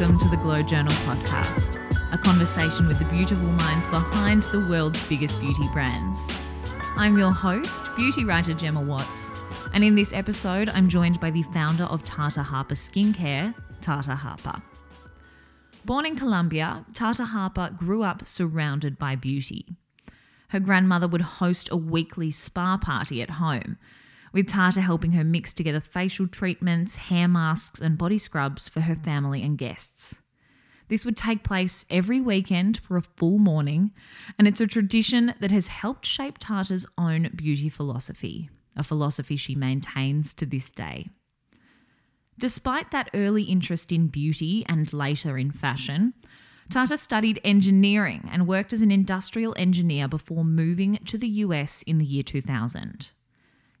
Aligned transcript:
welcome 0.00 0.18
to 0.18 0.30
the 0.30 0.36
Glow 0.38 0.62
Journal 0.62 0.94
podcast, 1.04 1.76
a 2.14 2.16
conversation 2.16 2.88
with 2.88 2.98
the 2.98 3.04
beautiful 3.14 3.46
minds 3.48 3.86
behind 3.88 4.44
the 4.44 4.60
world's 4.60 5.06
biggest 5.08 5.38
beauty 5.42 5.68
brands. 5.74 6.42
I'm 6.96 7.18
your 7.18 7.32
host, 7.32 7.84
beauty 7.96 8.24
writer 8.24 8.54
Gemma 8.54 8.80
Watts, 8.80 9.30
and 9.74 9.84
in 9.84 9.94
this 9.94 10.14
episode, 10.14 10.70
I'm 10.70 10.88
joined 10.88 11.20
by 11.20 11.30
the 11.30 11.42
founder 11.42 11.84
of 11.84 12.02
Tata 12.02 12.42
Harper 12.42 12.76
Skincare, 12.76 13.54
Tata 13.82 14.14
Harper. 14.14 14.62
Born 15.84 16.06
in 16.06 16.16
Colombia, 16.16 16.86
Tata 16.94 17.26
Harper 17.26 17.70
grew 17.76 18.02
up 18.02 18.26
surrounded 18.26 18.98
by 18.98 19.16
beauty. 19.16 19.66
Her 20.48 20.60
grandmother 20.60 21.08
would 21.08 21.20
host 21.20 21.68
a 21.70 21.76
weekly 21.76 22.30
spa 22.30 22.78
party 22.78 23.20
at 23.20 23.32
home 23.32 23.76
with 24.32 24.48
Tata 24.48 24.80
helping 24.80 25.12
her 25.12 25.24
mix 25.24 25.52
together 25.52 25.80
facial 25.80 26.26
treatments, 26.26 26.96
hair 26.96 27.28
masks, 27.28 27.80
and 27.80 27.98
body 27.98 28.18
scrubs 28.18 28.68
for 28.68 28.82
her 28.82 28.94
family 28.94 29.42
and 29.42 29.58
guests. 29.58 30.16
This 30.88 31.04
would 31.04 31.16
take 31.16 31.44
place 31.44 31.84
every 31.88 32.20
weekend 32.20 32.78
for 32.78 32.96
a 32.96 33.02
full 33.02 33.38
morning, 33.38 33.92
and 34.38 34.48
it's 34.48 34.60
a 34.60 34.66
tradition 34.66 35.34
that 35.40 35.52
has 35.52 35.68
helped 35.68 36.04
shape 36.04 36.38
Tata's 36.38 36.84
own 36.98 37.30
beauty 37.34 37.68
philosophy, 37.68 38.50
a 38.76 38.82
philosophy 38.82 39.36
she 39.36 39.54
maintains 39.54 40.34
to 40.34 40.46
this 40.46 40.70
day. 40.70 41.08
Despite 42.38 42.90
that 42.90 43.10
early 43.14 43.44
interest 43.44 43.92
in 43.92 44.08
beauty 44.08 44.64
and 44.66 44.92
later 44.92 45.38
in 45.38 45.52
fashion, 45.52 46.14
Tata 46.70 46.96
studied 46.96 47.40
engineering 47.44 48.28
and 48.32 48.48
worked 48.48 48.72
as 48.72 48.82
an 48.82 48.90
industrial 48.90 49.54
engineer 49.58 50.08
before 50.08 50.44
moving 50.44 50.96
to 51.04 51.18
the 51.18 51.28
US 51.28 51.82
in 51.82 51.98
the 51.98 52.04
year 52.04 52.22
2000. 52.22 53.10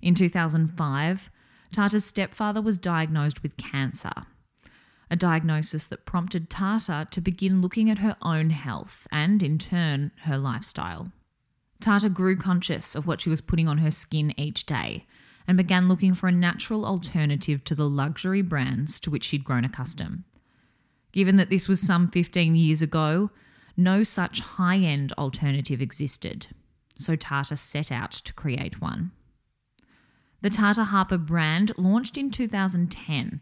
In 0.02 0.14
2005, 0.14 1.30
Tata's 1.72 2.04
stepfather 2.04 2.62
was 2.62 2.78
diagnosed 2.78 3.42
with 3.42 3.56
cancer, 3.56 4.12
a 5.10 5.16
diagnosis 5.16 5.86
that 5.86 6.06
prompted 6.06 6.48
Tata 6.48 7.06
to 7.10 7.20
begin 7.20 7.60
looking 7.60 7.90
at 7.90 7.98
her 7.98 8.16
own 8.22 8.50
health 8.50 9.06
and, 9.12 9.42
in 9.42 9.58
turn, 9.58 10.12
her 10.22 10.38
lifestyle. 10.38 11.12
Tata 11.80 12.08
grew 12.10 12.36
conscious 12.36 12.94
of 12.94 13.06
what 13.06 13.20
she 13.20 13.30
was 13.30 13.40
putting 13.40 13.68
on 13.68 13.78
her 13.78 13.90
skin 13.90 14.34
each 14.38 14.66
day 14.66 15.06
and 15.46 15.56
began 15.56 15.88
looking 15.88 16.14
for 16.14 16.28
a 16.28 16.32
natural 16.32 16.84
alternative 16.84 17.64
to 17.64 17.74
the 17.74 17.88
luxury 17.88 18.42
brands 18.42 19.00
to 19.00 19.10
which 19.10 19.24
she'd 19.24 19.44
grown 19.44 19.64
accustomed. 19.64 20.24
Given 21.12 21.36
that 21.36 21.50
this 21.50 21.68
was 21.68 21.80
some 21.80 22.08
15 22.08 22.54
years 22.54 22.82
ago, 22.82 23.30
no 23.76 24.02
such 24.02 24.40
high 24.40 24.78
end 24.78 25.12
alternative 25.14 25.80
existed, 25.80 26.48
so 26.96 27.16
Tata 27.16 27.56
set 27.56 27.90
out 27.90 28.12
to 28.12 28.34
create 28.34 28.80
one. 28.80 29.12
The 30.42 30.50
Tata 30.50 30.84
Harper 30.84 31.18
brand 31.18 31.72
launched 31.76 32.16
in 32.16 32.30
2010 32.30 33.40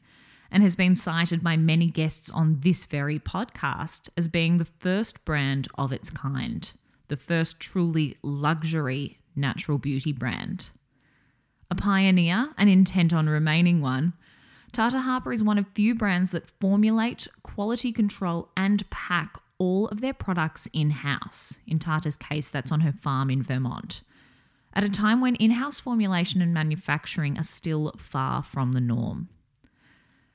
and 0.50 0.62
has 0.62 0.74
been 0.74 0.96
cited 0.96 1.44
by 1.44 1.56
many 1.56 1.86
guests 1.86 2.28
on 2.30 2.58
this 2.60 2.86
very 2.86 3.20
podcast 3.20 4.08
as 4.16 4.27
being 4.27 4.58
the 4.58 4.64
first 4.64 5.24
brand 5.24 5.69
of 5.76 5.92
its 5.92 6.10
kind, 6.10 6.72
the 7.06 7.16
first 7.16 7.60
truly 7.60 8.16
luxury 8.22 9.19
natural 9.36 9.78
beauty 9.78 10.12
brand. 10.12 10.70
A 11.70 11.76
pioneer 11.76 12.48
and 12.58 12.69
intent 12.69 13.12
on 13.12 13.28
remaining 13.28 13.80
one, 13.80 14.14
Tata 14.72 15.00
Harper 15.00 15.32
is 15.32 15.44
one 15.44 15.58
of 15.58 15.66
few 15.74 15.94
brands 15.94 16.32
that 16.32 16.50
formulate, 16.60 17.28
quality 17.44 17.92
control, 17.92 18.48
and 18.56 18.88
pack 18.91 19.36
all 19.58 19.86
of 19.88 20.00
their 20.00 20.14
products 20.14 20.69
in 20.72 20.91
house. 20.91 21.60
In 21.64 21.78
Tata's 21.78 22.16
case, 22.16 22.50
that's 22.50 22.72
on 22.72 22.80
her 22.80 22.92
farm 22.92 23.30
in 23.30 23.42
Vermont 23.42 24.02
at 24.74 24.84
a 24.84 24.88
time 24.88 25.20
when 25.20 25.34
in 25.36 25.52
house 25.52 25.80
formulation 25.80 26.42
and 26.42 26.55
manufacturing 26.55 27.38
are 27.38 27.44
still 27.44 27.94
far 27.97 28.42
from 28.42 28.72
the 28.72 28.81
norm. 28.81 29.28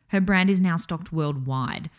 Her 0.07 0.21
brand 0.21 0.49
is 0.49 0.61
now 0.61 0.75
stocked 0.75 1.11
worldwide, 1.11 1.89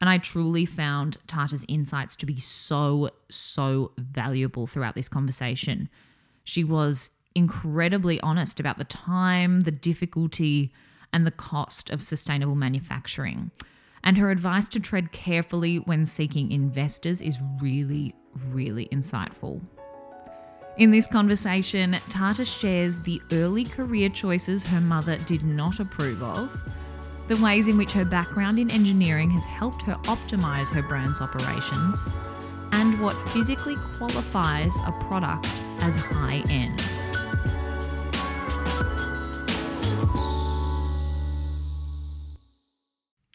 and 0.00 0.10
I 0.10 0.18
truly 0.18 0.66
found 0.66 1.16
Tata's 1.26 1.64
insights 1.68 2.16
to 2.16 2.26
be 2.26 2.36
so, 2.36 3.10
so 3.30 3.92
valuable 3.96 4.66
throughout 4.66 4.94
this 4.94 5.08
conversation. 5.08 5.88
She 6.44 6.64
was 6.64 7.10
incredibly 7.34 8.20
honest 8.20 8.60
about 8.60 8.78
the 8.78 8.84
time, 8.84 9.60
the 9.60 9.70
difficulty, 9.70 10.72
and 11.12 11.26
the 11.26 11.30
cost 11.30 11.90
of 11.90 12.02
sustainable 12.02 12.56
manufacturing. 12.56 13.50
And 14.02 14.18
her 14.18 14.30
advice 14.30 14.68
to 14.68 14.80
tread 14.80 15.12
carefully 15.12 15.76
when 15.76 16.06
seeking 16.06 16.50
investors 16.50 17.20
is 17.20 17.38
really, 17.60 18.14
really 18.48 18.88
insightful. 18.92 19.62
In 20.82 20.90
this 20.90 21.06
conversation, 21.06 21.92
Tata 22.08 22.44
shares 22.44 22.98
the 22.98 23.22
early 23.30 23.64
career 23.64 24.08
choices 24.08 24.64
her 24.64 24.80
mother 24.80 25.16
did 25.16 25.44
not 25.44 25.78
approve 25.78 26.20
of, 26.24 26.60
the 27.28 27.36
ways 27.36 27.68
in 27.68 27.78
which 27.78 27.92
her 27.92 28.04
background 28.04 28.58
in 28.58 28.68
engineering 28.68 29.30
has 29.30 29.44
helped 29.44 29.82
her 29.82 29.94
optimize 30.06 30.72
her 30.72 30.82
brand's 30.82 31.20
operations, 31.20 32.08
and 32.72 33.00
what 33.00 33.14
physically 33.28 33.76
qualifies 33.96 34.74
a 34.84 34.90
product 35.06 35.46
as 35.82 35.94
high 35.94 36.42
end. 36.50 36.82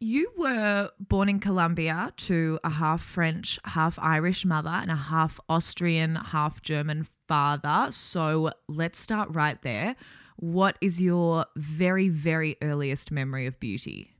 You 0.02 0.34
were 0.36 0.90
born 1.00 1.30
in 1.30 1.40
Colombia 1.40 2.12
to 2.18 2.59
a 2.66 2.69
half 2.72 3.02
French, 3.02 3.57
half 3.63 3.97
Irish 4.00 4.44
mother 4.44 4.69
and 4.69 4.91
a 4.91 4.97
half 4.97 5.40
Austrian, 5.47 6.16
half 6.16 6.62
German 6.62 7.06
father. 7.28 7.92
So 7.92 8.52
let's 8.68 9.00
start 9.00 9.30
right 9.32 9.62
there. 9.62 9.96
What 10.38 10.78
is 10.82 11.02
your 11.02 11.46
very, 11.56 12.10
very 12.10 12.58
earliest 12.62 13.12
memory 13.12 13.48
of 13.48 13.60
beauty? 13.60 14.12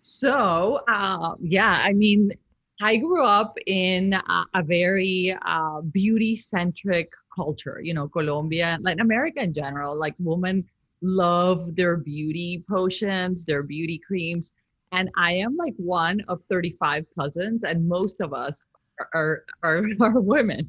So, 0.00 0.80
uh, 0.88 1.34
yeah, 1.40 1.80
I 1.82 1.92
mean, 1.92 2.30
I 2.82 2.96
grew 2.96 3.24
up 3.24 3.56
in 3.66 4.14
a, 4.14 4.62
very 4.62 5.36
uh, 5.42 5.82
beauty 5.82 6.36
centric 6.36 7.12
culture, 7.34 7.80
you 7.82 7.92
know, 7.92 8.08
Colombia, 8.08 8.78
Latin 8.80 9.00
America 9.00 9.42
in 9.42 9.52
general. 9.52 9.98
Like, 9.98 10.14
women 10.18 10.64
love 11.02 11.76
their 11.76 11.98
beauty 11.98 12.64
potions, 12.68 13.44
their 13.44 13.62
beauty 13.62 14.00
creams 14.04 14.54
and 14.92 15.10
I 15.16 15.34
am 15.34 15.56
like 15.56 15.74
one 15.76 16.20
of 16.28 16.42
35 16.44 17.06
cousins, 17.16 17.64
and 17.64 17.88
most 17.88 18.20
of 18.20 18.32
us 18.32 18.66
are 19.14 19.44
are, 19.62 19.84
are 20.00 20.20
women. 20.20 20.64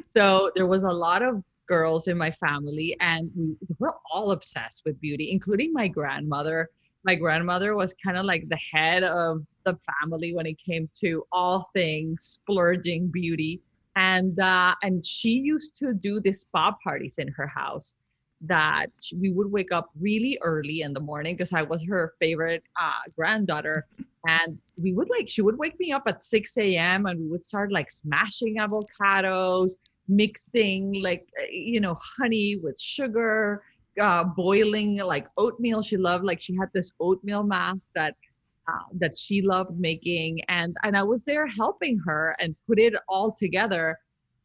so 0.00 0.50
there 0.54 0.66
was 0.66 0.84
a 0.84 0.92
lot 0.92 1.22
of 1.22 1.42
girls 1.66 2.08
in 2.08 2.18
my 2.18 2.30
family, 2.30 2.96
and 3.00 3.30
we 3.36 3.56
were 3.78 3.94
all 4.10 4.32
obsessed 4.32 4.82
with 4.84 5.00
beauty, 5.00 5.30
including 5.32 5.72
my 5.72 5.88
grandmother. 5.88 6.68
My 7.04 7.14
grandmother 7.14 7.74
was 7.74 7.94
kind 8.04 8.16
of 8.16 8.24
like 8.24 8.48
the 8.48 8.58
head 8.72 9.04
of 9.04 9.42
the 9.64 9.78
family 10.00 10.34
when 10.34 10.46
it 10.46 10.58
came 10.58 10.88
to 11.00 11.24
all 11.32 11.68
things 11.74 12.22
splurging 12.22 13.08
beauty, 13.08 13.60
and 13.96 14.38
uh, 14.40 14.74
and 14.82 15.04
she 15.04 15.30
used 15.30 15.76
to 15.76 15.94
do 15.94 16.20
these 16.20 16.40
spa 16.40 16.74
parties 16.82 17.18
in 17.18 17.28
her 17.28 17.46
house 17.46 17.94
that 18.46 18.90
we 19.16 19.30
would 19.30 19.50
wake 19.50 19.72
up 19.72 19.90
really 19.98 20.38
early 20.42 20.82
in 20.82 20.92
the 20.92 21.00
morning 21.00 21.34
because 21.34 21.52
I 21.52 21.62
was 21.62 21.84
her 21.86 22.14
favorite 22.20 22.62
uh, 22.80 22.92
granddaughter. 23.16 23.86
And 24.26 24.62
we 24.80 24.92
would 24.92 25.08
like, 25.10 25.28
she 25.28 25.42
would 25.42 25.58
wake 25.58 25.78
me 25.78 25.92
up 25.92 26.04
at 26.06 26.24
6 26.24 26.56
a.m. 26.58 27.06
and 27.06 27.20
we 27.20 27.28
would 27.28 27.44
start 27.44 27.72
like 27.72 27.90
smashing 27.90 28.56
avocados, 28.56 29.72
mixing 30.08 31.02
like, 31.02 31.28
uh, 31.40 31.46
you 31.50 31.80
know, 31.80 31.96
honey 32.18 32.56
with 32.62 32.78
sugar, 32.80 33.62
uh, 34.00 34.24
boiling 34.24 34.96
like 34.98 35.28
oatmeal. 35.36 35.82
She 35.82 35.96
loved, 35.96 36.24
like, 36.24 36.40
she 36.40 36.56
had 36.58 36.68
this 36.74 36.92
oatmeal 37.00 37.44
mask 37.44 37.88
that. 37.94 38.14
Uh, 38.66 38.78
that 38.94 39.12
she 39.14 39.42
loved 39.42 39.78
making 39.78 40.40
and 40.48 40.74
and 40.84 40.96
I 40.96 41.02
was 41.02 41.26
there 41.26 41.46
helping 41.46 41.98
her 42.06 42.34
and 42.40 42.56
put 42.66 42.78
it 42.78 42.94
all 43.10 43.36
together 43.38 43.98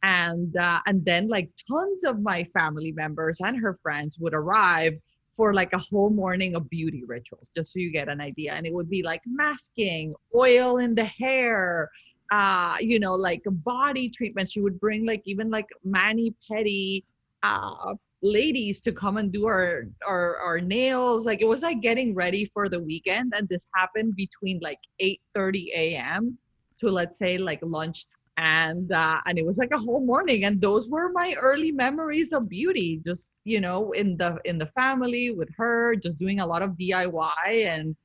and 0.03 0.55
uh, 0.57 0.79
and 0.85 1.03
then 1.05 1.27
like 1.27 1.49
tons 1.69 2.03
of 2.03 2.21
my 2.21 2.43
family 2.45 2.91
members 2.91 3.39
and 3.41 3.57
her 3.57 3.77
friends 3.81 4.17
would 4.19 4.33
arrive 4.33 4.93
for 5.39 5.53
like 5.53 5.71
a 5.71 5.77
whole 5.77 6.09
morning 6.09 6.53
of 6.53 6.69
beauty 6.69 7.03
rituals 7.07 7.49
just 7.55 7.71
so 7.71 7.79
you 7.79 7.93
get 7.93 8.09
an 8.09 8.19
idea. 8.19 8.51
And 8.51 8.67
it 8.67 8.73
would 8.73 8.89
be 8.89 9.01
like 9.01 9.21
masking 9.25 10.13
oil 10.35 10.79
in 10.79 10.93
the 10.95 11.05
hair 11.05 11.89
uh 12.31 12.75
you 12.79 12.99
know 12.99 13.15
like 13.15 13.41
body 13.73 14.07
treatment 14.07 14.47
she 14.47 14.61
would 14.61 14.79
bring 14.79 15.03
like 15.03 15.23
even 15.25 15.49
like 15.49 15.65
mani 15.83 16.31
pedi 16.45 17.03
uh 17.41 17.95
ladies 18.21 18.81
to 18.81 18.91
come 18.91 19.15
and 19.17 19.31
do 19.31 19.47
our, 19.47 19.87
our 20.05 20.35
our 20.47 20.59
nails. 20.59 21.25
Like 21.25 21.41
it 21.41 21.47
was 21.47 21.63
like 21.63 21.79
getting 21.81 22.13
ready 22.13 22.43
for 22.53 22.67
the 22.67 22.81
weekend 22.91 23.31
and 23.35 23.47
this 23.47 23.65
happened 23.75 24.17
between 24.17 24.59
like 24.61 24.81
8 24.99 25.21
30 25.33 25.71
a.m 25.73 26.37
to 26.79 26.89
let's 26.89 27.17
say 27.17 27.37
like 27.37 27.59
lunch 27.61 28.05
and 28.39 28.93
uh, 28.93 29.19
and 29.25 29.37
it 29.37 29.45
was 29.45 29.57
like 29.57 29.71
a 29.73 29.77
whole 29.77 29.99
morning 29.99 30.45
and 30.45 30.61
those 30.61 30.89
were 30.89 31.11
my 31.11 31.35
early 31.41 31.73
memories 31.73 32.31
of 32.31 32.47
beauty 32.47 33.01
just 33.05 33.33
you 33.43 33.59
know 33.59 33.91
in 33.91 34.15
the 34.15 34.37
in 34.45 34.57
the 34.57 34.65
family 34.67 35.31
with 35.31 35.49
her 35.57 35.93
just 35.95 36.17
doing 36.17 36.39
a 36.39 36.45
lot 36.45 36.61
of 36.61 36.71
diy 36.71 37.67
and 37.67 37.95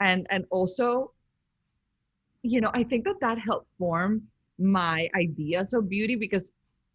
and 0.00 0.28
and 0.30 0.44
also 0.50 1.12
you 2.42 2.60
know 2.60 2.70
i 2.72 2.84
think 2.84 3.04
that 3.04 3.18
that 3.20 3.36
helped 3.38 3.68
form 3.78 4.22
my 4.60 5.08
ideas 5.16 5.72
of 5.72 5.88
beauty 5.88 6.14
because 6.14 6.52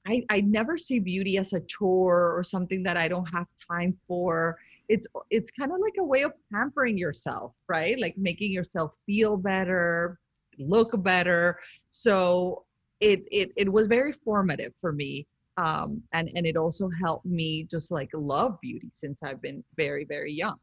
i 0.08 0.24
i 0.30 0.40
never 0.40 0.78
see 0.78 0.98
beauty 0.98 1.38
as 1.38 1.52
a 1.52 1.60
chore 1.62 2.34
or 2.38 2.44
something 2.44 2.82
that 2.82 2.96
i 2.96 3.10
don't 3.10 3.30
have 3.30 3.48
time 3.70 3.94
for 4.08 4.58
it's 4.88 5.06
it's 5.32 5.52
kind 5.52 5.72
of 5.74 5.80
like 5.82 5.96
a 6.00 6.04
way 6.04 6.22
of 6.22 6.32
pampering 6.54 6.98
yourself 6.98 7.52
right 7.68 8.00
like 8.00 8.18
making 8.18 8.54
yourself 8.54 8.96
feel 9.06 9.36
better 9.36 10.18
look 10.60 10.92
better. 11.04 11.60
So 11.92 12.66
it 13.06 13.28
it 13.32 13.52
it 13.56 13.72
was 13.72 13.88
very 13.88 14.12
formative 14.12 14.74
for 14.82 14.92
me. 14.92 15.28
Um, 15.58 16.04
and 16.12 16.30
and 16.36 16.46
it 16.46 16.58
also 16.58 16.90
helped 17.02 17.26
me 17.26 17.64
just 17.70 17.92
like 17.92 18.10
love 18.14 18.60
beauty 18.62 18.90
since 18.92 19.24
I've 19.24 19.42
been 19.42 19.64
very 19.78 20.06
very 20.06 20.34
young. 20.34 20.58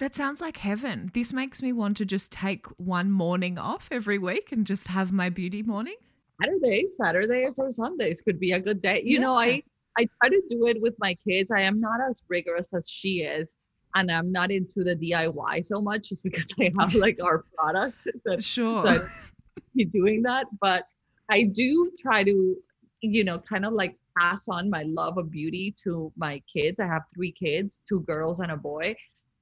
That 0.00 0.16
sounds 0.16 0.40
like 0.40 0.56
heaven. 0.56 1.10
This 1.14 1.32
makes 1.32 1.62
me 1.62 1.72
want 1.72 1.96
to 1.98 2.04
just 2.04 2.32
take 2.32 2.66
one 2.78 3.12
morning 3.12 3.58
off 3.58 3.88
every 3.92 4.18
week 4.18 4.50
and 4.50 4.66
just 4.66 4.88
have 4.88 5.12
my 5.12 5.30
beauty 5.30 5.62
morning. 5.62 5.94
Saturdays, 6.42 6.96
Saturdays 6.96 7.58
or 7.60 7.70
Sundays 7.70 8.20
could 8.20 8.40
be 8.40 8.52
a 8.52 8.60
good 8.60 8.82
day. 8.82 9.02
You 9.04 9.18
yeah. 9.18 9.20
know, 9.20 9.34
I 9.34 9.62
I 9.96 10.08
try 10.20 10.30
to 10.30 10.42
do 10.48 10.66
it 10.66 10.82
with 10.82 10.94
my 10.98 11.14
kids. 11.26 11.52
I 11.52 11.62
am 11.62 11.80
not 11.80 12.00
as 12.10 12.24
rigorous 12.28 12.74
as 12.74 12.90
she 12.90 13.22
is, 13.22 13.56
and 13.94 14.10
I'm 14.10 14.32
not 14.32 14.50
into 14.50 14.82
the 14.82 14.96
DIY 14.96 15.64
so 15.64 15.80
much, 15.80 16.08
just 16.08 16.24
because 16.24 16.46
I 16.60 16.72
have 16.80 16.94
like 17.06 17.22
our 17.22 17.44
products. 17.56 18.08
That, 18.24 18.42
sure. 18.42 18.82
So 18.82 18.88
I 18.88 19.84
doing 19.92 20.22
that, 20.22 20.46
but 20.60 20.86
I 21.30 21.44
do 21.44 21.90
try 21.98 22.24
to, 22.24 22.56
you 23.00 23.24
know, 23.24 23.38
kind 23.38 23.64
of 23.64 23.72
like 23.72 23.96
pass 24.18 24.48
on 24.48 24.70
my 24.70 24.82
love 24.82 25.18
of 25.18 25.30
beauty 25.30 25.74
to 25.84 26.12
my 26.16 26.42
kids. 26.52 26.80
I 26.80 26.86
have 26.86 27.02
three 27.14 27.32
kids, 27.32 27.80
two 27.88 28.00
girls 28.00 28.40
and 28.40 28.52
a 28.52 28.56
boy, 28.56 28.94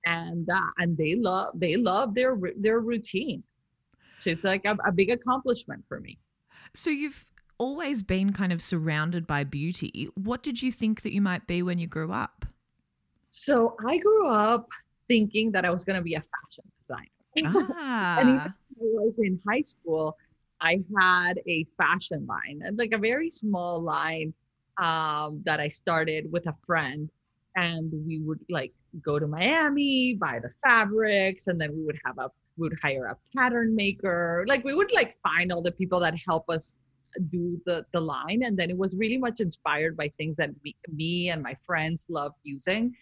and 0.07 0.49
uh, 0.51 0.61
and 0.79 0.97
they 0.97 1.17
love 1.17 1.53
they 1.55 1.77
love 1.77 2.15
their 2.15 2.39
their 2.57 2.81
routine. 2.81 3.43
So 4.19 4.31
it's 4.31 4.45
like 4.45 4.65
a, 4.65 4.77
a 4.87 4.93
big 4.93 5.11
accomplishment 5.11 5.85
for 5.89 5.99
me. 6.01 6.19
So 6.75 6.91
you've 6.91 7.27
always 7.59 8.03
been 8.03 8.33
kind 8.33 8.53
of 8.53 8.63
surrounded 8.63 9.27
by 9.27 9.45
beauty. 9.45 10.09
What 10.15 10.43
did 10.43 10.63
you 10.63 10.73
think 10.73 11.03
that 11.03 11.13
you 11.13 11.21
might 11.21 11.47
be 11.47 11.63
when 11.63 11.79
you 11.79 11.87
grew 11.87 12.13
up? 12.13 12.45
So 13.31 13.77
I 13.89 13.99
grew 13.99 14.29
up 14.29 14.69
thinking 15.09 15.53
that 15.53 15.65
I 15.65 15.71
was 15.71 15.85
going 15.85 15.97
to 15.97 16.03
be 16.03 16.15
a 16.15 16.23
fashion 16.23 16.65
designer. 16.79 17.73
Ah. 17.75 18.17
and 18.21 18.29
even 18.29 18.55
when 18.77 19.03
I 19.03 19.05
was 19.05 19.19
in 19.19 19.41
high 19.49 19.63
school, 19.63 20.17
I 20.63 20.79
had 20.99 21.41
a 21.47 21.65
fashion 21.77 22.27
line, 22.27 22.63
like 22.77 22.93
a 22.93 22.99
very 22.99 23.31
small 23.31 23.83
line 23.83 24.33
um, 24.79 25.43
that 25.45 25.61
I 25.61 25.69
started 25.69 26.31
with 26.31 26.47
a 26.47 26.55
friend. 26.65 27.11
And 27.57 27.93
we 28.07 28.21
would 28.21 28.41
like 28.49 28.73
go 29.05 29.19
to 29.19 29.27
Miami, 29.27 30.15
buy 30.15 30.41
the 30.43 30.51
fabrics, 30.65 31.49
and 31.49 31.61
then 31.61 31.77
we 31.77 31.85
would 31.85 31.99
have 32.07 32.17
a 32.19 32.31
we 32.57 32.69
would 32.69 32.79
hire 32.83 33.07
a 33.07 33.17
pattern 33.37 33.75
maker. 33.75 34.45
Like 34.49 34.65
we 34.65 34.75
would 34.75 34.93
like 34.95 35.15
find 35.17 35.53
all 35.53 35.63
the 35.63 35.73
people 35.73 36.01
that 36.01 36.15
help 36.27 36.49
us 36.49 36.77
do 37.29 37.61
the 37.67 37.85
the 37.93 38.01
line 38.01 38.43
and 38.45 38.59
then 38.59 38.71
it 38.71 38.77
was 38.77 38.97
really 38.97 39.19
much 39.19 39.41
inspired 39.41 39.97
by 39.97 40.11
things 40.17 40.37
that 40.37 40.51
me, 40.65 40.75
me 40.89 41.29
and 41.31 41.43
my 41.43 41.55
friends 41.55 42.07
loved 42.09 42.37
using 42.43 42.95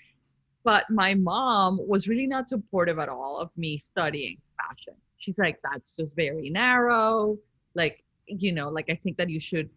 but 0.64 0.84
my 0.90 1.14
mom 1.14 1.78
was 1.86 2.08
really 2.08 2.26
not 2.26 2.48
supportive 2.48 2.98
at 2.98 3.08
all 3.08 3.38
of 3.38 3.50
me 3.56 3.76
studying 3.76 4.36
fashion 4.60 4.94
she's 5.18 5.38
like 5.38 5.58
that's 5.62 5.92
just 5.92 6.16
very 6.16 6.50
narrow 6.50 7.38
like 7.74 8.04
you 8.26 8.52
know 8.52 8.68
like 8.68 8.88
i 8.90 8.94
think 8.94 9.16
that 9.16 9.28
you 9.28 9.40
should 9.40 9.68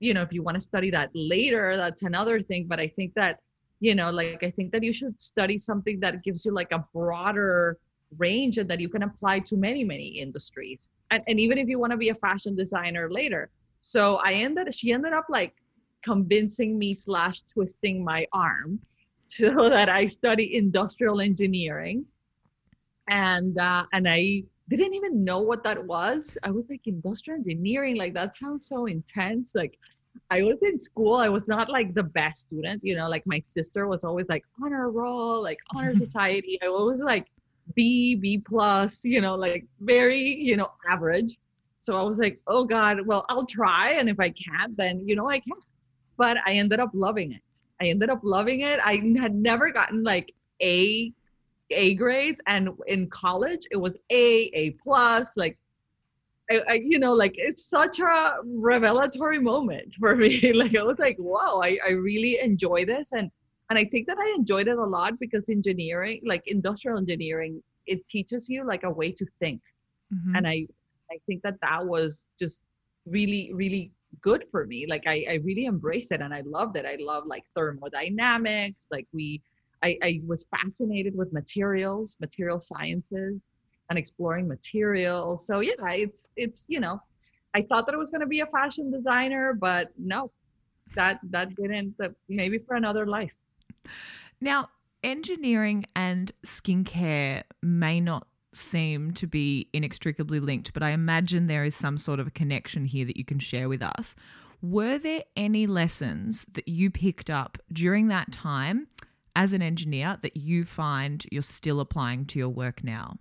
you 0.00 0.14
know 0.14 0.22
if 0.22 0.32
you 0.32 0.42
want 0.42 0.54
to 0.54 0.60
study 0.60 0.90
that 0.90 1.10
later 1.14 1.76
that's 1.76 2.02
another 2.02 2.42
thing 2.42 2.66
but 2.66 2.80
i 2.80 2.86
think 2.86 3.12
that 3.14 3.40
you 3.80 3.94
know 3.94 4.10
like 4.10 4.42
i 4.42 4.50
think 4.50 4.72
that 4.72 4.82
you 4.82 4.92
should 4.92 5.18
study 5.20 5.58
something 5.58 6.00
that 6.00 6.22
gives 6.22 6.44
you 6.44 6.52
like 6.52 6.72
a 6.72 6.84
broader 6.92 7.78
range 8.18 8.58
and 8.58 8.68
that 8.68 8.80
you 8.80 8.88
can 8.88 9.04
apply 9.04 9.38
to 9.38 9.56
many 9.56 9.84
many 9.84 10.06
industries 10.06 10.88
and, 11.12 11.22
and 11.28 11.38
even 11.38 11.58
if 11.58 11.68
you 11.68 11.78
want 11.78 11.92
to 11.92 11.96
be 11.96 12.08
a 12.08 12.14
fashion 12.14 12.56
designer 12.56 13.10
later 13.10 13.50
so 13.80 14.16
I 14.16 14.34
ended, 14.34 14.74
she 14.74 14.92
ended 14.92 15.12
up 15.12 15.26
like 15.28 15.54
convincing 16.02 16.78
me 16.78 16.94
slash 16.94 17.40
twisting 17.42 18.04
my 18.04 18.26
arm 18.32 18.80
so 19.26 19.68
that 19.68 19.88
I 19.88 20.06
study 20.06 20.56
industrial 20.56 21.20
engineering. 21.20 22.04
And, 23.08 23.58
uh, 23.58 23.86
and 23.92 24.08
I 24.08 24.44
didn't 24.76 24.94
even 24.94 25.24
know 25.24 25.40
what 25.40 25.64
that 25.64 25.84
was. 25.84 26.38
I 26.42 26.50
was 26.50 26.70
like, 26.70 26.86
industrial 26.86 27.38
engineering, 27.38 27.96
like 27.96 28.14
that 28.14 28.36
sounds 28.36 28.66
so 28.66 28.86
intense. 28.86 29.54
Like 29.54 29.78
I 30.30 30.42
was 30.42 30.62
in 30.62 30.78
school, 30.78 31.16
I 31.16 31.28
was 31.28 31.48
not 31.48 31.68
like 31.68 31.94
the 31.94 32.02
best 32.02 32.42
student, 32.42 32.84
you 32.84 32.96
know, 32.96 33.08
like 33.08 33.26
my 33.26 33.40
sister 33.44 33.88
was 33.88 34.04
always 34.04 34.28
like 34.28 34.44
honor 34.62 34.90
roll, 34.90 35.42
like 35.42 35.58
honor 35.74 35.94
society. 36.06 36.58
I 36.62 36.68
was 36.68 37.02
like 37.02 37.26
B, 37.74 38.14
B 38.14 38.38
plus, 38.38 39.04
you 39.04 39.20
know, 39.20 39.34
like 39.34 39.66
very, 39.80 40.20
you 40.20 40.56
know, 40.56 40.70
average. 40.88 41.38
So 41.80 41.96
I 41.98 42.02
was 42.02 42.18
like, 42.18 42.40
oh 42.46 42.64
God, 42.64 43.06
well, 43.06 43.24
I'll 43.28 43.46
try. 43.46 43.92
And 43.92 44.08
if 44.08 44.20
I 44.20 44.30
can't, 44.30 44.76
then, 44.76 45.06
you 45.06 45.16
know, 45.16 45.28
I 45.28 45.40
can't. 45.40 45.64
But 46.16 46.36
I 46.46 46.52
ended 46.52 46.78
up 46.78 46.90
loving 46.92 47.32
it. 47.32 47.42
I 47.80 47.86
ended 47.86 48.10
up 48.10 48.20
loving 48.22 48.60
it. 48.60 48.78
I 48.84 48.96
had 49.18 49.34
never 49.34 49.72
gotten 49.72 50.04
like 50.04 50.32
A, 50.62 51.12
A 51.70 51.94
grades. 51.94 52.40
And 52.46 52.70
in 52.86 53.08
college, 53.10 53.66
it 53.70 53.76
was 53.76 53.98
A, 54.10 54.50
A 54.54 54.70
plus. 54.82 55.36
Like, 55.36 55.58
I, 56.50 56.60
I, 56.68 56.72
you 56.74 56.98
know, 56.98 57.12
like 57.12 57.34
it's 57.36 57.68
such 57.68 58.00
a 58.00 58.36
revelatory 58.44 59.38
moment 59.38 59.94
for 59.98 60.16
me. 60.22 60.52
like 60.52 60.76
I 60.76 60.82
was 60.82 60.98
like, 60.98 61.16
wow, 61.18 61.60
I, 61.62 61.78
I 61.86 61.92
really 61.92 62.38
enjoy 62.40 62.84
this. 62.84 63.12
And 63.12 63.30
and 63.70 63.78
I 63.78 63.84
think 63.84 64.08
that 64.08 64.18
I 64.18 64.34
enjoyed 64.36 64.66
it 64.66 64.78
a 64.78 64.84
lot 64.84 65.20
because 65.20 65.48
engineering, 65.48 66.22
like 66.26 66.42
industrial 66.46 66.98
engineering, 66.98 67.62
it 67.86 68.04
teaches 68.08 68.48
you 68.48 68.66
like 68.66 68.82
a 68.82 68.90
way 68.90 69.12
to 69.12 69.24
think. 69.38 69.60
Mm-hmm. 70.12 70.34
And 70.34 70.48
I 70.48 70.66
I 71.10 71.18
think 71.26 71.42
that 71.42 71.54
that 71.62 71.86
was 71.86 72.28
just 72.38 72.62
really, 73.06 73.52
really 73.52 73.92
good 74.20 74.44
for 74.50 74.66
me. 74.66 74.86
Like 74.88 75.06
I, 75.06 75.24
I 75.28 75.34
really 75.44 75.66
embraced 75.66 76.12
it 76.12 76.20
and 76.20 76.34
I 76.34 76.42
loved 76.44 76.76
it. 76.76 76.86
I 76.86 76.96
love 77.00 77.24
like 77.26 77.44
thermodynamics. 77.54 78.88
Like 78.90 79.06
we, 79.12 79.42
I, 79.82 79.98
I 80.02 80.20
was 80.26 80.46
fascinated 80.50 81.16
with 81.16 81.32
materials, 81.32 82.16
material 82.20 82.60
sciences, 82.60 83.46
and 83.88 83.98
exploring 83.98 84.46
materials. 84.46 85.46
So 85.46 85.60
yeah, 85.60 85.74
it's 85.88 86.32
it's 86.36 86.66
you 86.68 86.80
know, 86.80 87.00
I 87.54 87.62
thought 87.62 87.86
that 87.86 87.94
I 87.94 87.98
was 87.98 88.10
going 88.10 88.20
to 88.20 88.26
be 88.26 88.40
a 88.40 88.46
fashion 88.46 88.90
designer, 88.90 89.54
but 89.54 89.88
no, 89.98 90.30
that 90.94 91.20
that 91.30 91.54
didn't. 91.56 91.96
maybe 92.28 92.58
for 92.58 92.76
another 92.76 93.06
life. 93.06 93.36
Now, 94.40 94.70
engineering 95.02 95.84
and 95.94 96.32
skincare 96.44 97.42
may 97.62 98.00
not 98.00 98.26
seem 98.52 99.12
to 99.12 99.26
be 99.26 99.68
inextricably 99.72 100.40
linked, 100.40 100.72
but 100.72 100.82
I 100.82 100.90
imagine 100.90 101.46
there 101.46 101.64
is 101.64 101.76
some 101.76 101.98
sort 101.98 102.20
of 102.20 102.26
a 102.26 102.30
connection 102.30 102.84
here 102.84 103.04
that 103.04 103.16
you 103.16 103.24
can 103.24 103.38
share 103.38 103.68
with 103.68 103.82
us. 103.82 104.16
Were 104.62 104.98
there 104.98 105.22
any 105.36 105.66
lessons 105.66 106.44
that 106.52 106.68
you 106.68 106.90
picked 106.90 107.30
up 107.30 107.58
during 107.72 108.08
that 108.08 108.32
time 108.32 108.88
as 109.36 109.52
an 109.52 109.62
engineer 109.62 110.18
that 110.22 110.36
you 110.36 110.64
find 110.64 111.24
you're 111.30 111.42
still 111.42 111.80
applying 111.80 112.26
to 112.26 112.38
your 112.38 112.48
work 112.48 112.82
now? 112.84 113.16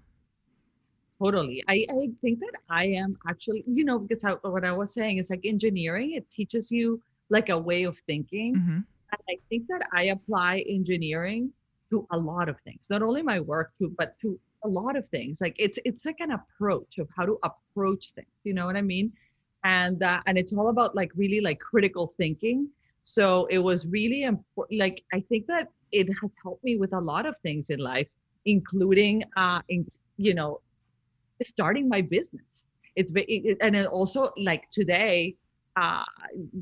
Totally. 1.21 1.63
I, 1.67 1.85
I 1.89 2.09
think 2.21 2.39
that 2.39 2.53
I 2.69 2.85
am 2.85 3.17
actually, 3.27 3.63
you 3.67 3.83
know, 3.83 3.99
because 3.99 4.23
I, 4.23 4.31
what 4.33 4.65
I 4.65 4.71
was 4.71 4.93
saying 4.93 5.17
is 5.17 5.29
like 5.29 5.41
engineering, 5.43 6.13
it 6.13 6.29
teaches 6.29 6.71
you 6.71 7.01
like 7.29 7.49
a 7.49 7.57
way 7.57 7.83
of 7.83 7.97
thinking. 7.97 8.55
Mm-hmm. 8.55 8.71
And 8.71 9.21
I 9.29 9.37
think 9.49 9.65
that 9.67 9.85
I 9.93 10.03
apply 10.03 10.63
engineering 10.69 11.51
to 11.89 12.07
a 12.11 12.17
lot 12.17 12.47
of 12.47 12.59
things, 12.61 12.87
not 12.89 13.01
only 13.01 13.21
my 13.21 13.39
work, 13.39 13.71
to, 13.79 13.93
but 13.97 14.17
to 14.19 14.39
a 14.63 14.67
lot 14.67 14.95
of 14.95 15.05
things 15.05 15.39
like 15.41 15.55
it's 15.57 15.79
it's 15.85 16.05
like 16.05 16.17
an 16.19 16.31
approach 16.31 16.97
of 16.97 17.07
how 17.15 17.25
to 17.25 17.39
approach 17.43 18.11
things 18.11 18.27
you 18.43 18.53
know 18.53 18.65
what 18.65 18.75
i 18.75 18.81
mean 18.81 19.11
and 19.63 20.03
uh, 20.03 20.21
and 20.25 20.37
it's 20.37 20.53
all 20.53 20.69
about 20.69 20.95
like 20.95 21.11
really 21.15 21.41
like 21.41 21.59
critical 21.59 22.07
thinking 22.07 22.67
so 23.03 23.45
it 23.49 23.59
was 23.59 23.87
really 23.87 24.23
important 24.23 24.79
like 24.79 25.03
i 25.13 25.19
think 25.29 25.45
that 25.47 25.67
it 25.91 26.07
has 26.21 26.31
helped 26.43 26.63
me 26.63 26.77
with 26.77 26.93
a 26.93 26.99
lot 26.99 27.25
of 27.25 27.35
things 27.37 27.69
in 27.69 27.79
life 27.79 28.09
including 28.45 29.23
uh 29.37 29.61
in 29.69 29.85
you 30.17 30.33
know 30.33 30.59
starting 31.41 31.87
my 31.87 32.01
business 32.01 32.65
it's 32.95 33.11
it, 33.15 33.57
and 33.61 33.75
it 33.75 33.87
also 33.87 34.29
like 34.37 34.69
today 34.71 35.35
uh, 35.75 36.03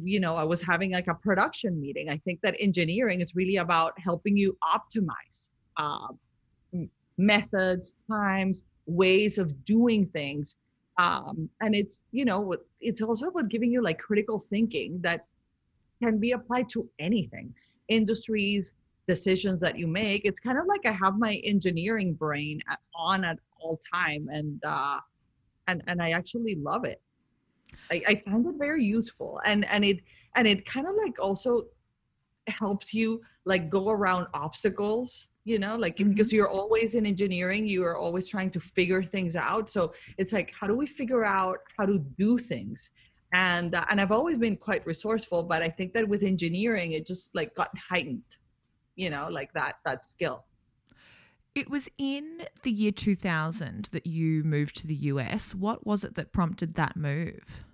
you 0.03 0.19
know, 0.19 0.35
I 0.35 0.43
was 0.43 0.61
having 0.61 0.91
like 0.91 1.07
a 1.07 1.15
production 1.15 1.79
meeting. 1.81 2.09
I 2.09 2.17
think 2.17 2.39
that 2.41 2.55
engineering 2.59 3.21
is 3.21 3.35
really 3.35 3.57
about 3.57 3.93
helping 3.99 4.37
you 4.37 4.55
optimize 4.63 5.49
uh, 5.77 6.09
methods, 7.17 7.95
times, 8.07 8.65
ways 8.85 9.39
of 9.39 9.65
doing 9.65 10.05
things. 10.05 10.55
Um, 10.99 11.49
and 11.61 11.75
it's, 11.75 12.03
you 12.11 12.25
know, 12.25 12.55
it's 12.79 13.01
also 13.01 13.27
about 13.27 13.49
giving 13.49 13.71
you 13.71 13.81
like 13.81 13.97
critical 13.97 14.37
thinking 14.37 14.99
that 15.01 15.25
can 16.01 16.19
be 16.19 16.31
applied 16.31 16.69
to 16.69 16.89
anything, 16.99 17.53
industries, 17.87 18.75
decisions 19.07 19.59
that 19.61 19.77
you 19.77 19.87
make. 19.87 20.23
It's 20.25 20.39
kind 20.39 20.57
of 20.57 20.65
like 20.67 20.85
I 20.85 20.91
have 20.91 21.17
my 21.17 21.35
engineering 21.43 22.13
brain 22.13 22.61
on 22.95 23.23
at 23.23 23.39
all 23.59 23.79
time, 23.93 24.27
and 24.31 24.63
uh, 24.65 24.99
and 25.67 25.83
and 25.87 26.01
I 26.01 26.11
actually 26.11 26.55
love 26.55 26.85
it. 26.85 27.01
I, 27.91 28.01
I 28.07 28.15
find 28.15 28.45
it 28.45 28.55
very 28.57 28.83
useful, 28.83 29.39
and 29.45 29.65
and 29.65 29.83
it 29.85 29.99
and 30.35 30.47
it 30.47 30.65
kind 30.65 30.87
of 30.87 30.95
like 30.95 31.21
also 31.21 31.63
helps 32.47 32.93
you 32.93 33.21
like 33.45 33.69
go 33.69 33.89
around 33.89 34.27
obstacles 34.33 35.27
you 35.47 35.59
know 35.59 35.75
like 35.75 35.95
mm-hmm. 35.97 36.09
because 36.09 36.31
you're 36.31 36.49
always 36.49 36.95
in 36.95 37.05
engineering 37.05 37.65
you 37.65 37.83
are 37.83 37.97
always 37.97 38.27
trying 38.27 38.49
to 38.49 38.59
figure 38.59 39.03
things 39.03 39.35
out 39.35 39.69
so 39.69 39.93
it's 40.17 40.33
like 40.33 40.53
how 40.53 40.67
do 40.67 40.75
we 40.75 40.85
figure 40.85 41.25
out 41.25 41.57
how 41.77 41.85
to 41.85 41.99
do 42.17 42.37
things 42.37 42.91
and 43.33 43.75
uh, 43.75 43.85
and 43.89 43.99
i've 43.99 44.11
always 44.11 44.37
been 44.37 44.55
quite 44.55 44.85
resourceful 44.85 45.43
but 45.43 45.61
i 45.61 45.69
think 45.69 45.93
that 45.93 46.07
with 46.07 46.23
engineering 46.23 46.93
it 46.93 47.05
just 47.05 47.33
like 47.35 47.53
got 47.55 47.69
heightened 47.77 48.23
you 48.95 49.09
know 49.09 49.27
like 49.29 49.51
that 49.53 49.75
that 49.85 50.05
skill 50.05 50.45
It 51.55 51.71
was 51.71 51.89
in 51.97 52.43
the 52.61 52.69
year 52.69 52.91
2000 52.91 53.89
that 53.91 54.05
you 54.05 54.43
moved 54.43 54.77
to 54.77 54.85
the 54.85 54.93
US. 55.11 55.55
What 55.55 55.87
was 55.87 56.03
it 56.03 56.13
that 56.13 56.31
prompted 56.31 56.75
that 56.75 56.95
move? 56.95 57.65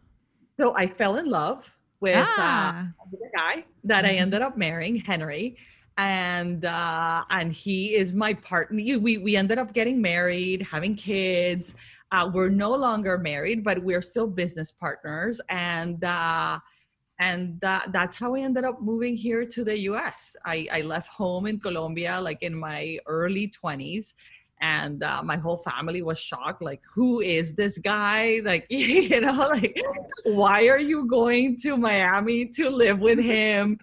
So 0.58 0.74
I 0.74 0.88
fell 0.88 1.18
in 1.18 1.26
love 1.26 1.70
with, 2.00 2.16
uh, 2.16 2.26
ah. 2.26 2.80
uh, 2.80 3.04
with 3.12 3.20
a 3.22 3.38
guy 3.38 3.66
that 3.84 4.06
mm-hmm. 4.06 4.16
I 4.16 4.20
ended 4.20 4.42
up 4.42 4.58
marrying, 4.58 4.96
Henry. 4.96 5.58
And 5.98 6.64
uh, 6.64 7.24
and 7.30 7.52
he 7.52 7.96
is 7.96 8.14
my 8.14 8.34
partner. 8.36 8.78
We 9.00 9.18
we 9.18 9.36
ended 9.36 9.58
up 9.58 9.74
getting 9.74 10.02
married, 10.02 10.62
having 10.62 10.96
kids. 10.96 11.76
Uh, 12.14 12.30
we're 12.32 12.50
no 12.50 12.72
longer 12.72 13.18
married, 13.18 13.64
but 13.64 13.84
we're 13.84 14.02
still 14.02 14.28
business 14.28 14.72
partners. 14.72 15.42
And 15.50 16.04
uh, 16.04 16.60
and 17.20 17.60
that, 17.62 17.92
that's 17.92 18.18
how 18.18 18.36
I 18.36 18.42
ended 18.42 18.66
up 18.66 18.82
moving 18.82 19.16
here 19.16 19.46
to 19.46 19.64
the 19.64 19.78
US. 19.92 20.36
I, 20.46 20.68
I 20.72 20.82
left 20.82 21.10
home 21.10 21.46
in 21.46 21.60
Colombia 21.60 22.20
like 22.20 22.44
in 22.44 22.56
my 22.56 22.98
early 23.08 23.48
20s 23.48 24.14
and 24.62 25.04
uh, 25.04 25.22
my 25.24 25.36
whole 25.36 25.58
family 25.58 26.02
was 26.02 26.20
shocked 26.20 26.62
like 26.62 26.82
who 26.96 27.20
is 27.20 27.54
this 27.54 27.78
guy 27.78 28.42
like 28.46 28.66
you 28.70 29.20
know 29.20 29.48
like 29.52 29.80
why 30.24 30.68
are 30.68 30.80
you 30.80 31.06
going 31.08 31.58
to 31.58 31.76
miami 31.76 32.46
to 32.46 32.70
live 32.70 33.00
with 33.00 33.20
him 33.20 33.78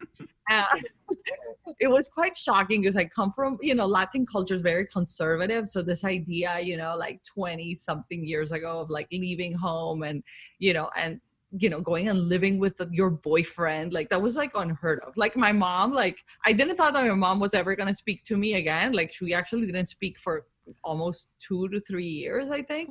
it 1.81 1.89
was 1.89 2.09
quite 2.09 2.37
shocking 2.37 2.81
because 2.81 2.97
i 2.97 3.05
come 3.05 3.33
from 3.33 3.59
you 3.61 3.75
know 3.75 3.87
latin 3.87 4.27
culture 4.27 4.55
is 4.55 4.63
very 4.63 4.87
conservative. 4.87 5.67
So 5.67 5.83
this 5.83 6.05
idea 6.05 6.61
you 6.61 6.77
know 6.77 6.97
like 6.97 7.23
20 7.25 7.75
something 7.75 8.27
years 8.27 8.53
ago 8.53 8.81
of 8.81 8.91
like 8.91 9.09
leaving 9.13 9.55
home 9.55 10.03
and 10.03 10.23
you 10.59 10.73
know 10.73 10.91
and 10.97 11.21
you 11.59 11.69
know 11.69 11.81
going 11.81 12.09
and 12.09 12.29
living 12.29 12.59
with 12.59 12.81
your 12.93 13.11
boyfriend 13.11 13.93
like 13.93 14.09
that 14.11 14.23
was 14.23 14.37
like 14.37 14.53
unheard 14.55 15.01
of. 15.07 15.17
Like 15.17 15.37
my 15.37 15.53
mom 15.53 15.93
like 15.93 16.19
i 16.47 16.53
didn't 16.53 16.77
thought 16.77 16.95
that 16.95 17.07
my 17.09 17.15
mom 17.15 17.41
was 17.41 17.55
ever 17.55 17.75
going 17.75 17.89
to 17.89 17.95
speak 17.95 18.23
to 18.25 18.37
me 18.37 18.55
again. 18.55 18.93
Like 18.93 19.13
she 19.13 19.35
actually 19.35 19.67
didn't 19.67 19.87
speak 19.87 20.19
for 20.19 20.47
almost 20.85 21.31
two 21.41 21.69
to 21.69 21.81
three 21.81 22.07
years 22.07 22.51
i 22.51 22.63
think. 22.63 22.91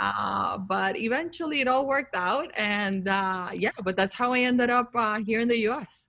Uh, 0.00 0.56
but 0.56 0.96
eventually 0.96 1.60
it 1.60 1.66
all 1.66 1.84
worked 1.84 2.14
out 2.14 2.52
and 2.56 3.08
uh, 3.08 3.48
yeah 3.52 3.72
but 3.82 3.96
that's 3.96 4.14
how 4.14 4.32
i 4.32 4.38
ended 4.38 4.70
up 4.70 4.90
uh, 4.94 5.18
here 5.18 5.40
in 5.40 5.48
the 5.48 5.56
us 5.56 6.06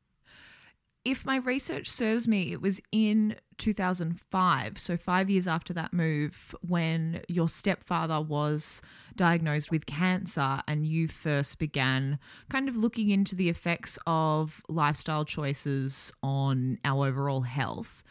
if 1.09 1.25
my 1.25 1.37
research 1.37 1.89
serves 1.89 2.27
me, 2.27 2.51
it 2.51 2.61
was 2.61 2.81
in 2.91 3.35
2005, 3.57 4.77
so 4.77 4.95
five 4.97 5.29
years 5.29 5.47
after 5.47 5.73
that 5.73 5.91
move, 5.93 6.55
when 6.61 7.21
your 7.27 7.49
stepfather 7.49 8.21
was 8.21 8.81
diagnosed 9.15 9.71
with 9.71 9.85
cancer 9.85 10.61
and 10.67 10.85
you 10.85 11.07
first 11.07 11.57
began 11.57 12.19
kind 12.49 12.69
of 12.69 12.75
looking 12.75 13.09
into 13.09 13.35
the 13.35 13.49
effects 13.49 13.97
of 14.07 14.61
lifestyle 14.69 15.25
choices 15.25 16.11
on 16.23 16.77
our 16.85 17.07
overall 17.07 17.41
health. 17.41 18.03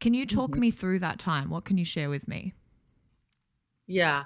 Can 0.00 0.14
you 0.14 0.26
talk 0.26 0.52
mm-hmm. 0.52 0.60
me 0.60 0.70
through 0.70 0.98
that 1.00 1.18
time? 1.18 1.50
What 1.50 1.64
can 1.64 1.78
you 1.78 1.84
share 1.84 2.10
with 2.10 2.26
me? 2.26 2.52
Yeah. 3.86 4.24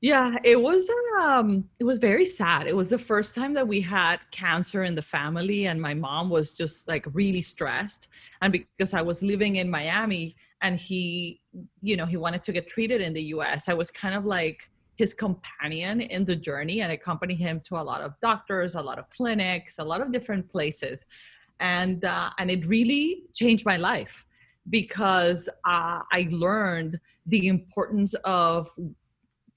Yeah, 0.00 0.36
it 0.44 0.60
was 0.60 0.88
um 1.20 1.68
it 1.80 1.84
was 1.84 1.98
very 1.98 2.24
sad. 2.24 2.68
It 2.68 2.76
was 2.76 2.88
the 2.88 2.98
first 2.98 3.34
time 3.34 3.52
that 3.54 3.66
we 3.66 3.80
had 3.80 4.18
cancer 4.30 4.84
in 4.84 4.94
the 4.94 5.02
family 5.02 5.66
and 5.66 5.80
my 5.80 5.92
mom 5.94 6.30
was 6.30 6.52
just 6.52 6.86
like 6.86 7.04
really 7.12 7.42
stressed 7.42 8.08
and 8.40 8.52
because 8.52 8.94
I 8.94 9.02
was 9.02 9.22
living 9.22 9.56
in 9.56 9.68
Miami 9.68 10.36
and 10.62 10.78
he 10.78 11.40
you 11.82 11.96
know, 11.96 12.06
he 12.06 12.16
wanted 12.16 12.44
to 12.44 12.52
get 12.52 12.68
treated 12.68 13.00
in 13.00 13.12
the 13.12 13.22
US. 13.34 13.68
I 13.68 13.74
was 13.74 13.90
kind 13.90 14.14
of 14.14 14.24
like 14.24 14.70
his 14.96 15.14
companion 15.14 16.00
in 16.00 16.24
the 16.24 16.36
journey 16.36 16.80
and 16.80 16.92
accompanied 16.92 17.36
him 17.36 17.60
to 17.64 17.76
a 17.76 17.82
lot 17.82 18.00
of 18.00 18.12
doctors, 18.20 18.76
a 18.76 18.82
lot 18.82 18.98
of 19.00 19.08
clinics, 19.10 19.78
a 19.78 19.84
lot 19.84 20.00
of 20.00 20.12
different 20.12 20.48
places. 20.50 21.06
And 21.58 22.04
uh, 22.04 22.30
and 22.38 22.52
it 22.52 22.66
really 22.66 23.24
changed 23.34 23.66
my 23.66 23.78
life 23.78 24.24
because 24.70 25.48
uh, 25.64 26.02
I 26.12 26.28
learned 26.30 27.00
the 27.26 27.48
importance 27.48 28.14
of 28.24 28.68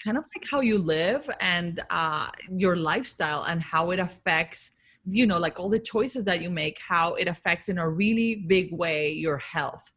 kind 0.03 0.17
of 0.17 0.25
like 0.35 0.45
how 0.49 0.61
you 0.61 0.77
live 0.77 1.29
and 1.39 1.81
uh, 1.89 2.27
your 2.55 2.75
lifestyle 2.75 3.43
and 3.43 3.61
how 3.61 3.91
it 3.91 3.99
affects 3.99 4.71
you 5.05 5.25
know 5.25 5.39
like 5.39 5.59
all 5.59 5.69
the 5.69 5.79
choices 5.79 6.23
that 6.23 6.41
you 6.41 6.49
make 6.49 6.79
how 6.79 7.15
it 7.15 7.27
affects 7.27 7.69
in 7.69 7.79
a 7.79 7.89
really 7.89 8.35
big 8.35 8.71
way 8.73 9.11
your 9.11 9.37
health. 9.37 9.91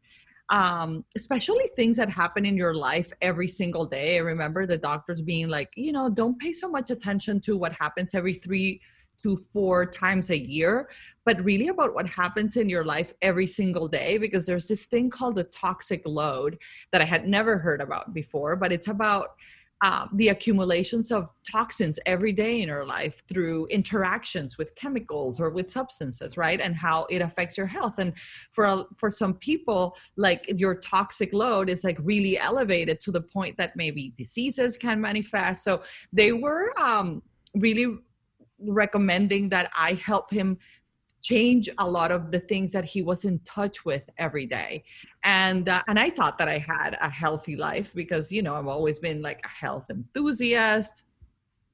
Um, 0.49 1.03
especially 1.15 1.71
things 1.75 1.97
that 1.97 2.07
happen 2.07 2.45
in 2.45 2.55
your 2.55 2.75
life 2.75 3.11
every 3.21 3.47
single 3.47 3.87
day. 3.87 4.17
I 4.17 4.19
remember 4.19 4.67
the 4.67 4.77
doctors 4.77 5.21
being 5.21 5.47
like 5.47 5.71
you 5.75 5.91
know 5.91 6.09
don't 6.09 6.39
pay 6.39 6.53
so 6.53 6.69
much 6.69 6.89
attention 6.91 7.39
to 7.41 7.57
what 7.57 7.73
happens 7.73 8.15
every 8.15 8.33
three 8.33 8.81
to 9.23 9.37
four 9.37 9.85
times 9.85 10.29
a 10.29 10.37
year, 10.37 10.89
but 11.25 11.43
really 11.43 11.69
about 11.69 11.93
what 11.93 12.07
happens 12.07 12.57
in 12.57 12.69
your 12.69 12.83
life 12.83 13.13
every 13.21 13.47
single 13.47 13.87
day 13.87 14.17
because 14.17 14.45
there's 14.45 14.67
this 14.67 14.85
thing 14.85 15.09
called 15.09 15.37
the 15.37 15.45
toxic 15.45 16.01
load 16.05 16.57
that 16.91 17.01
I 17.01 17.05
had 17.05 17.27
never 17.27 17.57
heard 17.57 17.81
about 17.81 18.13
before, 18.13 18.55
but 18.55 18.71
it's 18.71 18.87
about 18.87 19.29
uh, 19.83 20.07
the 20.13 20.29
accumulations 20.29 21.11
of 21.11 21.31
toxins 21.49 21.99
every 22.05 22.31
day 22.31 22.61
in 22.61 22.69
our 22.69 22.85
life 22.85 23.21
through 23.27 23.65
interactions 23.67 24.57
with 24.57 24.73
chemicals 24.75 25.39
or 25.39 25.49
with 25.49 25.69
substances 25.69 26.37
right? 26.37 26.61
And 26.61 26.75
how 26.75 27.05
it 27.09 27.21
affects 27.21 27.57
your 27.57 27.67
health. 27.67 27.99
And 27.99 28.13
for 28.51 28.85
for 28.95 29.11
some 29.11 29.33
people 29.35 29.97
like 30.15 30.45
your 30.47 30.75
toxic 30.75 31.33
load 31.33 31.69
is 31.69 31.83
like 31.83 31.97
really 32.01 32.37
elevated 32.37 33.01
to 33.01 33.11
the 33.11 33.21
point 33.21 33.57
that 33.57 33.75
maybe 33.75 34.13
diseases 34.17 34.77
can 34.77 35.01
manifest. 35.01 35.63
So 35.63 35.81
they 36.13 36.31
were 36.31 36.73
um, 36.79 37.21
really 37.53 37.97
recommending 38.59 39.49
that 39.49 39.69
i 39.75 39.93
help 39.93 40.31
him 40.31 40.57
change 41.21 41.69
a 41.79 41.89
lot 41.89 42.11
of 42.11 42.31
the 42.31 42.39
things 42.39 42.71
that 42.71 42.85
he 42.85 43.01
was 43.01 43.25
in 43.25 43.39
touch 43.39 43.83
with 43.83 44.03
every 44.17 44.45
day 44.45 44.83
and 45.25 45.67
uh, 45.67 45.81
and 45.87 45.99
i 45.99 46.09
thought 46.09 46.37
that 46.37 46.47
i 46.47 46.57
had 46.57 46.97
a 47.01 47.09
healthy 47.09 47.57
life 47.57 47.93
because 47.93 48.31
you 48.31 48.41
know 48.41 48.55
i've 48.55 48.67
always 48.67 48.99
been 48.99 49.21
like 49.21 49.41
a 49.43 49.49
health 49.49 49.89
enthusiast 49.89 51.03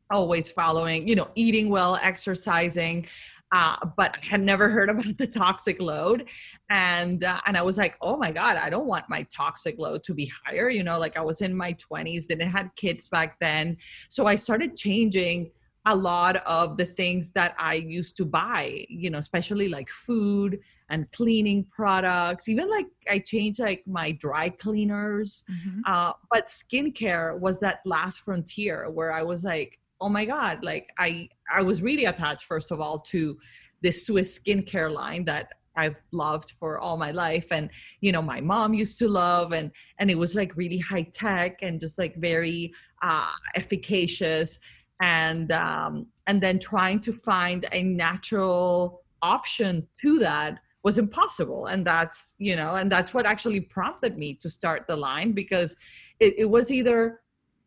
always 0.10 0.50
following 0.50 1.08
you 1.08 1.16
know 1.16 1.30
eating 1.36 1.70
well 1.70 2.00
exercising 2.02 3.06
uh, 3.54 3.76
but 3.98 4.16
I 4.16 4.26
had 4.26 4.42
never 4.42 4.70
heard 4.70 4.90
about 4.90 5.06
the 5.18 5.28
toxic 5.28 5.82
load, 5.82 6.30
and 6.70 7.24
uh, 7.24 7.40
and 7.46 7.58
I 7.58 7.62
was 7.62 7.78
like, 7.78 7.98
oh 8.02 8.16
my 8.16 8.32
god, 8.32 8.56
I 8.56 8.70
don't 8.70 8.88
want 8.88 9.10
my 9.10 9.28
toxic 9.36 9.78
load 9.78 10.04
to 10.04 10.14
be 10.14 10.32
higher. 10.46 10.70
You 10.70 10.84
know, 10.84 10.98
like 10.98 11.18
I 11.18 11.22
was 11.22 11.42
in 11.42 11.54
my 11.54 11.74
twenties, 11.74 12.28
didn't 12.28 12.48
had 12.48 12.70
kids 12.78 13.10
back 13.10 13.38
then, 13.42 13.76
so 14.10 14.26
I 14.26 14.36
started 14.36 14.78
changing 14.78 15.52
a 15.86 15.96
lot 15.96 16.38
of 16.38 16.78
the 16.78 16.86
things 16.86 17.32
that 17.32 17.56
I 17.58 17.76
used 17.76 18.16
to 18.18 18.26
buy, 18.26 18.86
you 18.88 19.10
know, 19.10 19.18
especially 19.18 19.68
like 19.68 19.90
food 19.90 20.60
and 20.92 21.12
cleaning 21.12 21.66
products. 21.76 22.48
Even 22.48 22.70
like 22.70 22.86
I 23.10 23.20
changed 23.20 23.60
like 23.60 23.84
my 23.88 24.12
dry 24.12 24.50
cleaners. 24.50 25.44
Mm-hmm. 25.50 25.80
Uh, 25.86 26.14
but 26.30 26.48
skincare 26.48 27.40
was 27.40 27.60
that 27.62 27.80
last 27.86 28.20
frontier 28.22 28.90
where 28.90 29.12
I 29.12 29.24
was 29.24 29.44
like, 29.44 29.80
oh 30.00 30.10
my 30.10 30.26
God, 30.26 30.64
like 30.64 30.88
I 31.00 31.30
I 31.54 31.64
was 31.64 31.82
really 31.82 32.06
attached, 32.06 32.44
first 32.44 32.72
of 32.72 32.80
all, 32.80 33.00
to 33.00 33.38
this 33.82 34.06
Swiss 34.06 34.38
skincare 34.38 34.92
line 34.92 35.26
that 35.26 35.50
I've 35.76 35.96
loved 36.12 36.54
for 36.60 36.80
all 36.80 36.98
my 36.98 37.12
life 37.12 37.50
and 37.52 37.70
you 38.02 38.12
know 38.12 38.22
my 38.22 38.42
mom 38.42 38.74
used 38.74 39.00
to 39.00 39.08
love 39.08 39.54
and 39.54 39.72
and 40.00 40.12
it 40.12 40.18
was 40.18 40.36
like 40.36 40.58
really 40.58 40.80
high 40.80 41.08
tech 41.14 41.60
and 41.62 41.80
just 41.80 41.98
like 41.98 42.14
very 42.18 42.74
uh 43.02 43.32
efficacious 43.56 44.60
and 45.02 45.52
um, 45.52 46.08
and 46.28 46.42
then 46.42 46.60
trying 46.60 47.00
to 47.02 47.12
find 47.12 47.66
a 47.72 47.84
natural 47.84 49.02
option 49.22 49.88
to 50.02 50.20
that 50.20 50.60
was 50.84 50.98
impossible. 50.98 51.68
And 51.68 51.86
that's 51.86 52.36
you 52.38 52.56
know 52.56 52.76
and 52.76 52.92
that's 52.92 53.14
what 53.14 53.26
actually 53.26 53.60
prompted 53.60 54.18
me 54.18 54.34
to 54.36 54.50
start 54.50 54.86
the 54.88 54.96
line 54.96 55.32
because 55.32 55.76
it, 56.20 56.36
it 56.38 56.46
was 56.50 56.72
either 56.72 57.22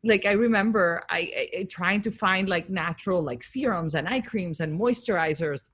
like 0.04 0.26
i 0.26 0.32
remember 0.32 1.02
I, 1.08 1.48
I, 1.58 1.62
trying 1.64 2.02
to 2.02 2.10
find 2.10 2.48
like 2.48 2.68
natural 2.68 3.22
like 3.22 3.42
serums 3.42 3.94
and 3.94 4.08
eye 4.08 4.20
creams 4.20 4.60
and 4.60 4.78
moisturizers. 4.78 5.70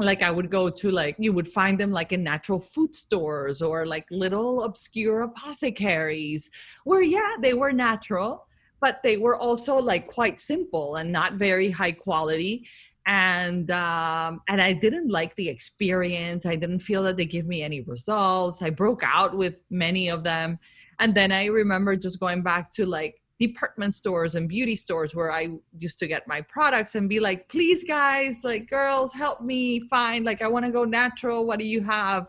Like 0.00 0.22
i 0.22 0.30
would 0.30 0.50
go 0.50 0.70
to 0.70 0.90
like 0.90 1.14
you 1.20 1.32
would 1.32 1.46
find 1.46 1.78
them 1.78 1.92
like 1.92 2.12
in 2.12 2.24
natural 2.24 2.58
food 2.58 2.96
stores 2.96 3.62
or 3.62 3.86
like 3.86 4.06
little 4.10 4.64
obscure 4.64 5.22
apothecaries 5.22 6.50
where 6.82 7.00
yeah 7.02 7.36
they 7.40 7.54
were 7.54 7.72
natural 7.72 8.48
but 8.80 9.00
they 9.04 9.16
were 9.16 9.36
also 9.36 9.76
like 9.76 10.04
quite 10.06 10.40
simple 10.40 10.96
and 10.96 11.12
not 11.12 11.34
very 11.34 11.70
high 11.70 11.92
quality 11.92 12.66
and 13.06 13.70
um, 13.70 14.40
and 14.48 14.60
I 14.60 14.72
didn't 14.72 15.10
like 15.10 15.34
the 15.36 15.48
experience. 15.48 16.46
I 16.46 16.56
didn't 16.56 16.80
feel 16.80 17.02
that 17.04 17.16
they 17.16 17.26
give 17.26 17.46
me 17.46 17.62
any 17.62 17.82
results. 17.82 18.62
I 18.62 18.70
broke 18.70 19.02
out 19.04 19.36
with 19.36 19.62
many 19.70 20.08
of 20.08 20.24
them, 20.24 20.58
and 21.00 21.14
then 21.14 21.32
I 21.32 21.46
remember 21.46 21.96
just 21.96 22.20
going 22.20 22.42
back 22.42 22.70
to 22.72 22.86
like 22.86 23.20
department 23.38 23.94
stores 23.94 24.36
and 24.36 24.48
beauty 24.48 24.76
stores 24.76 25.14
where 25.14 25.30
I 25.30 25.48
used 25.76 25.98
to 25.98 26.06
get 26.06 26.28
my 26.28 26.40
products 26.42 26.94
and 26.94 27.08
be 27.08 27.20
like, 27.20 27.48
please 27.48 27.84
guys, 27.84 28.42
like 28.44 28.68
girls, 28.70 29.12
help 29.12 29.40
me 29.40 29.80
find 29.88 30.24
like 30.24 30.40
I 30.40 30.48
want 30.48 30.64
to 30.64 30.70
go 30.70 30.84
natural. 30.84 31.44
What 31.44 31.58
do 31.58 31.66
you 31.66 31.82
have? 31.82 32.26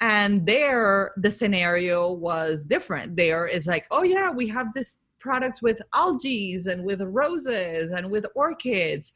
And 0.00 0.46
there 0.46 1.12
the 1.16 1.30
scenario 1.30 2.12
was 2.12 2.64
different. 2.64 3.16
There 3.16 3.46
is 3.46 3.66
like, 3.66 3.86
oh 3.90 4.02
yeah, 4.02 4.30
we 4.30 4.48
have 4.48 4.72
this 4.74 4.98
products 5.28 5.60
with 5.66 5.78
algae 5.92 6.58
and 6.72 6.80
with 6.88 7.00
roses 7.22 7.86
and 7.96 8.04
with 8.14 8.24
orchids. 8.44 9.06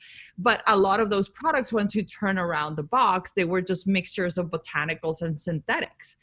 But 0.46 0.58
a 0.66 0.76
lot 0.76 0.98
of 1.00 1.08
those 1.14 1.28
products, 1.40 1.70
once 1.80 1.94
you 1.94 2.02
turn 2.02 2.36
around 2.38 2.72
the 2.76 2.88
box, 2.98 3.32
they 3.32 3.46
were 3.52 3.62
just 3.72 3.86
mixtures 3.86 4.36
of 4.40 4.44
botanicals 4.56 5.18
and 5.22 5.34
synthetics. 5.46 6.16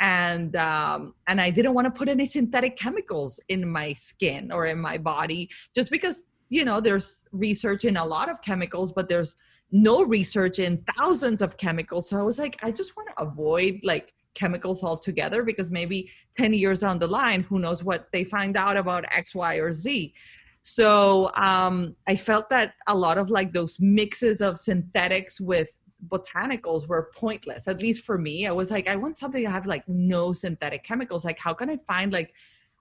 and 0.00 0.52
um, 0.56 1.00
and 1.28 1.38
I 1.46 1.50
didn't 1.56 1.74
want 1.76 1.86
to 1.88 1.98
put 2.00 2.08
any 2.08 2.26
synthetic 2.36 2.74
chemicals 2.84 3.32
in 3.54 3.60
my 3.78 3.88
skin 4.08 4.42
or 4.56 4.62
in 4.72 4.78
my 4.90 4.96
body 5.12 5.42
just 5.76 5.88
because 5.96 6.16
you 6.56 6.64
know 6.68 6.78
there's 6.86 7.08
research 7.46 7.82
in 7.90 7.96
a 8.04 8.06
lot 8.14 8.26
of 8.32 8.36
chemicals 8.48 8.88
but 8.98 9.06
there's 9.08 9.32
no 9.70 9.96
research 10.16 10.56
in 10.66 10.72
thousands 10.96 11.40
of 11.46 11.50
chemicals 11.64 12.04
so 12.08 12.14
I 12.22 12.24
was 12.30 12.38
like 12.44 12.56
I 12.68 12.70
just 12.80 12.92
want 12.96 13.08
to 13.12 13.16
avoid 13.26 13.74
like 13.92 14.06
chemicals 14.34 14.82
altogether 14.82 15.42
because 15.42 15.70
maybe 15.70 16.10
10 16.38 16.52
years 16.52 16.80
down 16.80 16.98
the 16.98 17.06
line 17.06 17.42
who 17.42 17.58
knows 17.58 17.82
what 17.84 18.08
they 18.12 18.24
find 18.24 18.56
out 18.56 18.76
about 18.76 19.04
X 19.12 19.34
Y 19.34 19.56
or 19.56 19.72
Z. 19.72 20.14
So 20.62 21.30
um, 21.34 21.94
I 22.08 22.16
felt 22.16 22.48
that 22.50 22.74
a 22.88 22.96
lot 22.96 23.18
of 23.18 23.30
like 23.30 23.52
those 23.52 23.78
mixes 23.80 24.40
of 24.40 24.56
synthetics 24.56 25.40
with 25.40 25.78
botanicals 26.08 26.88
were 26.88 27.10
pointless. 27.14 27.68
At 27.68 27.80
least 27.80 28.04
for 28.04 28.18
me 28.18 28.46
i 28.46 28.52
was 28.52 28.70
like 28.70 28.88
i 28.88 28.96
want 28.96 29.16
something 29.16 29.42
to 29.42 29.50
have 29.50 29.66
like 29.66 29.88
no 29.88 30.32
synthetic 30.32 30.84
chemicals. 30.84 31.24
Like 31.24 31.38
how 31.38 31.54
can 31.54 31.70
i 31.70 31.76
find 31.76 32.12
like 32.12 32.32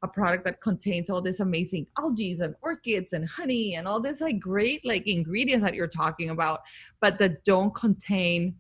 a 0.03 0.07
product 0.07 0.43
that 0.43 0.61
contains 0.61 1.09
all 1.09 1.21
this 1.21 1.39
amazing 1.39 1.87
algae 1.97 2.37
and 2.39 2.55
orchids 2.61 3.13
and 3.13 3.27
honey 3.27 3.75
and 3.75 3.87
all 3.87 4.01
this 4.01 4.19
like 4.19 4.39
great 4.39 4.85
like 4.85 5.07
ingredients 5.07 5.63
that 5.63 5.73
you're 5.73 5.87
talking 5.87 6.29
about 6.29 6.59
but 6.99 7.17
that 7.17 7.43
don't 7.45 7.73
contain 7.73 8.53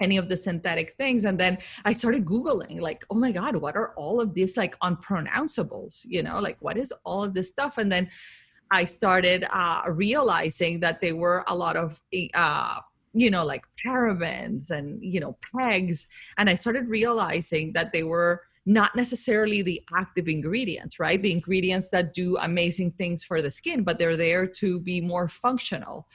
any 0.00 0.16
of 0.16 0.28
the 0.28 0.36
synthetic 0.36 0.90
things. 0.92 1.24
And 1.24 1.38
then 1.38 1.58
i 1.84 1.92
started 1.92 2.24
googling 2.24 2.80
like 2.80 3.04
oh 3.10 3.14
my 3.14 3.32
god 3.32 3.56
what 3.56 3.76
are 3.76 3.92
all 3.94 4.20
of 4.20 4.34
these 4.34 4.56
like 4.56 4.78
unpronounceables? 4.80 6.04
You 6.06 6.22
know 6.22 6.38
like 6.40 6.56
what 6.60 6.76
is 6.76 6.92
all 7.04 7.22
of 7.22 7.34
this 7.34 7.48
stuff? 7.48 7.78
And 7.78 7.90
then 7.90 8.10
i 8.70 8.84
started 8.84 9.46
uh, 9.50 9.82
realizing 9.90 10.80
that 10.80 11.00
there 11.00 11.16
were 11.16 11.44
a 11.48 11.54
lot 11.54 11.76
of 11.76 12.00
uh, 12.34 12.80
you 13.14 13.30
know 13.30 13.44
like 13.44 13.64
parabens 13.84 14.70
and 14.70 15.02
you 15.02 15.20
know 15.20 15.36
pegs. 15.56 16.06
And 16.36 16.48
i 16.48 16.54
started 16.54 16.88
realizing 16.88 17.72
that 17.72 17.92
they 17.92 18.02
were 18.02 18.42
not 18.66 18.94
necessarily 18.94 19.62
the 19.62 19.82
active 19.96 20.28
ingredients 20.28 21.00
right? 21.00 21.22
The 21.22 21.32
ingredients 21.32 21.88
that 21.88 22.12
do 22.12 22.36
amazing 22.36 22.92
things 22.92 23.24
for 23.24 23.40
the 23.42 23.50
skin 23.50 23.82
but 23.82 23.98
they're 23.98 24.16
there 24.16 24.46
to 24.46 24.80
be 24.80 25.00
more 25.00 25.28
functional. 25.28 26.06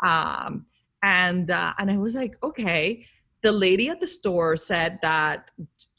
Um, 0.00 0.66
and 1.02 1.50
uh, 1.50 1.72
and 1.78 1.90
i 1.90 1.96
was 1.96 2.14
like 2.14 2.34
okay 2.42 3.06
the 3.42 3.52
lady 3.52 3.88
at 3.88 4.00
the 4.00 4.06
store 4.06 4.56
said 4.56 4.98
that 5.02 5.50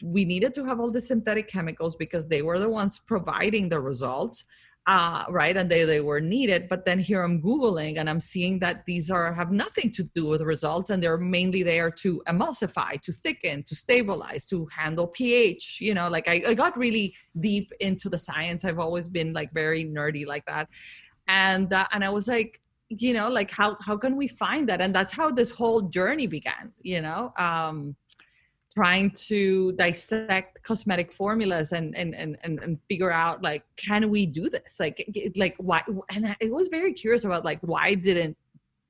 we 0.04 0.26
needed 0.26 0.54
to 0.54 0.66
have 0.66 0.80
all 0.80 0.92
the 0.92 1.02
synthetic 1.02 1.48
chemicals 1.48 1.96
because 1.96 2.28
they 2.28 2.42
were 2.42 2.60
the 2.60 2.70
ones 2.70 3.00
providing 3.00 3.70
the 3.70 3.80
results 3.80 4.44
uh, 4.88 5.24
right 5.30 5.56
and 5.56 5.70
they, 5.70 5.84
they 5.84 6.02
were 6.02 6.20
needed. 6.20 6.68
But 6.68 6.84
then 6.84 7.00
here 7.00 7.22
i'm 7.22 7.42
googling 7.42 8.00
and 8.00 8.10
i'm 8.10 8.20
seeing 8.20 8.58
that 8.60 8.84
these 8.88 9.12
are 9.12 9.32
have 9.32 9.52
nothing 9.52 9.92
to 9.92 10.04
do 10.16 10.26
with 10.26 10.42
results 10.42 10.90
and 10.90 11.02
they're 11.02 11.18
mainly 11.18 11.62
there 11.62 11.92
to 11.92 12.24
emulsify 12.28 13.00
to 13.02 13.12
thicken 13.12 13.64
to 13.64 13.76
stabilize 13.76 14.46
to 14.48 14.68
handle 14.76 15.08
ph 15.08 15.78
you 15.80 15.94
know 15.94 16.10
like 16.10 16.28
I, 16.28 16.42
I 16.48 16.54
got 16.56 16.78
really 16.78 17.14
deep 17.40 17.72
into 17.80 18.10
the 18.10 18.18
science. 18.18 18.66
I've 18.66 18.80
always 18.80 19.08
been 19.08 19.32
like 19.32 19.54
very 19.54 19.86
nerdy 19.86 20.26
like 20.26 20.46
that. 20.48 20.68
And 21.28 21.72
uh, 21.72 21.86
and 21.94 22.04
i 22.04 22.10
was 22.10 22.28
like 22.28 22.60
you 22.90 23.14
know 23.14 23.30
like 23.30 23.52
how 23.52 23.78
how 23.86 23.96
can 23.96 24.16
we 24.16 24.28
find 24.28 24.68
that? 24.70 24.82
And 24.82 24.94
that's 24.94 25.14
how 25.14 25.30
this 25.30 25.52
whole 25.52 25.82
journey 25.82 26.28
began 26.28 26.72
you 26.82 27.02
know 27.02 27.32
um 27.38 27.96
trying 28.74 29.10
to 29.12 29.72
dissect 29.74 30.62
cosmetic 30.64 31.12
formulas 31.12 31.72
and 31.72 31.96
and 31.96 32.16
and 32.16 32.38
and, 32.44 32.60
and 32.60 32.80
figure 32.88 33.12
out 33.12 33.44
like 33.44 33.64
can 33.78 34.10
we 34.10 34.26
do 34.26 34.50
this? 34.50 34.80
Like 34.80 35.08
like 35.36 35.56
why 35.58 35.84
and 36.14 36.28
I 36.28 36.36
was 36.50 36.68
very 36.68 36.94
curious 36.94 37.26
about 37.26 37.46
like 37.46 37.60
why 37.62 37.94
didn't 37.94 38.38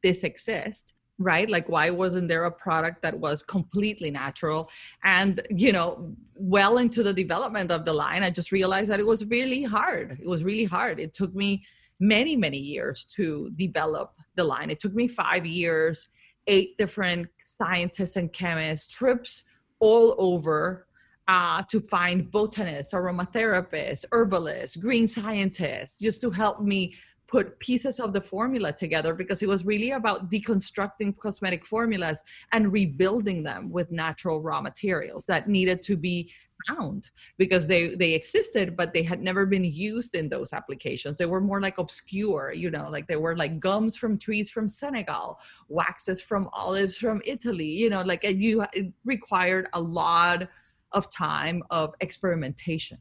this 0.04 0.24
exist 0.24 0.94
right? 1.22 1.50
Like 1.50 1.68
why 1.68 1.90
wasn't 1.90 2.30
there 2.30 2.46
a 2.46 2.52
product 2.52 3.02
that 3.02 3.20
was 3.20 3.44
completely 3.44 4.10
natural? 4.10 4.72
And 5.04 5.42
you 5.50 5.74
know 5.74 6.16
well 6.36 6.78
into 6.78 7.04
the 7.04 7.14
development 7.14 7.70
of 7.70 7.84
the 7.84 7.92
line 7.92 8.24
i 8.24 8.30
just 8.30 8.54
realized 8.54 8.90
that 8.90 9.00
it 9.00 9.06
was 9.06 9.26
really 9.26 9.64
hard. 9.64 10.18
It 10.22 10.28
was 10.28 10.44
really 10.46 10.64
hard. 10.64 11.00
It 11.00 11.14
took 11.14 11.36
me 11.36 11.66
many 12.00 12.36
many 12.36 12.58
years 12.58 13.06
to 13.06 13.52
develop 13.56 14.14
the 14.36 14.44
line. 14.44 14.70
It 14.70 14.80
took 14.80 14.94
me 14.94 15.08
5 15.08 15.46
years 15.46 16.10
eight 16.48 16.78
different 16.78 17.28
scientists 17.46 18.16
and 18.16 18.34
chemists 18.34 18.88
trips 18.94 19.46
all 19.80 20.16
over 20.18 20.88
uh, 21.28 21.62
to 21.70 21.80
find 21.80 22.32
botanists, 22.32 22.94
aromatherapists, 22.94 24.04
herbalists, 24.12 24.76
green 24.76 25.08
scientists, 25.08 26.00
just 26.00 26.22
to 26.22 26.32
help 26.32 26.60
me 26.62 26.96
put 27.28 27.60
pieces 27.60 28.00
of 28.00 28.12
the 28.12 28.22
formula 28.22 28.74
together 28.74 29.14
because 29.14 29.44
it 29.44 29.48
was 29.48 29.64
really 29.64 29.92
about 29.92 30.32
deconstructing 30.32 31.16
cosmetic 31.16 31.64
formulas 31.64 32.24
and 32.52 32.74
rebuilding 32.74 33.44
them 33.44 33.72
with 33.72 33.92
natural 33.92 34.42
raw 34.42 34.60
materials 34.60 35.26
that 35.26 35.48
needed 35.48 35.84
to 35.84 35.96
be 35.96 36.32
found 36.68 37.10
because 37.38 37.68
they 37.68 37.96
they 37.96 38.14
existed 38.14 38.76
but 38.76 38.94
they 38.94 39.04
had 39.04 39.22
never 39.22 39.46
been 39.46 39.64
used 39.64 40.16
in 40.16 40.30
those 40.30 40.54
applications 40.54 41.16
they 41.16 41.26
were 41.26 41.42
more 41.42 41.62
like 41.62 41.78
obscure 41.78 42.52
you 42.52 42.70
know 42.70 42.88
like 42.90 43.08
they 43.08 43.16
were 43.16 43.36
like 43.36 43.60
gums 43.60 43.96
from 43.96 44.18
trees 44.18 44.50
from 44.50 44.68
senegal 44.68 45.40
waxes 45.68 46.22
from 46.22 46.50
olives 46.54 46.98
from 46.98 47.22
italy 47.26 47.66
you 47.66 47.90
know 47.90 48.02
like 48.02 48.24
and 48.24 48.42
you 48.42 48.64
it 48.74 48.92
required 49.06 49.68
a 49.74 49.82
lot 49.82 50.48
of 50.92 51.10
time 51.10 51.64
of 51.70 51.94
experimentation 52.02 52.98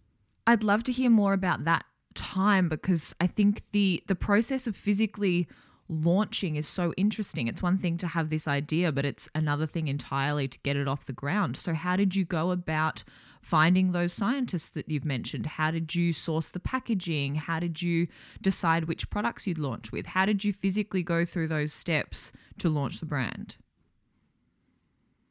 i'd 0.46 0.62
love 0.62 0.82
to 0.84 0.92
hear 0.92 1.10
more 1.10 1.32
about 1.32 1.64
that 1.64 1.84
time 2.14 2.68
because 2.68 3.14
i 3.20 3.26
think 3.26 3.62
the 3.72 4.02
the 4.06 4.14
process 4.14 4.66
of 4.66 4.76
physically 4.76 5.48
launching 5.88 6.56
is 6.56 6.68
so 6.68 6.92
interesting. 6.96 7.48
It's 7.48 7.62
one 7.62 7.78
thing 7.78 7.96
to 7.98 8.08
have 8.08 8.28
this 8.30 8.46
idea, 8.46 8.92
but 8.92 9.06
it's 9.06 9.28
another 9.34 9.66
thing 9.66 9.88
entirely 9.88 10.46
to 10.46 10.58
get 10.58 10.76
it 10.76 10.86
off 10.86 11.06
the 11.06 11.12
ground. 11.12 11.56
So, 11.56 11.74
how 11.74 11.96
did 11.96 12.14
you 12.14 12.24
go 12.24 12.50
about 12.50 13.04
finding 13.42 13.92
those 13.92 14.12
scientists 14.12 14.70
that 14.70 14.88
you've 14.88 15.04
mentioned? 15.04 15.46
How 15.46 15.70
did 15.70 15.94
you 15.94 16.12
source 16.12 16.50
the 16.50 16.60
packaging? 16.60 17.34
How 17.34 17.58
did 17.58 17.82
you 17.82 18.08
decide 18.40 18.84
which 18.84 19.10
products 19.10 19.46
you'd 19.46 19.58
launch 19.58 19.92
with? 19.92 20.06
How 20.06 20.26
did 20.26 20.44
you 20.44 20.52
physically 20.52 21.02
go 21.02 21.24
through 21.24 21.48
those 21.48 21.72
steps 21.72 22.32
to 22.58 22.68
launch 22.68 23.00
the 23.00 23.06
brand? 23.06 23.56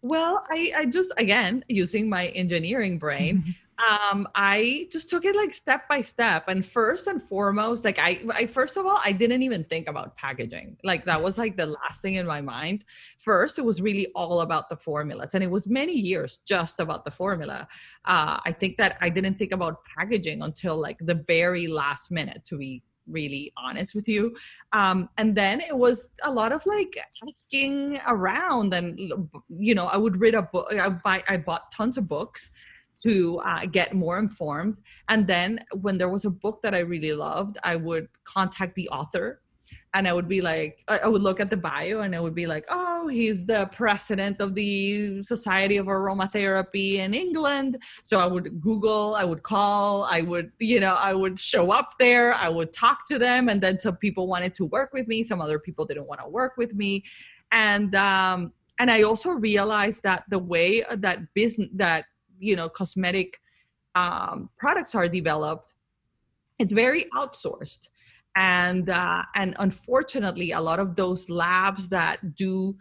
Well, 0.03 0.43
I, 0.49 0.71
I 0.77 0.85
just, 0.85 1.13
again, 1.17 1.65
using 1.67 2.09
my 2.09 2.27
engineering 2.27 2.97
brain, 2.97 3.55
um 3.79 4.27
i 4.33 4.87
just 4.91 5.09
took 5.09 5.23
it 5.23 5.35
like 5.35 5.53
step 5.53 5.87
by 5.87 6.01
step 6.01 6.47
and 6.47 6.65
first 6.65 7.07
and 7.07 7.21
foremost 7.21 7.85
like 7.85 7.99
I, 7.99 8.19
I 8.33 8.45
first 8.47 8.75
of 8.75 8.85
all 8.85 8.99
i 9.05 9.11
didn't 9.11 9.43
even 9.43 9.63
think 9.65 9.87
about 9.87 10.15
packaging. 10.17 10.77
Like 10.83 11.05
that 11.05 11.21
was 11.21 11.37
like 11.37 11.57
the 11.57 11.67
last 11.67 12.01
thing 12.01 12.15
in 12.15 12.25
my 12.25 12.41
mind. 12.41 12.83
First 13.19 13.59
it 13.59 13.65
was 13.65 13.81
really 13.81 14.07
all 14.15 14.41
about 14.41 14.69
the 14.69 14.77
formulas 14.77 15.33
and 15.33 15.43
it 15.43 15.51
was 15.51 15.67
many 15.67 15.93
years 15.93 16.39
just 16.45 16.79
about 16.79 17.05
the 17.05 17.11
formula. 17.11 17.67
Uh 18.05 18.39
i 18.45 18.51
think 18.51 18.77
that 18.77 18.97
i 19.01 19.09
didn't 19.09 19.35
think 19.35 19.51
about 19.51 19.77
packaging 19.97 20.41
until 20.41 20.75
like 20.75 20.97
the 21.01 21.23
very 21.27 21.67
last 21.67 22.11
minute 22.11 22.43
to 22.45 22.57
be 22.57 22.83
really 23.07 23.53
honest 23.57 23.95
with 23.95 24.07
you. 24.07 24.35
Um, 24.73 25.09
and 25.17 25.33
then 25.33 25.61
it 25.61 25.77
was 25.77 26.09
a 26.23 26.31
lot 26.31 26.51
of 26.51 26.65
like 26.65 26.97
asking 27.25 27.99
around 28.05 28.73
and 28.73 28.99
you 29.49 29.75
know 29.75 29.85
i 29.87 29.97
would 29.97 30.19
read 30.19 30.35
a 30.35 30.41
book 30.41 30.73
i 30.73 30.89
buy 30.89 31.23
i 31.29 31.37
bought 31.37 31.71
tons 31.71 31.97
of 31.97 32.07
books 32.07 32.51
to 33.03 33.39
uh, 33.39 33.65
get 33.65 33.93
more 33.93 34.19
informed. 34.19 34.77
And 35.09 35.27
then 35.27 35.63
when 35.81 35.97
there 35.97 36.09
was 36.09 36.25
a 36.25 36.29
book 36.29 36.61
that 36.61 36.73
I 36.73 36.79
really 36.79 37.13
loved, 37.13 37.57
I 37.63 37.75
would 37.75 38.07
contact 38.23 38.75
the 38.75 38.89
author 38.89 39.41
and 39.93 40.07
I 40.07 40.13
would 40.13 40.27
be 40.27 40.41
like, 40.41 40.83
I 40.87 41.07
would 41.07 41.21
look 41.21 41.39
at 41.39 41.49
the 41.49 41.57
bio 41.57 42.01
and 42.01 42.15
I 42.15 42.19
would 42.19 42.35
be 42.35 42.45
like, 42.45 42.65
oh, 42.69 43.07
he's 43.07 43.45
the 43.45 43.69
president 43.71 44.41
of 44.41 44.53
the 44.53 45.21
Society 45.21 45.77
of 45.77 45.87
Aromatherapy 45.87 46.95
in 46.95 47.13
England. 47.13 47.81
So 48.03 48.19
I 48.19 48.27
would 48.27 48.61
Google, 48.61 49.15
I 49.15 49.23
would 49.23 49.43
call, 49.43 50.03
I 50.03 50.21
would, 50.21 50.51
you 50.59 50.79
know, 50.79 50.95
I 50.99 51.13
would 51.13 51.39
show 51.39 51.71
up 51.71 51.91
there, 51.99 52.33
I 52.33 52.49
would 52.49 52.73
talk 52.73 53.07
to 53.07 53.17
them. 53.17 53.49
And 53.49 53.61
then 53.61 53.79
some 53.79 53.95
people 53.95 54.27
wanted 54.27 54.53
to 54.55 54.65
work 54.65 54.91
with 54.93 55.07
me, 55.07 55.23
some 55.23 55.41
other 55.41 55.59
people 55.59 55.85
didn't 55.85 56.07
want 56.07 56.21
to 56.21 56.27
work 56.27 56.53
with 56.57 56.73
me. 56.73 57.03
And, 57.51 57.95
um, 57.95 58.53
and 58.79 58.91
I 58.91 59.01
also 59.01 59.31
realized 59.31 60.03
that 60.03 60.25
the 60.29 60.37
way 60.37 60.83
that 60.91 61.33
business, 61.33 61.69
that 61.73 62.05
you 62.39 62.55
know 62.55 62.69
cosmetic 62.69 63.39
um, 63.95 64.49
products 64.57 64.93
are 64.95 65.07
developed 65.07 65.73
it's 66.59 66.71
very 66.71 67.05
outsourced. 67.15 67.89
And 68.35 68.89
uh, 68.89 69.23
and 69.35 69.55
unfortunately 69.57 70.51
a 70.51 70.61
lot 70.61 70.79
of 70.79 70.95
those 70.95 71.29
labs 71.29 71.89
that 71.89 72.35
do 72.35 72.77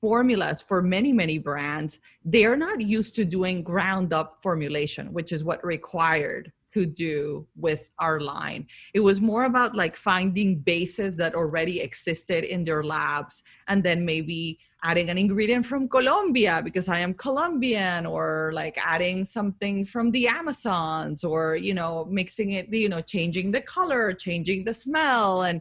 formulas 0.00 0.62
for 0.62 0.80
many 0.80 1.12
many 1.12 1.38
brands 1.38 1.98
they're 2.24 2.56
not 2.56 2.80
used 2.80 3.16
to 3.16 3.24
doing 3.24 3.64
ground 3.64 4.12
up 4.12 4.38
formulation 4.40 5.12
which 5.12 5.32
is 5.32 5.42
what 5.42 5.64
required 5.64 6.52
to 6.72 6.86
do 6.86 7.44
with 7.56 7.90
our 7.98 8.20
line. 8.20 8.68
It 8.94 9.00
was 9.00 9.20
more 9.20 9.46
about 9.46 9.74
like 9.74 9.96
finding 9.96 10.60
bases 10.60 11.16
that 11.16 11.34
already 11.34 11.80
existed 11.80 12.44
in 12.44 12.62
their 12.62 12.84
labs 12.84 13.42
and 13.66 13.82
then 13.82 14.04
maybe 14.04 14.60
adding 14.84 15.10
an 15.10 15.18
ingredient 15.18 15.66
from 15.66 15.88
Colombia 15.88 16.60
because 16.64 16.88
I 16.88 17.00
am 17.00 17.14
Colombian, 17.14 18.06
or 18.06 18.50
like 18.54 18.78
adding 18.84 19.24
something 19.24 19.84
from 19.84 20.10
the 20.10 20.28
Amazons, 20.28 21.24
or 21.24 21.56
you 21.56 21.74
know, 21.74 22.06
mixing 22.10 22.52
it, 22.52 22.72
you 22.72 22.88
know, 22.88 23.00
changing 23.00 23.50
the 23.50 23.60
color, 23.60 24.12
changing 24.12 24.64
the 24.64 24.74
smell, 24.74 25.42
and 25.42 25.60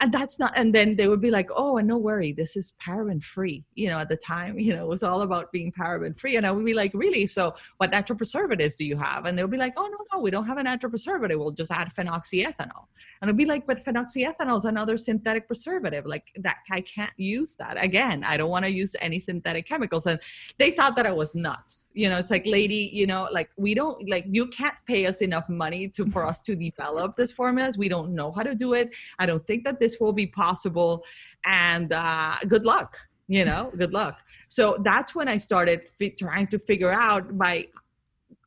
and 0.00 0.12
that's 0.12 0.38
not 0.38 0.52
and 0.56 0.74
then 0.74 0.96
they 0.96 1.08
would 1.08 1.20
be 1.20 1.30
like 1.30 1.48
oh 1.54 1.78
and 1.78 1.88
no 1.88 1.96
worry 1.96 2.32
this 2.32 2.56
is 2.56 2.74
paraben 2.84 3.22
free 3.22 3.64
you 3.74 3.88
know 3.88 3.98
at 3.98 4.08
the 4.08 4.16
time 4.16 4.58
you 4.58 4.74
know 4.74 4.84
it 4.84 4.88
was 4.88 5.02
all 5.02 5.22
about 5.22 5.50
being 5.52 5.72
paraben 5.72 6.18
free 6.18 6.36
and 6.36 6.46
i 6.46 6.50
would 6.50 6.64
be 6.64 6.74
like 6.74 6.92
really? 6.94 7.26
So 7.26 7.54
what 7.78 7.90
natural 7.90 8.16
preservatives 8.16 8.74
do 8.74 8.84
you 8.84 8.96
have? 8.96 9.26
And 9.26 9.38
they'll 9.38 9.48
be 9.48 9.56
like 9.56 9.74
oh 9.76 9.86
no 9.86 9.98
no 10.12 10.20
we 10.20 10.30
don't 10.30 10.46
have 10.46 10.58
a 10.58 10.62
natural 10.62 10.90
preservative 10.90 11.38
we'll 11.38 11.52
just 11.52 11.72
add 11.72 11.88
phenoxyethanol 11.88 12.86
and 13.20 13.28
it'd 13.28 13.36
be 13.36 13.44
like 13.44 13.66
but 13.66 13.84
phenoxyethanol 13.84 14.58
is 14.58 14.64
another 14.64 14.96
synthetic 14.96 15.46
preservative 15.46 16.06
like 16.06 16.32
that 16.36 16.58
i 16.70 16.80
can't 16.80 17.12
use 17.16 17.54
that 17.56 17.82
again. 17.82 18.24
I 18.24 18.36
don't 18.36 18.50
want 18.50 18.64
to 18.64 18.72
use 18.72 18.94
any 19.00 19.18
synthetic 19.18 19.66
chemicals. 19.66 20.06
And 20.06 20.20
they 20.58 20.70
thought 20.70 20.96
that 20.96 21.06
i 21.06 21.12
was 21.12 21.34
nuts. 21.34 21.88
You 21.92 22.08
know 22.08 22.18
it's 22.18 22.30
like 22.30 22.46
lady 22.46 22.90
you 22.92 23.06
know 23.06 23.28
like 23.32 23.50
we 23.56 23.74
don't 23.74 24.08
like 24.08 24.24
you 24.28 24.46
can't 24.46 24.74
pay 24.86 25.06
us 25.06 25.22
enough 25.22 25.48
money 25.48 25.88
to 25.88 26.06
for 26.10 26.26
us 26.26 26.40
to 26.42 26.56
develop 26.56 27.16
this 27.16 27.32
formulas 27.32 27.78
we 27.78 27.88
don't 27.88 28.14
know 28.14 28.30
how 28.30 28.42
to 28.42 28.54
do 28.54 28.74
it. 28.74 28.94
I 29.18 29.26
don't 29.26 29.46
think 29.46 29.64
that 29.64 29.80
this 29.80 29.98
will 30.00 30.12
be 30.12 30.26
possible. 30.26 31.04
And 31.44 31.92
uh, 31.92 32.34
good 32.48 32.64
luck 32.64 32.98
you 33.28 33.44
know 33.44 33.72
good 33.76 33.92
luck. 33.92 34.22
So 34.48 34.76
that's 34.84 35.14
when 35.14 35.28
i 35.28 35.36
started 35.36 35.84
trying 36.16 36.46
to 36.48 36.58
figure 36.58 36.92
out 36.92 37.36
by 37.36 37.66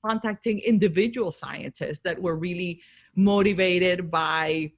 contacting 0.06 0.60
individual 0.60 1.32
scientists 1.32 2.00
that 2.00 2.22
were 2.22 2.38
really 2.38 2.82
motivated 3.24 4.10
by 4.10 4.72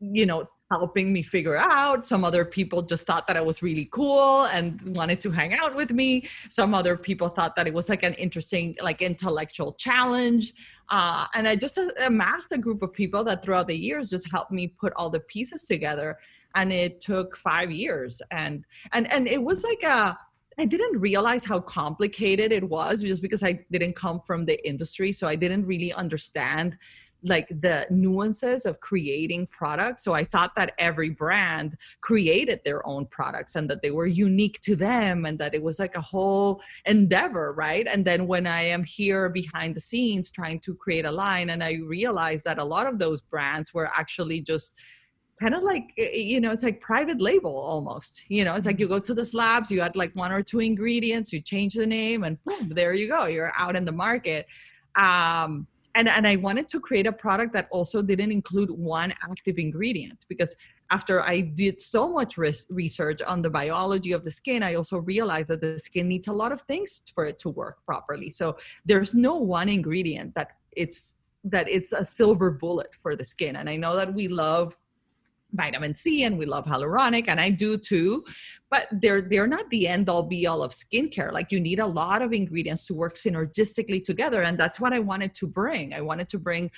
you 0.00 0.26
know 0.26 0.46
helping 0.72 1.12
me 1.12 1.22
figure 1.22 1.56
out. 1.56 2.06
Some 2.06 2.24
other 2.24 2.44
people 2.44 2.80
just 2.80 3.06
thought 3.06 3.26
that 3.26 3.36
i 3.36 3.42
was 3.42 3.62
really 3.62 3.88
cool 3.92 4.44
and 4.44 4.80
wanted 4.96 5.20
to 5.20 5.30
hang 5.30 5.52
out 5.52 5.74
with 5.74 5.90
me. 5.90 6.24
Some 6.48 6.74
other 6.74 6.96
people 6.96 7.28
thought 7.28 7.54
that 7.56 7.66
it 7.66 7.74
was 7.74 7.88
like 7.90 8.02
an 8.02 8.14
interesting 8.14 8.76
like 8.80 9.02
intellectual 9.02 9.72
challenge. 9.74 10.54
Uh, 10.88 11.26
and 11.34 11.46
i 11.46 11.54
just 11.54 11.78
amassed 12.08 12.52
a 12.52 12.58
group 12.58 12.82
of 12.82 12.92
people 12.92 13.22
that 13.24 13.42
throughout 13.42 13.68
the 13.68 13.76
years 13.76 14.10
just 14.10 14.30
helped 14.30 14.52
me 14.52 14.66
put 14.66 14.92
all 14.96 15.10
the 15.10 15.20
pieces 15.20 15.66
together. 15.66 16.18
And 16.54 16.72
it 16.72 17.00
took 17.00 17.36
five 17.36 17.70
years. 17.70 18.22
And 18.30 18.64
and 18.92 19.04
and 19.12 19.28
it 19.28 19.42
was 19.42 19.64
like 19.64 19.82
a 19.84 20.18
I 20.58 20.66
didn't 20.66 21.00
realize 21.00 21.44
how 21.44 21.60
complicated 21.60 22.52
it 22.52 22.66
was 22.76 23.02
just 23.02 23.22
because 23.22 23.42
I 23.42 23.64
didn't 23.70 23.96
come 23.96 24.20
from 24.26 24.44
the 24.44 24.56
industry. 24.68 25.10
So 25.12 25.26
I 25.26 25.34
didn't 25.34 25.64
really 25.66 25.92
understand 25.92 26.76
like 27.24 27.48
the 27.48 27.86
nuances 27.90 28.66
of 28.66 28.80
creating 28.80 29.46
products. 29.48 30.02
So 30.02 30.12
I 30.12 30.24
thought 30.24 30.54
that 30.56 30.74
every 30.78 31.10
brand 31.10 31.76
created 32.00 32.60
their 32.64 32.86
own 32.86 33.06
products 33.06 33.54
and 33.54 33.68
that 33.70 33.82
they 33.82 33.90
were 33.90 34.06
unique 34.06 34.60
to 34.62 34.74
them 34.74 35.24
and 35.24 35.38
that 35.38 35.54
it 35.54 35.62
was 35.62 35.78
like 35.78 35.96
a 35.96 36.00
whole 36.00 36.60
endeavor, 36.84 37.52
right? 37.52 37.86
And 37.86 38.04
then 38.04 38.26
when 38.26 38.46
I 38.46 38.62
am 38.62 38.82
here 38.84 39.28
behind 39.28 39.76
the 39.76 39.80
scenes 39.80 40.30
trying 40.30 40.60
to 40.60 40.74
create 40.74 41.04
a 41.04 41.12
line 41.12 41.50
and 41.50 41.62
I 41.62 41.78
realized 41.84 42.44
that 42.44 42.58
a 42.58 42.64
lot 42.64 42.86
of 42.86 42.98
those 42.98 43.22
brands 43.22 43.72
were 43.72 43.90
actually 43.94 44.40
just 44.40 44.74
kind 45.40 45.54
of 45.54 45.62
like 45.62 45.92
eh, 45.98 46.08
eh, 46.12 46.16
you 46.18 46.40
know 46.40 46.52
it's 46.52 46.62
like 46.62 46.80
private 46.80 47.20
label 47.20 47.56
almost 47.56 48.22
you 48.28 48.44
know 48.44 48.54
it's 48.54 48.66
like 48.66 48.78
you 48.78 48.86
go 48.86 48.98
to 48.98 49.14
the 49.14 49.24
slabs 49.24 49.72
you 49.72 49.80
add 49.80 49.96
like 49.96 50.14
one 50.14 50.30
or 50.30 50.40
two 50.40 50.60
ingredients 50.60 51.32
you 51.32 51.40
change 51.40 51.74
the 51.74 51.86
name 51.86 52.22
and 52.22 52.38
boom 52.44 52.68
there 52.68 52.94
you 52.94 53.08
go 53.08 53.24
you're 53.24 53.52
out 53.56 53.74
in 53.74 53.84
the 53.84 53.90
market 53.90 54.46
um 54.94 55.66
and 55.94 56.08
and 56.08 56.26
i 56.26 56.36
wanted 56.36 56.68
to 56.68 56.80
create 56.80 57.06
a 57.06 57.12
product 57.12 57.52
that 57.52 57.68
also 57.70 58.02
didn't 58.02 58.32
include 58.32 58.70
one 58.70 59.12
active 59.30 59.58
ingredient 59.58 60.24
because 60.28 60.54
after 60.90 61.22
i 61.22 61.40
did 61.40 61.80
so 61.80 62.10
much 62.10 62.36
res- 62.36 62.66
research 62.70 63.20
on 63.22 63.42
the 63.42 63.50
biology 63.50 64.12
of 64.12 64.24
the 64.24 64.30
skin 64.30 64.62
i 64.62 64.74
also 64.74 64.98
realized 64.98 65.48
that 65.48 65.60
the 65.60 65.78
skin 65.78 66.08
needs 66.08 66.28
a 66.28 66.32
lot 66.32 66.52
of 66.52 66.60
things 66.62 67.02
for 67.14 67.24
it 67.26 67.38
to 67.38 67.48
work 67.48 67.78
properly. 67.84 68.30
So 68.30 68.56
there's 68.84 69.14
no 69.14 69.36
one 69.36 69.68
ingredient 69.68 70.34
that 70.34 70.48
it's 70.72 71.18
that 71.44 71.68
it's 71.68 71.92
a 71.92 72.06
silver 72.06 72.50
bullet 72.50 72.90
for 73.02 73.16
the 73.16 73.24
skin. 73.24 73.56
And 73.56 73.68
i 73.68 73.76
know 73.76 73.96
that 73.96 74.12
we 74.12 74.28
love 74.28 74.76
vitamin 75.52 75.94
C 75.94 76.24
and 76.24 76.38
we 76.38 76.46
love 76.46 76.64
hyaluronic 76.64 77.28
and 77.28 77.40
I 77.40 77.50
do 77.50 77.76
too. 77.76 78.24
But 78.70 78.88
they're 78.90 79.22
they're 79.22 79.46
not 79.46 79.68
the 79.70 79.88
end 79.88 80.08
all 80.08 80.22
be 80.22 80.46
all 80.46 80.62
of 80.62 80.72
skincare. 80.72 81.32
Like 81.32 81.52
you 81.52 81.60
need 81.60 81.78
a 81.78 81.86
lot 81.86 82.22
of 82.22 82.32
ingredients 82.32 82.86
to 82.86 82.94
work 82.94 83.14
synergistically 83.14 84.02
together 84.02 84.42
and 84.42 84.58
that's 84.58 84.80
what 84.80 84.92
I 84.92 84.98
wanted 84.98 85.34
to 85.34 85.46
bring. 85.46 85.94
I 85.94 86.00
wanted 86.00 86.28
to 86.30 86.38
bring 86.38 86.70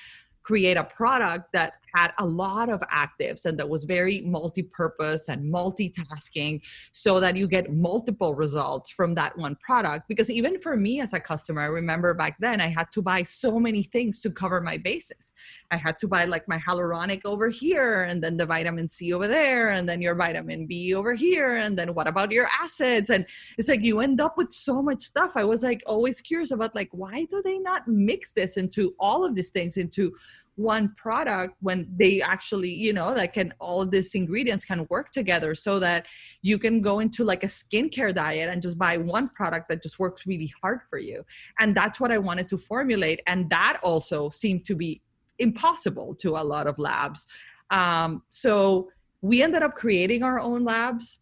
create 0.42 0.76
a 0.76 0.84
product 0.84 1.52
that 1.52 1.74
had 1.94 2.12
a 2.18 2.24
lot 2.24 2.68
of 2.68 2.80
actives 2.92 3.44
and 3.44 3.58
that 3.58 3.68
was 3.68 3.84
very 3.84 4.22
multi-purpose 4.22 5.28
and 5.28 5.52
multitasking 5.52 6.60
so 6.92 7.20
that 7.20 7.36
you 7.36 7.46
get 7.46 7.72
multiple 7.72 8.34
results 8.34 8.90
from 8.90 9.14
that 9.14 9.36
one 9.38 9.56
product. 9.56 10.08
Because 10.08 10.30
even 10.30 10.58
for 10.58 10.76
me 10.76 11.00
as 11.00 11.12
a 11.12 11.20
customer 11.20 11.62
i 11.62 11.66
remember 11.66 12.14
back 12.14 12.36
then 12.40 12.60
i 12.60 12.66
had 12.66 12.90
to 12.90 13.02
buy 13.02 13.22
so 13.22 13.58
many 13.58 13.82
things 13.82 14.20
to 14.20 14.30
cover 14.30 14.60
my 14.60 14.76
bases. 14.76 15.32
I 15.70 15.76
had 15.76 15.98
to 15.98 16.08
buy 16.08 16.24
like 16.24 16.46
my 16.48 16.58
hyaluronic 16.58 17.22
over 17.24 17.48
here 17.48 18.04
and 18.04 18.22
then 18.22 18.36
the 18.36 18.46
vitamin 18.46 18.88
c 18.88 19.12
over 19.12 19.26
there 19.26 19.70
and 19.70 19.88
then 19.88 20.00
your 20.00 20.14
vitamin 20.14 20.66
b 20.66 20.94
over 20.94 21.14
here 21.14 21.56
and 21.56 21.76
then 21.76 21.94
what 21.94 22.06
about 22.06 22.32
your 22.32 22.48
acids? 22.62 23.10
And 23.10 23.26
it's 23.58 23.68
like 23.68 23.82
you 23.82 24.00
end 24.00 24.20
up 24.20 24.38
with 24.38 24.52
so 24.52 24.82
much 24.82 25.02
stuff. 25.02 25.32
I 25.36 25.44
was 25.44 25.62
like 25.62 25.82
always 25.86 26.20
curious 26.20 26.50
about 26.50 26.74
like 26.74 26.90
why 26.92 27.26
do 27.30 27.42
they 27.42 27.58
not 27.58 27.88
mix 27.88 28.32
this 28.32 28.56
into 28.56 28.94
all 28.98 29.24
of 29.24 29.34
these 29.34 29.50
things 29.50 29.76
into 29.76 30.12
one 30.56 30.94
product 30.96 31.56
when 31.60 31.88
they 31.98 32.22
actually 32.22 32.70
you 32.70 32.92
know 32.92 33.12
that 33.14 33.32
can 33.32 33.52
all 33.58 33.82
of 33.82 33.90
these 33.90 34.14
ingredients 34.14 34.64
can 34.64 34.86
work 34.88 35.10
together 35.10 35.54
so 35.54 35.78
that 35.80 36.06
you 36.42 36.58
can 36.58 36.80
go 36.80 37.00
into 37.00 37.24
like 37.24 37.42
a 37.42 37.48
skincare 37.48 38.14
diet 38.14 38.48
and 38.48 38.62
just 38.62 38.78
buy 38.78 38.96
one 38.96 39.28
product 39.30 39.68
that 39.68 39.82
just 39.82 39.98
works 39.98 40.26
really 40.26 40.52
hard 40.62 40.80
for 40.88 40.98
you. 40.98 41.24
And 41.58 41.74
that's 41.74 41.98
what 41.98 42.12
i 42.12 42.18
wanted 42.18 42.46
to 42.48 42.58
formulate 42.58 43.20
and 43.26 43.50
that 43.50 43.80
also 43.82 44.28
seemed 44.28 44.64
to 44.66 44.76
be 44.76 45.00
impossible 45.38 46.14
to 46.16 46.30
a 46.36 46.44
lot 46.44 46.68
of 46.68 46.78
labs. 46.78 47.26
Um, 47.70 48.22
so 48.28 48.90
we 49.20 49.42
ended 49.42 49.62
up 49.62 49.74
creating 49.74 50.22
our 50.22 50.38
own 50.38 50.64
labs 50.64 51.20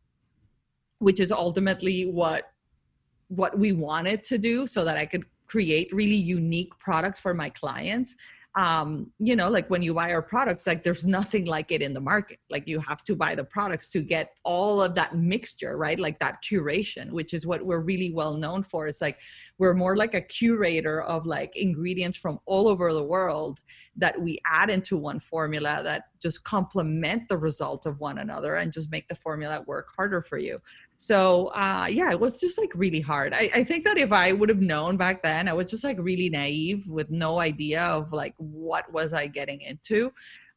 which 0.99 1.19
is 1.19 1.33
ultimately 1.33 2.05
what 2.05 2.53
what 3.29 3.59
we 3.59 3.73
wanted 3.73 4.23
to 4.23 4.39
do 4.39 4.67
so 4.67 4.85
that 4.85 4.97
i 4.97 5.07
could 5.07 5.25
create 5.47 5.93
really 5.93 6.17
unique 6.17 6.73
products 6.79 7.19
for 7.19 7.35
my 7.35 7.51
clients 7.51 8.15
um, 8.55 9.11
you 9.19 9.35
know, 9.35 9.49
like 9.49 9.71
when 9.71 9.81
you 9.81 9.95
buy 9.95 10.13
our 10.13 10.21
products, 10.21 10.67
like 10.67 10.83
there's 10.83 11.07
nothing 11.07 11.47
like 11.47 11.73
it 11.73 11.81
in 11.81 11.95
the 11.95 12.01
market. 12.01 12.39
Like 12.51 12.69
you 12.69 12.81
have 12.81 13.03
to 13.05 13.17
buy 13.17 13.35
the 13.35 13.45
products 13.45 13.89
to 13.91 14.03
get 14.03 14.33
all 14.45 14.83
of 14.83 14.95
that 14.97 15.17
mixture, 15.17 15.79
right? 15.79 15.99
Like 15.99 16.19
that 16.19 16.43
curation, 16.45 17.13
which 17.13 17.33
is 17.33 17.47
what 17.47 17.65
we're 17.65 17.81
really 17.81 18.13
well 18.13 18.37
known 18.37 18.63
for. 18.63 18.87
It's 18.87 19.01
like 19.01 19.19
we're 19.59 19.73
more 19.73 19.97
like 19.97 20.13
a 20.13 20.21
curator 20.21 21.01
of 21.01 21.25
like 21.25 21.57
ingredients 21.57 22.19
from 22.19 22.41
all 22.45 22.69
over 22.69 22.93
the 22.93 23.03
world 23.03 23.61
that 23.97 24.21
we 24.21 24.39
add 24.47 24.69
into 24.69 24.99
one 24.99 25.21
formula 25.21 25.81
that 25.85 26.05
just 26.21 26.45
complement 26.45 27.29
the 27.29 27.39
result 27.39 27.87
of 27.87 28.01
one 28.01 28.19
another 28.19 28.57
and 28.57 28.73
just 28.73 28.91
make 28.91 29.09
the 29.09 29.15
formula 29.15 29.63
work 29.67 29.89
harder 29.97 30.21
for 30.21 30.37
you 30.37 30.59
so 31.03 31.47
uh, 31.49 31.87
yeah 31.91 32.13
it 32.13 32.21
was 32.21 32.41
just 32.41 32.59
like 32.59 32.71
really 32.77 33.01
hard 33.01 33.35
I, 33.35 33.51
I 33.57 33.65
think 33.65 33.85
that 33.85 33.99
if 33.99 34.13
i 34.13 34.33
would 34.33 34.49
have 34.49 34.61
known 34.61 34.97
back 34.97 35.21
then 35.23 35.49
i 35.49 35.53
was 35.53 35.67
just 35.67 35.83
like 35.83 35.99
really 35.99 36.31
naive 36.31 36.89
with 36.89 37.11
no 37.11 37.41
idea 37.41 37.83
of 37.83 38.13
like 38.13 38.35
what 38.37 38.91
was 38.93 39.13
i 39.13 39.27
getting 39.27 39.61
into 39.63 40.13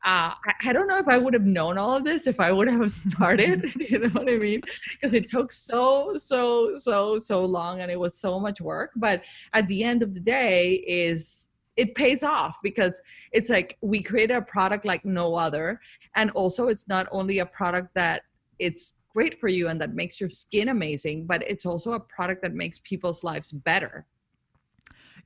uh, 0.07 0.29
I, 0.45 0.69
I, 0.69 0.73
don't 0.73 0.87
know 0.87 0.99
if 0.99 1.07
I 1.07 1.17
would 1.17 1.33
have 1.33 1.47
known 1.47 1.79
all 1.79 1.95
of 1.95 2.03
this 2.03 2.27
if 2.27 2.39
I 2.39 2.51
would 2.51 2.67
have 2.67 2.91
started. 3.09 3.73
you 3.89 3.97
know 3.97 4.09
what 4.09 4.29
I 4.29 4.37
mean? 4.37 4.61
Because 4.91 5.15
it 5.15 5.27
took 5.27 5.51
so, 5.51 6.15
so, 6.15 6.75
so, 6.75 7.17
so 7.17 7.43
long, 7.43 7.81
and 7.81 7.89
it 7.89 7.99
was 7.99 8.15
so 8.15 8.39
much 8.39 8.61
work. 8.61 8.91
But 8.95 9.23
at 9.53 9.67
the 9.67 9.83
end 9.83 10.03
of 10.03 10.13
the 10.13 10.19
day, 10.19 10.73
is 10.85 11.49
it 11.75 11.95
pays 11.95 12.23
off 12.23 12.59
because 12.61 13.01
it's 13.31 13.49
like 13.49 13.79
we 13.81 14.03
create 14.03 14.29
a 14.29 14.43
product 14.43 14.85
like 14.85 15.05
no 15.05 15.33
other, 15.33 15.81
and 16.15 16.29
also 16.31 16.67
it's 16.67 16.87
not 16.87 17.07
only 17.11 17.39
a 17.39 17.45
product 17.47 17.89
that 17.95 18.21
it's 18.59 18.93
great 19.15 19.39
for 19.39 19.47
you 19.47 19.69
and 19.69 19.79
that 19.79 19.93
makes 19.93 20.19
your 20.19 20.29
skin 20.29 20.67
amazing, 20.67 21.25
but 21.25 21.41
it's 21.47 21.65
also 21.65 21.93
a 21.93 21.99
product 21.99 22.41
that 22.41 22.53
makes 22.53 22.79
people's 22.79 23.23
lives 23.23 23.51
better. 23.51 24.05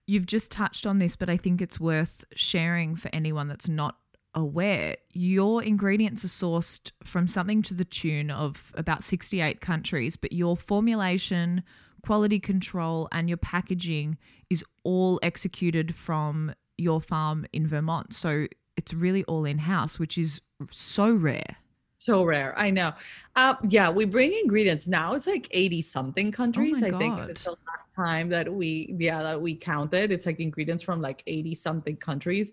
You've 0.05 0.27
just 0.27 0.51
touched 0.51 0.85
on 0.85 0.99
this, 0.99 1.15
but 1.15 1.29
I 1.29 1.37
think 1.37 1.59
it's 1.59 1.79
worth 1.79 2.23
sharing 2.35 2.95
for 2.95 3.09
anyone 3.11 3.47
that's 3.47 3.67
not 3.67 3.97
aware. 4.35 4.95
Your 5.13 5.63
ingredients 5.63 6.23
are 6.23 6.27
sourced 6.27 6.91
from 7.03 7.27
something 7.27 7.63
to 7.63 7.73
the 7.73 7.83
tune 7.83 8.29
of 8.29 8.71
about 8.75 9.03
68 9.03 9.59
countries, 9.59 10.17
but 10.17 10.33
your 10.33 10.55
formulation, 10.55 11.63
quality 12.03 12.39
control, 12.39 13.09
and 13.11 13.27
your 13.27 13.37
packaging 13.37 14.19
is 14.51 14.63
all 14.83 15.19
executed 15.23 15.95
from 15.95 16.53
your 16.77 17.01
farm 17.01 17.47
in 17.51 17.65
Vermont. 17.65 18.13
So 18.13 18.45
it's 18.77 18.93
really 18.93 19.23
all 19.25 19.45
in 19.45 19.57
house, 19.57 19.97
which 19.99 20.15
is 20.15 20.41
so 20.69 21.11
rare 21.11 21.57
so 21.99 22.23
rare 22.23 22.57
i 22.57 22.71
know. 22.71 22.91
Uh, 23.35 23.55
yeah 23.69 23.89
we 23.89 24.05
bring 24.05 24.33
ingredients. 24.33 24.87
Now 24.87 25.13
it's 25.13 25.27
like 25.27 25.47
80 25.51 25.81
something 25.83 26.31
countries 26.31 26.81
oh 26.81 26.87
i 26.87 26.91
think 26.91 27.19
it's 27.29 27.43
the 27.43 27.51
last 27.51 27.93
time 27.93 28.29
that 28.29 28.51
we 28.51 28.95
yeah 28.97 29.21
that 29.21 29.39
we 29.39 29.53
counted. 29.53 30.11
It's 30.11 30.25
like 30.25 30.39
ingredients 30.39 30.83
from 30.83 31.01
like 31.01 31.21
80 31.27 31.55
something 31.55 31.97
countries. 31.97 32.51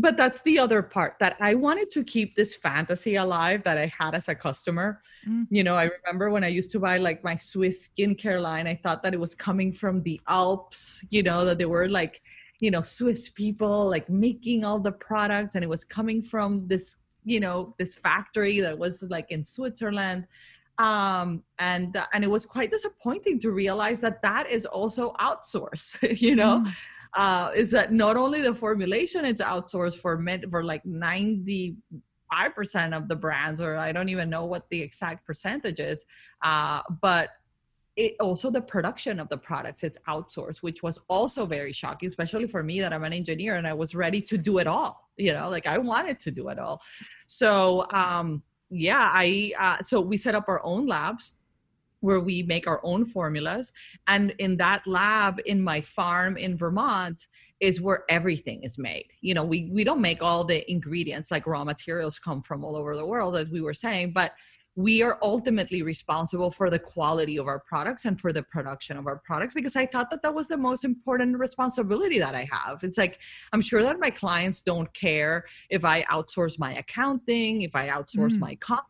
But 0.00 0.16
that's 0.16 0.42
the 0.42 0.58
other 0.58 0.82
part 0.82 1.16
that 1.20 1.36
i 1.40 1.54
wanted 1.54 1.90
to 1.90 2.04
keep 2.04 2.34
this 2.34 2.54
fantasy 2.54 3.16
alive 3.16 3.62
that 3.62 3.78
i 3.78 3.86
had 3.86 4.14
as 4.14 4.28
a 4.28 4.34
customer. 4.34 5.02
Mm. 5.26 5.46
you 5.50 5.64
know 5.64 5.74
i 5.74 5.90
remember 5.98 6.30
when 6.30 6.44
i 6.44 6.48
used 6.48 6.70
to 6.70 6.78
buy 6.78 6.96
like 6.98 7.24
my 7.24 7.34
swiss 7.34 7.88
skincare 7.88 8.40
line 8.40 8.68
i 8.68 8.76
thought 8.82 9.02
that 9.02 9.12
it 9.12 9.18
was 9.18 9.34
coming 9.34 9.72
from 9.72 10.00
the 10.04 10.20
alps 10.28 11.04
you 11.10 11.24
know 11.24 11.44
that 11.44 11.58
they 11.58 11.64
were 11.64 11.88
like 11.88 12.22
you 12.60 12.70
know 12.70 12.82
swiss 12.82 13.28
people 13.28 13.90
like 13.90 14.08
making 14.08 14.64
all 14.64 14.78
the 14.78 14.92
products 14.92 15.56
and 15.56 15.64
it 15.64 15.68
was 15.68 15.84
coming 15.84 16.22
from 16.22 16.68
this 16.68 16.98
you 17.28 17.40
know 17.40 17.74
this 17.78 17.94
factory 17.94 18.60
that 18.60 18.76
was 18.78 19.02
like 19.08 19.30
in 19.30 19.44
switzerland. 19.44 20.26
Um, 20.78 21.42
and 21.58 21.96
uh, 21.96 22.06
and 22.12 22.22
it 22.22 22.30
was 22.30 22.46
quite 22.46 22.70
disappointing 22.70 23.40
to 23.40 23.50
realize 23.50 23.98
that 24.00 24.22
that 24.22 24.48
is 24.48 24.64
also 24.64 25.12
outsourced 25.14 26.20
you 26.26 26.36
know? 26.36 26.62
Mm. 26.64 26.72
uh, 27.14 27.50
is 27.54 27.72
that 27.72 27.92
not 27.92 28.16
only 28.16 28.42
the 28.42 28.54
formulation 28.54 29.24
it's 29.24 29.42
outsourced 29.42 29.98
for 29.98 30.16
med- 30.18 30.46
for 30.50 30.62
like 30.62 30.84
95% 30.84 31.76
of 32.92 33.08
the 33.08 33.16
brands 33.16 33.60
or 33.60 33.76
i 33.76 33.90
don't 33.90 34.08
even 34.08 34.30
know 34.30 34.44
what 34.44 34.68
the 34.70 34.80
exact 34.80 35.26
percentage 35.26 35.80
is. 35.80 36.04
Uh, 36.42 36.80
but 37.02 37.30
it, 37.98 38.14
also 38.20 38.48
the 38.48 38.60
production 38.60 39.18
of 39.18 39.28
the 39.28 39.36
products 39.36 39.82
it's 39.82 39.98
outsourced 40.08 40.62
which 40.62 40.82
was 40.82 41.00
also 41.08 41.44
very 41.44 41.72
shocking 41.72 42.06
especially 42.06 42.46
for 42.46 42.62
me 42.62 42.80
that 42.80 42.92
i'm 42.92 43.04
an 43.04 43.12
engineer 43.12 43.56
and 43.56 43.66
i 43.66 43.74
was 43.74 43.94
ready 43.94 44.20
to 44.20 44.38
do 44.38 44.58
it 44.58 44.66
all 44.66 45.10
you 45.16 45.32
know 45.32 45.48
like 45.50 45.66
i 45.66 45.76
wanted 45.76 46.18
to 46.18 46.30
do 46.30 46.48
it 46.48 46.58
all. 46.58 46.80
So 47.26 47.86
um 47.92 48.42
yeah 48.70 49.10
i 49.12 49.52
uh, 49.58 49.82
so 49.82 50.00
we 50.00 50.16
set 50.16 50.34
up 50.34 50.44
our 50.48 50.64
own 50.64 50.86
labs 50.86 51.36
where 52.00 52.20
we 52.20 52.44
make 52.44 52.68
our 52.68 52.80
own 52.84 53.04
formulas. 53.04 53.72
And 54.06 54.32
in 54.38 54.56
that 54.58 54.86
lab 54.86 55.40
in 55.46 55.60
my 55.60 55.80
farm 55.80 56.36
in 56.36 56.56
vermont 56.56 57.26
is 57.58 57.80
where 57.80 58.04
everything 58.08 58.62
is 58.62 58.78
made. 58.78 59.06
You 59.20 59.34
know 59.34 59.44
we 59.44 59.70
we 59.72 59.82
don't 59.82 60.00
make 60.00 60.22
all 60.22 60.44
the 60.44 60.70
ingredients 60.70 61.30
like 61.32 61.46
raw 61.46 61.64
materials 61.64 62.18
come 62.18 62.42
from 62.42 62.64
all 62.64 62.76
over 62.76 62.94
the 62.94 63.06
world 63.06 63.36
as 63.36 63.48
we 63.48 63.60
were 63.60 63.74
saying 63.74 64.12
but 64.12 64.32
we 64.78 65.02
are 65.02 65.18
ultimately 65.22 65.82
responsible 65.82 66.52
for 66.52 66.70
the 66.70 66.78
quality 66.78 67.36
of 67.36 67.48
our 67.48 67.58
products 67.58 68.04
and 68.04 68.20
for 68.20 68.32
the 68.32 68.44
production 68.44 68.96
of 68.96 69.08
our 69.08 69.18
products 69.18 69.52
because 69.52 69.74
I 69.74 69.86
thought 69.86 70.08
that 70.10 70.22
that 70.22 70.32
was 70.32 70.46
the 70.46 70.56
most 70.56 70.84
important 70.84 71.36
responsibility 71.36 72.20
that 72.20 72.36
I 72.36 72.46
have. 72.52 72.84
It's 72.84 72.96
like, 72.96 73.18
I'm 73.52 73.60
sure 73.60 73.82
that 73.82 73.98
my 73.98 74.10
clients 74.10 74.62
don't 74.62 74.92
care 74.94 75.46
if 75.68 75.84
I 75.84 76.04
outsource 76.04 76.60
my 76.60 76.74
accounting, 76.74 77.62
if 77.62 77.74
I 77.74 77.88
outsource 77.88 78.36
mm. 78.36 78.38
my 78.38 78.54
content, 78.54 78.86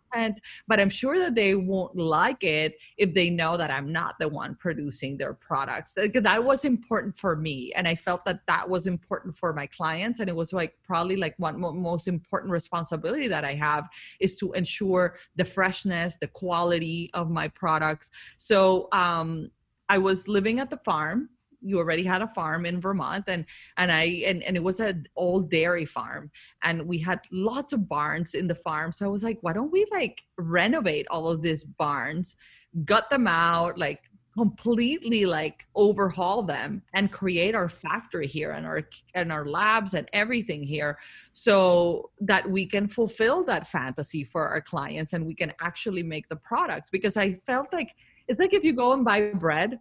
but 0.66 0.80
I'm 0.80 0.90
sure 0.90 1.18
that 1.18 1.34
they 1.34 1.54
won't 1.54 1.96
like 1.96 2.42
it 2.44 2.76
if 2.96 3.14
they 3.14 3.30
know 3.30 3.56
that 3.56 3.70
I'm 3.70 3.92
not 3.92 4.14
the 4.18 4.28
one 4.28 4.54
producing 4.54 5.16
their 5.16 5.34
products. 5.34 5.94
That 5.94 6.44
was 6.44 6.64
important 6.64 7.16
for 7.16 7.36
me. 7.36 7.72
And 7.74 7.86
I 7.86 7.94
felt 7.94 8.24
that 8.24 8.40
that 8.46 8.68
was 8.68 8.86
important 8.86 9.36
for 9.36 9.52
my 9.52 9.66
clients. 9.66 10.20
And 10.20 10.28
it 10.28 10.36
was 10.36 10.52
like 10.52 10.76
probably 10.84 11.16
like 11.16 11.34
one 11.38 11.60
most 11.60 12.08
important 12.08 12.52
responsibility 12.52 13.28
that 13.28 13.44
I 13.44 13.54
have 13.54 13.88
is 14.20 14.36
to 14.36 14.52
ensure 14.52 15.16
the 15.36 15.44
freshness, 15.44 16.16
the 16.16 16.28
quality 16.28 17.10
of 17.14 17.30
my 17.30 17.48
products. 17.48 18.10
So 18.38 18.88
um, 18.92 19.50
I 19.88 19.98
was 19.98 20.28
living 20.28 20.60
at 20.60 20.70
the 20.70 20.78
farm. 20.78 21.30
You 21.60 21.78
already 21.78 22.04
had 22.04 22.22
a 22.22 22.28
farm 22.28 22.66
in 22.66 22.80
Vermont, 22.80 23.24
and 23.28 23.44
and 23.76 23.90
I 23.90 24.22
and, 24.26 24.42
and 24.42 24.56
it 24.56 24.62
was 24.62 24.80
an 24.80 25.06
old 25.16 25.50
dairy 25.50 25.84
farm, 25.84 26.30
and 26.62 26.86
we 26.86 26.98
had 26.98 27.20
lots 27.32 27.72
of 27.72 27.88
barns 27.88 28.34
in 28.34 28.46
the 28.46 28.54
farm. 28.54 28.92
So 28.92 29.06
I 29.06 29.08
was 29.08 29.24
like, 29.24 29.38
why 29.40 29.52
don't 29.52 29.72
we 29.72 29.84
like 29.90 30.22
renovate 30.36 31.06
all 31.10 31.28
of 31.28 31.42
these 31.42 31.64
barns, 31.64 32.36
gut 32.84 33.10
them 33.10 33.26
out, 33.26 33.78
like 33.78 34.02
completely 34.38 35.24
like 35.26 35.66
overhaul 35.74 36.44
them 36.44 36.80
and 36.94 37.10
create 37.10 37.56
our 37.56 37.68
factory 37.68 38.26
here 38.26 38.52
and 38.52 38.64
our 38.64 38.82
and 39.14 39.32
our 39.32 39.44
labs 39.44 39.94
and 39.94 40.08
everything 40.12 40.62
here 40.62 40.96
so 41.32 42.10
that 42.20 42.48
we 42.48 42.64
can 42.64 42.86
fulfill 42.86 43.42
that 43.42 43.66
fantasy 43.66 44.22
for 44.22 44.46
our 44.46 44.60
clients 44.60 45.12
and 45.12 45.26
we 45.26 45.34
can 45.34 45.52
actually 45.60 46.04
make 46.04 46.28
the 46.28 46.36
products 46.36 46.88
because 46.88 47.16
i 47.16 47.32
felt 47.32 47.72
like 47.72 47.96
it's 48.28 48.38
like 48.38 48.54
if 48.54 48.62
you 48.62 48.72
go 48.72 48.92
and 48.92 49.04
buy 49.04 49.20
bread 49.32 49.80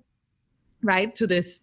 right 0.82 1.13
to 1.13 1.28
this 1.28 1.62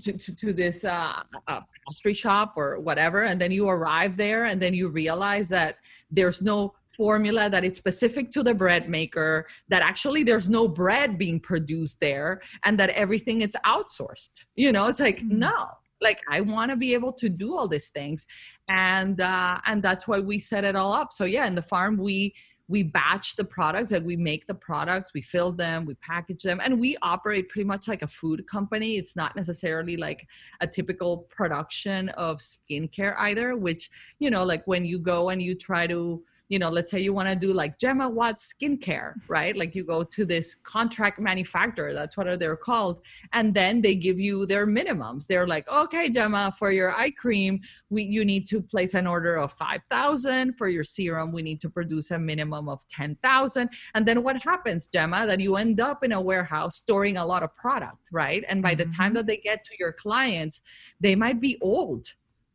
to, 0.00 0.12
to, 0.12 0.36
to 0.36 0.52
this 0.52 0.84
uh, 0.84 1.22
uh, 1.48 1.60
pastry 1.86 2.14
shop 2.14 2.54
or 2.56 2.78
whatever 2.80 3.24
and 3.24 3.40
then 3.40 3.52
you 3.52 3.68
arrive 3.68 4.16
there 4.16 4.44
and 4.44 4.60
then 4.60 4.74
you 4.74 4.88
realize 4.88 5.48
that 5.48 5.76
there's 6.10 6.42
no 6.42 6.74
formula 6.96 7.50
that 7.50 7.64
it's 7.64 7.78
specific 7.78 8.30
to 8.30 8.42
the 8.42 8.54
bread 8.54 8.88
maker 8.88 9.46
that 9.68 9.82
actually 9.82 10.22
there's 10.22 10.48
no 10.48 10.66
bread 10.66 11.18
being 11.18 11.38
produced 11.38 12.00
there 12.00 12.40
and 12.64 12.78
that 12.80 12.90
everything 12.90 13.42
it's 13.42 13.56
outsourced. 13.66 14.46
You 14.54 14.72
know 14.72 14.86
it's 14.88 15.00
like 15.00 15.18
mm-hmm. 15.18 15.40
no. 15.40 15.66
Like 16.02 16.20
i 16.30 16.42
want 16.42 16.70
to 16.70 16.76
be 16.76 16.92
able 16.92 17.12
to 17.14 17.28
do 17.28 17.56
all 17.56 17.68
these 17.68 17.90
things. 17.90 18.26
And 18.68 19.20
uh 19.20 19.58
and 19.66 19.82
that's 19.82 20.08
why 20.08 20.20
we 20.20 20.38
set 20.38 20.64
it 20.64 20.76
all 20.76 20.92
up. 20.92 21.12
So 21.12 21.24
yeah 21.24 21.46
in 21.46 21.54
the 21.54 21.62
farm 21.62 21.96
we 21.96 22.34
we 22.68 22.82
batch 22.82 23.36
the 23.36 23.44
products 23.44 23.92
like 23.92 24.04
we 24.04 24.16
make 24.16 24.46
the 24.46 24.54
products 24.54 25.12
we 25.14 25.22
fill 25.22 25.52
them 25.52 25.84
we 25.84 25.94
package 25.96 26.42
them 26.42 26.60
and 26.64 26.78
we 26.78 26.96
operate 27.02 27.48
pretty 27.48 27.66
much 27.66 27.88
like 27.88 28.02
a 28.02 28.06
food 28.06 28.46
company. 28.46 28.96
It's 28.96 29.16
not 29.16 29.36
necessarily 29.36 29.96
like 29.96 30.26
a 30.60 30.66
typical 30.66 31.18
production 31.30 32.08
of 32.10 32.38
skincare 32.38 33.14
either 33.18 33.56
which 33.56 33.90
you 34.18 34.30
know 34.30 34.44
like 34.44 34.66
when 34.66 34.84
you 34.84 34.98
go 34.98 35.30
and 35.30 35.40
you 35.40 35.54
try 35.54 35.86
to 35.86 36.22
you 36.48 36.58
know, 36.58 36.70
let's 36.70 36.90
say 36.90 37.00
you 37.00 37.12
want 37.12 37.28
to 37.28 37.36
do 37.36 37.52
like 37.52 37.78
Gemma 37.78 38.08
Watts 38.08 38.54
skincare, 38.54 39.14
right? 39.28 39.56
Like 39.56 39.74
you 39.74 39.84
go 39.84 40.04
to 40.04 40.24
this 40.24 40.54
contract 40.54 41.18
manufacturer, 41.18 41.92
that's 41.92 42.16
what 42.16 42.38
they're 42.38 42.56
called, 42.56 43.02
and 43.32 43.52
then 43.52 43.82
they 43.82 43.94
give 43.94 44.20
you 44.20 44.46
their 44.46 44.66
minimums. 44.66 45.26
They're 45.26 45.46
like, 45.46 45.70
okay, 45.70 46.08
Gemma, 46.08 46.54
for 46.58 46.70
your 46.70 46.94
eye 46.94 47.10
cream, 47.10 47.60
we 47.90 48.04
you 48.04 48.24
need 48.24 48.46
to 48.48 48.62
place 48.62 48.94
an 48.94 49.06
order 49.06 49.36
of 49.36 49.52
five 49.52 49.80
thousand. 49.90 50.54
For 50.56 50.68
your 50.68 50.84
serum, 50.84 51.32
we 51.32 51.42
need 51.42 51.60
to 51.60 51.70
produce 51.70 52.10
a 52.10 52.18
minimum 52.18 52.68
of 52.68 52.86
ten 52.88 53.16
thousand. 53.22 53.70
And 53.94 54.06
then 54.06 54.22
what 54.22 54.42
happens, 54.42 54.86
Gemma? 54.86 55.26
That 55.26 55.40
you 55.40 55.56
end 55.56 55.80
up 55.80 56.04
in 56.04 56.12
a 56.12 56.20
warehouse 56.20 56.76
storing 56.76 57.16
a 57.16 57.26
lot 57.26 57.42
of 57.42 57.54
product, 57.56 58.08
right? 58.12 58.44
And 58.48 58.62
by 58.62 58.74
mm-hmm. 58.74 58.88
the 58.88 58.96
time 58.96 59.08
mm-hmm. 59.08 59.14
that 59.16 59.26
they 59.26 59.38
get 59.38 59.64
to 59.64 59.72
your 59.78 59.92
clients, 59.92 60.62
they 61.00 61.16
might 61.16 61.40
be 61.40 61.58
old 61.60 62.06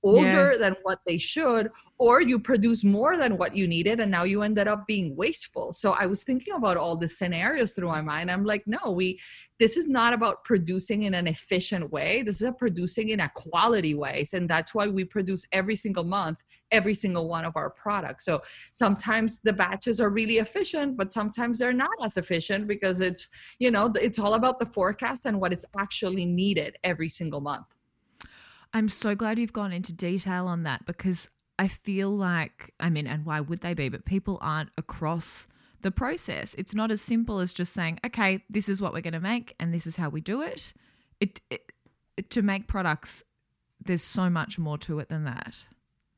older 0.04 0.52
yeah. 0.54 0.58
than 0.58 0.76
what 0.84 1.00
they 1.06 1.18
should 1.18 1.70
or 1.98 2.20
you 2.20 2.40
produce 2.40 2.84
more 2.84 3.16
than 3.16 3.38
what 3.38 3.56
you 3.56 3.68
needed 3.68 4.00
and 4.00 4.10
now 4.10 4.24
you 4.24 4.42
ended 4.42 4.68
up 4.68 4.88
being 4.88 5.16
wasteful. 5.16 5.72
So 5.72 5.92
i 5.92 6.06
was 6.08 6.24
thinking 6.24 6.54
about 6.54 6.78
all 6.78 6.98
the 6.98 7.08
scenarios 7.08 7.74
through 7.74 7.90
my 7.90 8.02
mind. 8.02 8.32
I'm 8.32 8.44
like 8.44 8.64
no 8.66 8.92
we 8.92 9.20
this 9.60 9.78
is 9.78 9.88
not 9.88 10.14
about 10.14 10.44
producing 10.44 11.04
in 11.04 11.14
an 11.14 11.28
efficient 11.28 11.92
way. 11.92 12.24
This 12.24 12.38
is 12.38 12.48
a 12.48 12.52
producing 12.52 13.10
in 13.10 13.20
a 13.20 13.30
quality 13.30 13.94
ways 13.94 14.34
and 14.34 14.50
that's 14.50 14.74
why 14.74 14.88
we 14.88 15.04
produce 15.06 15.46
every 15.52 15.76
single 15.76 16.04
month 16.04 16.40
every 16.72 16.94
single 16.94 17.28
one 17.28 17.44
of 17.44 17.58
our 17.58 17.70
products. 17.70 18.24
So 18.24 18.42
sometimes 18.76 19.42
the 19.42 19.52
batches 19.52 20.00
are 20.02 20.10
really 20.10 20.38
efficient 20.38 20.98
but 20.98 21.14
sometimes 21.14 21.60
they're 21.60 21.74
not 21.74 21.98
as 22.04 22.18
efficient 22.18 22.68
because 22.68 23.00
it's 23.00 23.30
you 23.60 23.70
know 23.70 23.92
it's 24.02 24.20
all 24.20 24.34
about 24.34 24.58
the 24.58 24.66
forecast 24.66 25.26
and 25.28 25.40
what 25.40 25.54
is 25.54 25.66
actually 25.78 26.26
needed 26.26 26.78
every 26.84 27.10
single 27.10 27.42
month 27.42 27.68
I'm 28.74 28.90
so 28.90 29.16
glad 29.16 29.38
you've 29.38 29.54
gone 29.54 29.74
into 29.74 29.94
detail 29.94 30.48
on 30.48 30.64
that 30.64 30.86
because 30.86 31.30
I 31.60 31.68
feel 31.68 32.10
like, 32.10 32.74
I 32.80 32.90
mean, 32.90 33.08
and 33.08 33.26
why 33.26 33.40
would 33.42 33.60
they 33.60 33.74
be? 33.74 33.90
But 33.90 34.06
people 34.06 34.38
aren't 34.42 34.70
across 34.78 35.48
the 35.82 35.92
process. 35.92 36.56
It's 36.58 36.74
not 36.74 36.92
as 36.92 37.02
simple 37.02 37.40
as 37.40 37.54
just 37.54 37.74
saying, 37.74 38.00
okay, 38.06 38.44
this 38.50 38.70
is 38.70 38.82
what 38.82 38.94
we're 38.94 39.02
going 39.02 39.14
to 39.14 39.20
make 39.20 39.56
and 39.60 39.74
this 39.74 39.86
is 39.86 39.96
how 39.96 40.10
we 40.10 40.22
do 40.22 40.42
it. 40.42 40.74
It, 41.20 41.42
it, 41.50 41.72
to 42.30 42.42
make 42.42 42.68
products, 42.68 43.24
there's 43.84 44.02
so 44.04 44.30
much 44.30 44.58
more 44.58 44.78
to 44.80 45.00
it 45.00 45.10
than 45.10 45.24
that 45.26 45.66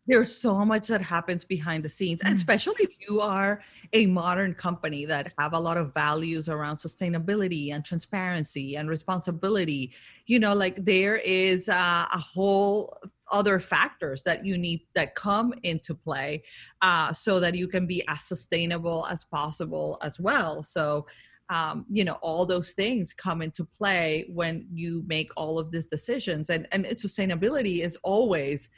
there's 0.07 0.35
so 0.35 0.65
much 0.65 0.87
that 0.87 1.01
happens 1.01 1.45
behind 1.45 1.83
the 1.83 1.89
scenes 1.89 2.21
and 2.21 2.33
mm. 2.33 2.37
especially 2.37 2.75
if 2.79 2.91
you 3.07 3.21
are 3.21 3.61
a 3.93 4.05
modern 4.07 4.53
company 4.53 5.05
that 5.05 5.31
have 5.37 5.53
a 5.53 5.59
lot 5.59 5.77
of 5.77 5.93
values 5.93 6.49
around 6.49 6.77
sustainability 6.77 7.73
and 7.73 7.85
transparency 7.85 8.75
and 8.75 8.89
responsibility 8.89 9.91
you 10.25 10.39
know 10.39 10.53
like 10.53 10.75
there 10.83 11.17
is 11.17 11.69
uh, 11.69 12.05
a 12.11 12.19
whole 12.19 12.93
other 13.31 13.59
factors 13.59 14.21
that 14.23 14.45
you 14.45 14.57
need 14.57 14.81
that 14.93 15.15
come 15.15 15.53
into 15.63 15.95
play 15.95 16.43
uh, 16.81 17.11
so 17.11 17.39
that 17.39 17.55
you 17.55 17.67
can 17.67 17.87
be 17.87 18.03
as 18.07 18.21
sustainable 18.23 19.07
as 19.09 19.23
possible 19.23 19.97
as 20.01 20.19
well 20.19 20.61
so 20.61 21.05
um, 21.49 21.85
you 21.89 22.03
know 22.03 22.17
all 22.21 22.45
those 22.45 22.71
things 22.71 23.13
come 23.13 23.41
into 23.41 23.65
play 23.65 24.25
when 24.29 24.65
you 24.73 25.03
make 25.07 25.29
all 25.35 25.59
of 25.59 25.71
these 25.71 25.85
decisions 25.85 26.49
and 26.49 26.67
and 26.71 26.85
sustainability 26.85 27.81
is 27.81 27.97
always 28.03 28.69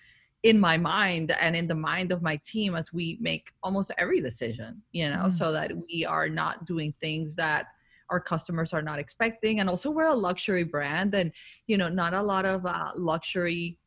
in 0.46 0.60
my 0.60 0.78
mind 0.78 1.36
and 1.42 1.56
in 1.56 1.68
the 1.68 1.74
mind 1.74 2.12
of 2.12 2.22
my 2.22 2.40
team 2.44 2.76
as 2.76 2.94
we 2.94 3.18
make 3.20 3.52
almost 3.64 3.92
every 3.98 4.22
decision 4.22 4.80
you 4.92 5.10
know 5.10 5.24
mm. 5.26 5.32
so 5.32 5.52
that 5.52 5.72
we 5.90 6.06
are 6.06 6.30
not 6.30 6.66
doing 6.66 6.92
things 6.92 7.36
that 7.36 7.66
our 8.12 8.20
customers 8.20 8.72
are 8.72 8.84
not 8.84 9.00
expecting 9.00 9.60
and 9.60 9.68
also 9.68 9.90
we're 9.90 10.06
a 10.06 10.14
luxury 10.14 10.64
brand 10.64 11.16
and 11.16 11.32
you 11.66 11.80
know 11.80 11.90
not 11.90 12.14
a 12.14 12.22
lot 12.22 12.46
of 12.46 12.64
uh, 12.68 12.92
luxury 12.96 13.80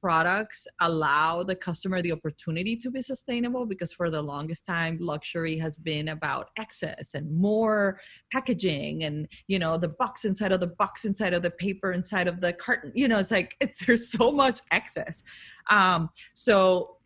products 0.00 0.66
allow 0.80 1.42
the 1.42 1.54
customer 1.54 2.00
the 2.02 2.12
opportunity 2.12 2.76
to 2.76 2.90
be 2.90 3.00
sustainable 3.00 3.66
because 3.66 3.92
for 3.92 4.10
the 4.10 4.20
longest 4.20 4.64
time 4.64 4.96
luxury 5.00 5.56
has 5.56 5.76
been 5.76 6.08
about 6.08 6.50
excess 6.56 7.14
and 7.14 7.30
more 7.36 7.98
packaging 8.32 9.04
and 9.04 9.26
you 9.48 9.58
know 9.58 9.76
the 9.76 9.88
box 9.88 10.24
inside 10.24 10.52
of 10.52 10.60
the 10.60 10.66
box 10.66 11.04
inside 11.04 11.34
of 11.34 11.42
the 11.42 11.50
paper 11.50 11.92
inside 11.92 12.28
of 12.28 12.40
the 12.40 12.52
carton 12.52 12.92
you 12.94 13.08
know 13.08 13.18
it's 13.18 13.30
like 13.30 13.56
it's 13.60 13.84
there's 13.86 14.10
so 14.10 14.30
much 14.30 14.60
excess. 14.70 15.22
Um 15.70 16.10
so 16.34 16.96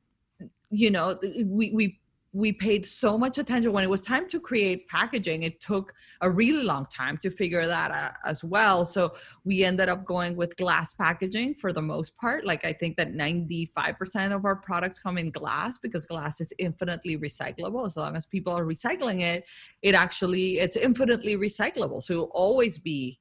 you 0.70 0.90
know 0.90 1.18
we 1.46 1.70
we 1.70 2.00
we 2.32 2.52
paid 2.52 2.86
so 2.86 3.18
much 3.18 3.36
attention. 3.36 3.72
When 3.72 3.84
it 3.84 3.90
was 3.90 4.00
time 4.00 4.26
to 4.28 4.40
create 4.40 4.88
packaging 4.88 5.42
it 5.42 5.60
took 5.60 5.92
a 6.22 6.30
really 6.30 6.62
long 6.62 6.86
time 6.86 7.18
to 7.18 7.30
figure 7.30 7.66
that 7.66 7.90
out 7.90 8.14
as 8.24 8.42
well. 8.42 8.84
So 8.84 9.12
we 9.44 9.64
ended 9.64 9.88
up 9.88 10.04
going 10.04 10.36
with 10.36 10.56
glass 10.56 10.94
packaging 10.94 11.54
for 11.54 11.72
the 11.72 11.82
most 11.82 12.16
part. 12.16 12.46
Like 12.46 12.64
i 12.64 12.72
think 12.72 12.96
that 12.96 13.12
95% 13.12 14.34
of 14.34 14.44
our 14.44 14.56
products 14.56 14.98
come 14.98 15.18
in 15.18 15.30
glass 15.30 15.78
because 15.78 16.06
glass 16.06 16.40
is 16.40 16.52
infinitely 16.58 17.18
recyclable. 17.18 17.84
As 17.86 17.96
long 17.96 18.16
as 18.16 18.26
people 18.26 18.52
are 18.52 18.64
recycling 18.64 19.20
it 19.20 19.44
it 19.82 19.94
actually 19.94 20.58
it's 20.58 20.76
infinitely 20.76 21.36
recyclable. 21.36 22.02
So 22.02 22.12
it'll 22.14 22.30
always 22.32 22.78
be 22.78 23.18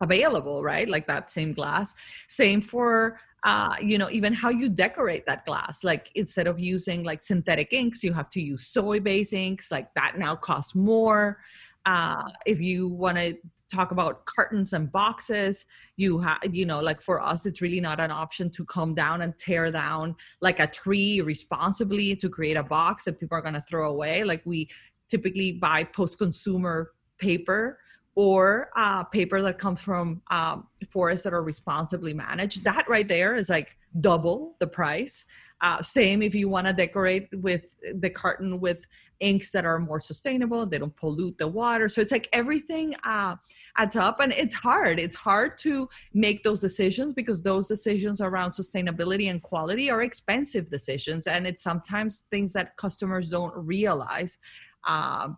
available 0.00 0.62
right 0.62 0.88
like 0.88 1.06
that 1.06 1.30
same 1.30 1.52
glass 1.52 1.94
same 2.28 2.60
for 2.60 3.18
uh, 3.44 3.74
you 3.80 3.98
know, 3.98 4.10
even 4.10 4.32
how 4.32 4.48
you 4.48 4.68
decorate 4.68 5.24
that 5.26 5.44
glass. 5.44 5.84
Like 5.84 6.10
instead 6.14 6.46
of 6.46 6.58
using 6.58 7.04
like 7.04 7.20
synthetic 7.20 7.72
inks, 7.72 8.02
you 8.02 8.12
have 8.12 8.28
to 8.30 8.42
use 8.42 8.66
soy-based 8.66 9.32
inks. 9.32 9.70
Like 9.70 9.94
that 9.94 10.18
now 10.18 10.34
costs 10.34 10.74
more. 10.74 11.38
Uh, 11.86 12.22
if 12.46 12.60
you 12.60 12.88
want 12.88 13.16
to 13.18 13.36
talk 13.72 13.92
about 13.92 14.24
cartons 14.24 14.72
and 14.72 14.90
boxes, 14.90 15.66
you 15.96 16.18
have, 16.18 16.40
you 16.52 16.66
know, 16.66 16.80
like 16.80 17.00
for 17.00 17.22
us, 17.22 17.46
it's 17.46 17.60
really 17.60 17.80
not 17.80 18.00
an 18.00 18.10
option 18.10 18.50
to 18.50 18.64
come 18.64 18.94
down 18.94 19.22
and 19.22 19.38
tear 19.38 19.70
down 19.70 20.16
like 20.40 20.58
a 20.58 20.66
tree 20.66 21.20
responsibly 21.20 22.16
to 22.16 22.28
create 22.28 22.56
a 22.56 22.62
box 22.62 23.04
that 23.04 23.20
people 23.20 23.38
are 23.38 23.42
going 23.42 23.54
to 23.54 23.60
throw 23.62 23.90
away. 23.90 24.24
Like 24.24 24.42
we 24.44 24.68
typically 25.08 25.52
buy 25.52 25.84
post-consumer 25.84 26.92
paper 27.18 27.78
or 28.18 28.68
uh, 28.74 29.04
paper 29.04 29.40
that 29.40 29.58
comes 29.58 29.80
from 29.80 30.20
um, 30.32 30.66
forests 30.90 31.22
that 31.22 31.32
are 31.32 31.44
responsibly 31.44 32.12
managed. 32.12 32.64
That 32.64 32.88
right 32.88 33.06
there 33.06 33.36
is 33.36 33.48
like 33.48 33.76
double 34.00 34.56
the 34.58 34.66
price. 34.66 35.24
Uh, 35.60 35.80
same 35.82 36.20
if 36.20 36.34
you 36.34 36.48
want 36.48 36.66
to 36.66 36.72
decorate 36.72 37.28
with 37.32 37.66
the 37.94 38.10
carton 38.10 38.58
with 38.58 38.84
inks 39.20 39.52
that 39.52 39.64
are 39.64 39.78
more 39.78 40.00
sustainable, 40.00 40.66
they 40.66 40.78
don't 40.78 40.96
pollute 40.96 41.38
the 41.38 41.46
water. 41.46 41.88
So 41.88 42.00
it's 42.00 42.10
like 42.10 42.28
everything 42.32 42.96
uh, 43.04 43.36
adds 43.76 43.94
up, 43.94 44.18
and 44.18 44.32
it's 44.32 44.56
hard. 44.56 44.98
It's 44.98 45.14
hard 45.14 45.56
to 45.58 45.88
make 46.12 46.42
those 46.42 46.60
decisions 46.60 47.12
because 47.12 47.40
those 47.40 47.68
decisions 47.68 48.20
around 48.20 48.50
sustainability 48.50 49.30
and 49.30 49.40
quality 49.40 49.92
are 49.92 50.02
expensive 50.02 50.68
decisions, 50.70 51.28
and 51.28 51.46
it's 51.46 51.62
sometimes 51.62 52.24
things 52.32 52.52
that 52.54 52.76
customers 52.78 53.30
don't 53.30 53.54
realize. 53.54 54.38
Uh, 54.88 55.28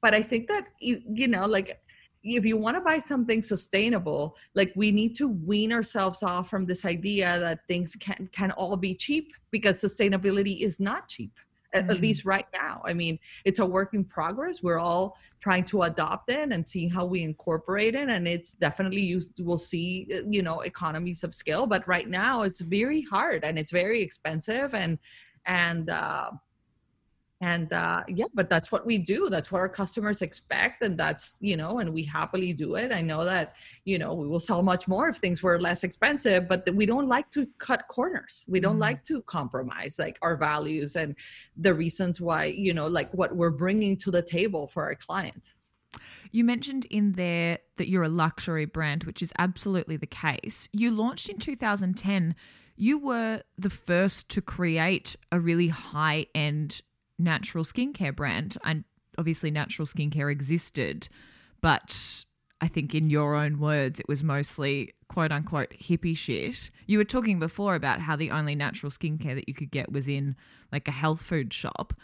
but 0.00 0.14
I 0.14 0.22
think 0.22 0.46
that 0.46 0.66
you, 0.80 1.02
you 1.12 1.26
know, 1.26 1.44
like 1.44 1.80
if 2.22 2.44
you 2.44 2.56
want 2.56 2.76
to 2.76 2.80
buy 2.80 2.98
something 2.98 3.40
sustainable 3.40 4.36
like 4.54 4.72
we 4.74 4.90
need 4.90 5.14
to 5.14 5.28
wean 5.28 5.72
ourselves 5.72 6.22
off 6.22 6.48
from 6.50 6.64
this 6.64 6.84
idea 6.84 7.38
that 7.38 7.60
things 7.68 7.96
can 7.96 8.28
can 8.32 8.50
all 8.52 8.76
be 8.76 8.94
cheap 8.94 9.32
because 9.50 9.80
sustainability 9.80 10.60
is 10.60 10.80
not 10.80 11.08
cheap 11.08 11.32
at, 11.74 11.82
mm-hmm. 11.82 11.90
at 11.90 12.00
least 12.00 12.24
right 12.24 12.46
now 12.52 12.82
i 12.84 12.92
mean 12.92 13.18
it's 13.44 13.58
a 13.58 13.66
work 13.66 13.94
in 13.94 14.04
progress 14.04 14.62
we're 14.62 14.78
all 14.78 15.16
trying 15.40 15.64
to 15.64 15.82
adopt 15.82 16.30
it 16.30 16.50
and 16.52 16.68
see 16.68 16.88
how 16.88 17.04
we 17.04 17.22
incorporate 17.22 17.94
it 17.94 18.08
and 18.08 18.26
it's 18.26 18.52
definitely 18.54 19.00
you 19.00 19.20
will 19.38 19.58
see 19.58 20.08
you 20.28 20.42
know 20.42 20.60
economies 20.60 21.22
of 21.22 21.32
scale 21.32 21.66
but 21.66 21.86
right 21.86 22.08
now 22.08 22.42
it's 22.42 22.60
very 22.60 23.02
hard 23.02 23.44
and 23.44 23.58
it's 23.58 23.72
very 23.72 24.00
expensive 24.00 24.74
and 24.74 24.98
and 25.46 25.90
uh 25.90 26.30
and 27.40 27.72
uh, 27.72 28.02
yeah 28.08 28.24
but 28.34 28.50
that's 28.50 28.72
what 28.72 28.84
we 28.84 28.98
do. 28.98 29.28
That's 29.30 29.52
what 29.52 29.60
our 29.60 29.68
customers 29.68 30.22
expect 30.22 30.82
and 30.82 30.98
that's 30.98 31.36
you 31.40 31.56
know 31.56 31.78
and 31.78 31.92
we 31.92 32.02
happily 32.02 32.52
do 32.52 32.74
it. 32.74 32.92
I 32.92 33.00
know 33.00 33.24
that 33.24 33.54
you 33.84 33.98
know 33.98 34.14
we 34.14 34.26
will 34.26 34.40
sell 34.40 34.62
much 34.62 34.88
more 34.88 35.08
if 35.08 35.16
things 35.16 35.42
were 35.42 35.60
less 35.60 35.84
expensive 35.84 36.48
but 36.48 36.68
we 36.74 36.86
don't 36.86 37.08
like 37.08 37.30
to 37.30 37.46
cut 37.58 37.86
corners. 37.88 38.44
We 38.48 38.60
don't 38.60 38.72
mm-hmm. 38.72 38.80
like 38.80 39.04
to 39.04 39.22
compromise 39.22 39.98
like 39.98 40.18
our 40.22 40.36
values 40.36 40.96
and 40.96 41.14
the 41.56 41.74
reasons 41.74 42.20
why 42.20 42.46
you 42.46 42.74
know 42.74 42.88
like 42.88 43.12
what 43.12 43.36
we're 43.36 43.50
bringing 43.50 43.96
to 43.98 44.10
the 44.10 44.22
table 44.22 44.66
for 44.68 44.84
our 44.84 44.94
client. 44.94 45.50
You 46.30 46.44
mentioned 46.44 46.84
in 46.86 47.12
there 47.12 47.58
that 47.76 47.88
you're 47.88 48.02
a 48.02 48.08
luxury 48.08 48.66
brand 48.66 49.04
which 49.04 49.22
is 49.22 49.32
absolutely 49.38 49.96
the 49.96 50.06
case. 50.06 50.68
You 50.72 50.90
launched 50.90 51.28
in 51.28 51.38
2010 51.38 52.34
you 52.80 52.96
were 52.96 53.42
the 53.58 53.70
first 53.70 54.28
to 54.28 54.40
create 54.40 55.16
a 55.32 55.40
really 55.40 55.66
high 55.66 56.26
end 56.32 56.80
natural 57.18 57.64
skincare 57.64 58.14
brand. 58.14 58.56
And 58.64 58.84
obviously, 59.16 59.50
natural 59.50 59.86
skincare 59.86 60.30
existed, 60.30 61.08
but 61.60 62.24
I 62.60 62.68
think 62.68 62.94
in 62.94 63.10
your 63.10 63.34
own 63.34 63.60
words, 63.60 64.00
it 64.00 64.08
was 64.08 64.24
mostly 64.24 64.94
quote 65.08 65.32
unquote 65.32 65.70
hippie 65.70 66.16
shit. 66.16 66.70
You 66.86 66.98
were 66.98 67.04
talking 67.04 67.38
before 67.38 67.74
about 67.74 68.00
how 68.00 68.16
the 68.16 68.30
only 68.30 68.54
natural 68.54 68.90
skincare 68.90 69.34
that 69.34 69.48
you 69.48 69.54
could 69.54 69.70
get 69.70 69.92
was 69.92 70.08
in 70.08 70.36
like 70.72 70.88
a 70.88 70.92
health 70.92 71.22
food 71.22 71.52
shop. 71.52 71.94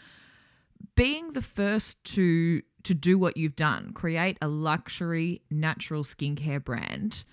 Being 0.95 1.31
the 1.31 1.41
first 1.41 2.03
to 2.15 2.61
to 2.83 2.93
do 2.93 3.17
what 3.17 3.35
you've 3.35 3.55
done, 3.55 3.91
create 3.93 4.37
a 4.41 4.47
luxury 4.47 5.41
natural 5.49 6.03
skincare 6.03 6.63
brand, 6.63 7.25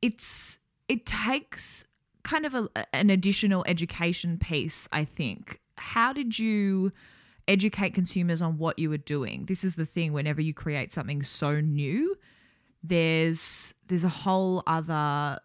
it's 0.00 0.58
it 0.88 1.04
takes 1.04 1.84
kind 2.22 2.46
of 2.46 2.54
a, 2.54 2.68
an 2.94 3.10
additional 3.10 3.64
education 3.66 4.38
piece, 4.38 4.88
I 4.92 5.04
think, 5.04 5.60
how 5.82 6.12
did 6.12 6.38
you 6.38 6.92
educate 7.48 7.90
consumers 7.92 8.40
on 8.40 8.56
what 8.56 8.78
you 8.78 8.88
were 8.88 8.98
doing? 8.98 9.46
This 9.46 9.64
is 9.64 9.74
the 9.74 9.84
thing 9.84 10.12
whenever 10.12 10.40
you 10.40 10.54
create 10.54 10.92
something 10.92 11.22
so 11.22 11.60
new, 11.60 12.16
there's 12.82 13.74
there's 13.88 14.04
a 14.04 14.08
whole 14.08 14.62
other 14.66 15.38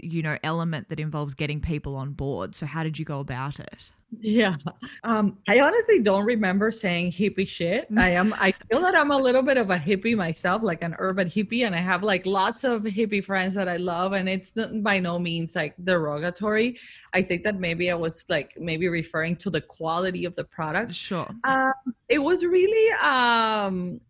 you 0.00 0.22
know 0.22 0.38
element 0.42 0.88
that 0.88 1.00
involves 1.00 1.34
getting 1.34 1.60
people 1.60 1.96
on 1.96 2.12
board. 2.12 2.54
So 2.54 2.66
how 2.66 2.82
did 2.82 2.98
you 2.98 3.04
go 3.04 3.20
about 3.20 3.60
it? 3.60 3.90
Yeah. 4.18 4.56
Um, 5.04 5.38
I 5.48 5.60
honestly 5.60 6.00
don't 6.00 6.24
remember 6.24 6.70
saying 6.70 7.12
hippie 7.12 7.46
shit. 7.46 7.86
I 7.96 8.10
am 8.10 8.34
I 8.34 8.52
feel 8.52 8.80
that 8.80 8.96
I'm 8.96 9.12
a 9.12 9.16
little 9.16 9.42
bit 9.42 9.56
of 9.56 9.70
a 9.70 9.76
hippie 9.76 10.16
myself, 10.16 10.62
like 10.62 10.82
an 10.82 10.96
urban 10.98 11.28
hippie, 11.28 11.64
and 11.64 11.74
I 11.74 11.78
have 11.78 12.02
like 12.02 12.26
lots 12.26 12.64
of 12.64 12.82
hippie 12.82 13.24
friends 13.24 13.54
that 13.54 13.68
I 13.68 13.76
love, 13.76 14.12
and 14.12 14.28
it's 14.28 14.50
by 14.50 14.98
no 14.98 15.18
means 15.18 15.54
like 15.54 15.74
derogatory. 15.82 16.78
I 17.14 17.22
think 17.22 17.44
that 17.44 17.60
maybe 17.60 17.90
I 17.90 17.94
was 17.94 18.26
like 18.28 18.58
maybe 18.58 18.88
referring 18.88 19.36
to 19.36 19.50
the 19.50 19.60
quality 19.60 20.24
of 20.24 20.34
the 20.34 20.44
product. 20.44 20.92
Sure. 20.92 21.28
Um, 21.44 21.72
it 22.08 22.18
was 22.18 22.44
really 22.44 22.92
um 23.02 24.00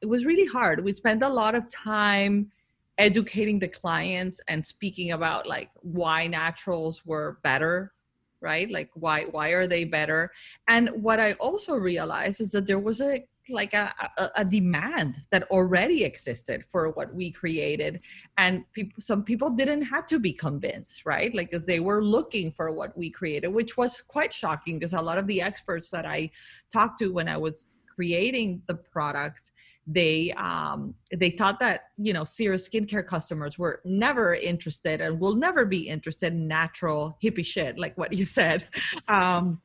it 0.00 0.06
was 0.06 0.24
really 0.24 0.46
hard. 0.46 0.82
We 0.82 0.94
spent 0.94 1.22
a 1.22 1.28
lot 1.28 1.54
of 1.54 1.68
time 1.68 2.50
educating 2.96 3.58
the 3.58 3.68
clients 3.68 4.40
and 4.48 4.66
speaking 4.66 5.12
about 5.12 5.46
like 5.46 5.70
why 5.82 6.26
naturals 6.26 7.04
were 7.04 7.38
better 7.42 7.92
right? 8.40 8.70
Like 8.70 8.90
why 8.94 9.24
why 9.24 9.50
are 9.50 9.66
they 9.66 9.84
better? 9.84 10.30
And 10.68 10.90
what 11.02 11.20
i 11.20 11.32
also 11.34 11.74
realized 11.74 12.40
is 12.40 12.52
that 12.52 12.66
there 12.66 12.78
was 12.78 13.00
a 13.00 13.24
like 13.48 13.74
a, 13.74 13.92
a, 14.18 14.30
a, 14.36 14.44
demand 14.44 15.16
that 15.30 15.42
already 15.44 16.04
existed 16.04 16.62
for 16.70 16.90
what 16.90 17.12
we 17.12 17.32
created. 17.32 17.98
And 18.38 18.64
people 18.72 19.00
some 19.00 19.24
people 19.24 19.50
didn't 19.50 19.82
have 19.82 20.06
to 20.06 20.18
be 20.18 20.32
convinced 20.32 21.04
right? 21.04 21.34
Like 21.34 21.50
they 21.50 21.80
were 21.80 22.04
looking 22.04 22.52
for 22.52 22.70
what 22.70 22.96
we 22.96 23.10
created 23.10 23.48
which 23.48 23.76
was 23.76 24.00
quite 24.00 24.32
shocking 24.32 24.78
because 24.78 24.92
a 24.92 25.00
lot 25.00 25.18
of 25.18 25.26
the 25.26 25.40
experts 25.42 25.90
that 25.90 26.06
i 26.06 26.30
talked 26.72 26.98
to 26.98 27.12
when 27.12 27.28
i 27.28 27.36
was 27.36 27.68
creating 27.86 28.62
the 28.66 28.74
products 28.74 29.52
they 29.86 30.32
um, 30.32 30.94
they 31.16 31.30
thought 31.30 31.58
that 31.58 31.84
you 31.96 32.12
know 32.12 32.24
serious 32.24 32.68
skincare 32.68 33.06
customers 33.06 33.58
were 33.58 33.80
never 33.84 34.34
interested 34.34 35.00
and 35.00 35.18
will 35.18 35.36
never 35.36 35.66
be 35.66 35.88
interested 35.88 36.32
in 36.32 36.46
natural 36.46 37.16
hippie 37.22 37.44
shit 37.44 37.78
like 37.78 37.96
what 37.98 38.12
you 38.12 38.24
said. 38.26 38.68
Um, 39.08 39.60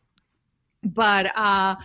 but 0.83 1.35
uh, 1.35 1.75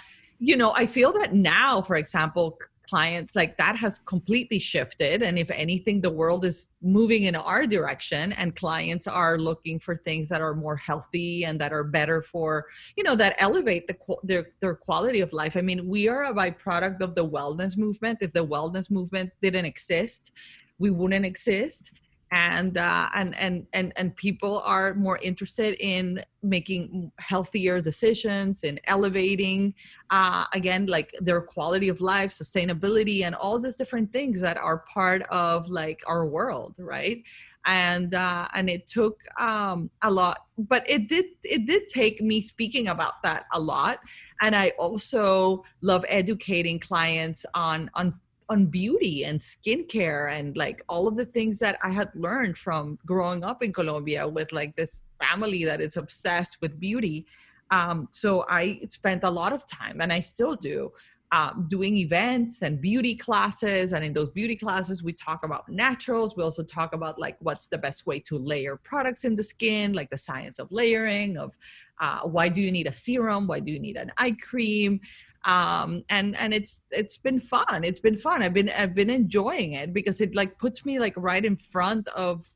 you 0.40 0.57
know 0.57 0.73
i 0.73 0.87
feel 0.87 1.12
that 1.12 1.35
now 1.35 1.83
for 1.83 1.97
example 1.97 2.59
clients 2.90 3.37
like 3.37 3.57
that 3.57 3.76
has 3.76 4.00
completely 4.00 4.59
shifted. 4.59 5.22
And 5.22 5.38
if 5.38 5.50
anything 5.53 6.00
the 6.00 6.11
world 6.11 6.44
is 6.44 6.68
moving 6.83 7.22
in 7.24 7.37
our 7.37 7.66
direction 7.66 8.33
and 8.33 8.57
clients 8.57 9.07
are 9.07 9.38
looking 9.38 9.79
for 9.79 9.94
things 9.94 10.29
that 10.29 10.40
are 10.40 10.55
more 10.55 10.76
healthy 10.76 11.44
and 11.44 11.61
that 11.61 11.72
are 11.72 11.85
better 11.85 12.20
for 12.20 12.66
you 12.96 13.05
know 13.05 13.14
that 13.14 13.37
elevate 13.38 13.87
the 13.87 13.96
their, 14.24 14.44
their 14.61 14.74
quality 14.74 15.20
of 15.20 15.33
life. 15.33 15.57
I 15.57 15.61
mean 15.61 15.81
we 15.87 16.09
are 16.09 16.24
a 16.24 16.35
byproduct 16.35 17.00
of 17.00 17.14
the 17.14 17.26
wellness 17.37 17.76
movement. 17.76 18.18
If 18.20 18.33
the 18.33 18.46
wellness 18.55 18.90
movement 18.90 19.31
didn't 19.40 19.66
exist 19.66 20.33
we 20.81 20.90
wouldn't 20.90 21.26
exist 21.26 21.92
and 22.33 22.79
uh, 22.79 23.09
and 23.14 23.35
and 23.37 23.66
and 23.73 23.93
and 23.97 24.14
people 24.14 24.61
are 24.64 24.95
more 24.95 25.19
interested 25.23 25.77
in 25.81 26.23
making 26.43 27.11
healthier 27.18 27.81
decisions 27.81 28.62
and 28.62 28.81
elevating 28.85 29.74
uh, 30.11 30.45
again 30.55 30.87
like 30.87 31.12
their 31.20 31.41
quality 31.41 31.89
of 31.89 32.01
life 32.01 32.31
sustainability 32.31 33.24
and 33.24 33.35
all 33.35 33.59
these 33.59 33.74
different 33.74 34.12
things 34.12 34.41
that 34.41 34.57
are 34.57 34.85
part 34.93 35.22
of 35.31 35.68
like 35.68 36.03
our 36.07 36.26
world 36.26 36.76
right? 36.78 37.22
And 37.66 38.14
uh, 38.14 38.47
and 38.55 38.70
it 38.70 38.87
took 38.87 39.18
um, 39.39 39.91
a 40.03 40.11
lot 40.11 40.39
but 40.57 40.89
it 40.89 41.09
did 41.09 41.26
it 41.43 41.66
did 41.66 41.89
take 41.89 42.20
me 42.20 42.43
speaking 42.43 42.89
about 42.89 43.14
that 43.24 43.45
a 43.53 43.61
lot. 43.61 43.99
And 44.41 44.55
i 44.55 44.70
also 44.78 45.64
love 45.83 46.05
educating 46.09 46.78
clients 46.78 47.45
on 47.55 47.91
on 47.95 48.14
on 48.51 48.66
beauty 48.66 49.24
and 49.24 49.38
skincare 49.38 50.36
and 50.36 50.57
like 50.57 50.82
all 50.88 51.07
of 51.07 51.16
the 51.16 51.24
things 51.24 51.59
that 51.61 51.78
I 51.82 51.90
had 51.90 52.11
learned 52.14 52.59
from 52.59 52.98
growing 53.07 53.44
up 53.44 53.62
in 53.62 53.72
Colombia 53.72 54.28
with 54.28 54.53
like 54.53 54.74
this 54.74 55.03
family 55.20 55.64
that 55.64 55.80
is 55.80 55.96
obsessed 55.96 56.61
with 56.61 56.78
beauty. 56.80 57.26
Um, 57.70 58.09
so 58.11 58.44
I 58.48 58.80
spent 58.88 59.22
a 59.22 59.30
lot 59.30 59.53
of 59.53 59.64
time, 59.66 60.01
and 60.01 60.12
I 60.12 60.18
still 60.18 60.57
do, 60.57 60.92
uh, 61.30 61.53
doing 61.68 61.96
events 61.98 62.62
and 62.62 62.80
beauty 62.80 63.14
classes. 63.14 63.92
And 63.92 64.05
in 64.05 64.12
those 64.12 64.30
beauty 64.30 64.57
classes, 64.57 65.05
we 65.05 65.12
talk 65.12 65.44
about 65.44 65.68
naturals. 65.68 66.36
We 66.36 66.42
also 66.42 66.64
talk 66.64 66.92
about 66.92 67.20
like 67.20 67.36
what's 67.38 67.68
the 67.68 67.78
best 67.78 68.07
way 68.09 68.18
to 68.20 68.36
layer 68.36 68.76
products 68.76 69.24
in 69.24 69.36
the 69.36 69.44
skin, 69.44 69.92
like 69.92 70.11
the 70.11 70.18
science 70.18 70.59
of 70.59 70.72
layering, 70.72 71.36
of 71.36 71.57
uh, 72.01 72.20
why 72.22 72.48
do 72.48 72.61
you 72.61 72.72
need 72.72 72.88
a 72.88 72.92
serum, 72.92 73.46
why 73.46 73.61
do 73.61 73.70
you 73.70 73.78
need 73.78 73.96
an 73.96 74.11
eye 74.18 74.32
cream, 74.32 75.01
um, 75.45 76.05
and 76.09 76.36
and 76.36 76.53
it's 76.53 76.84
it's 76.91 77.16
been 77.16 77.38
fun. 77.38 77.82
It's 77.84 78.01
been 78.01 78.16
fun. 78.16 78.43
I've 78.43 78.55
been 78.55 78.70
I've 78.70 78.95
been 78.95 79.11
enjoying 79.11 79.72
it 79.72 79.93
because 79.93 80.20
it 80.20 80.34
like 80.34 80.59
puts 80.59 80.84
me 80.84 80.99
like 80.99 81.14
right 81.16 81.45
in 81.45 81.57
front 81.57 82.09
of 82.09 82.47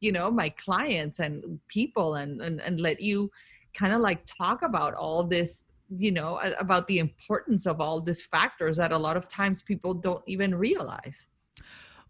you 0.00 0.12
know 0.12 0.30
my 0.30 0.48
clients 0.50 1.18
and 1.18 1.60
people 1.68 2.14
and 2.14 2.40
and, 2.40 2.60
and 2.60 2.80
let 2.80 3.00
you 3.00 3.30
kind 3.74 3.92
of 3.92 4.00
like 4.00 4.24
talk 4.24 4.62
about 4.62 4.94
all 4.94 5.24
this 5.24 5.66
you 5.96 6.10
know 6.10 6.38
about 6.58 6.86
the 6.86 6.98
importance 6.98 7.66
of 7.66 7.80
all 7.80 8.00
these 8.00 8.24
factors 8.24 8.78
that 8.78 8.92
a 8.92 8.98
lot 8.98 9.16
of 9.16 9.28
times 9.28 9.60
people 9.60 9.92
don't 9.92 10.22
even 10.26 10.54
realize 10.54 11.28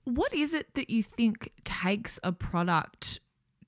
what 0.04 0.32
is 0.32 0.54
it 0.54 0.72
that 0.74 0.90
you 0.90 1.02
think 1.02 1.50
takes 1.64 2.18
a 2.22 2.32
product 2.32 3.20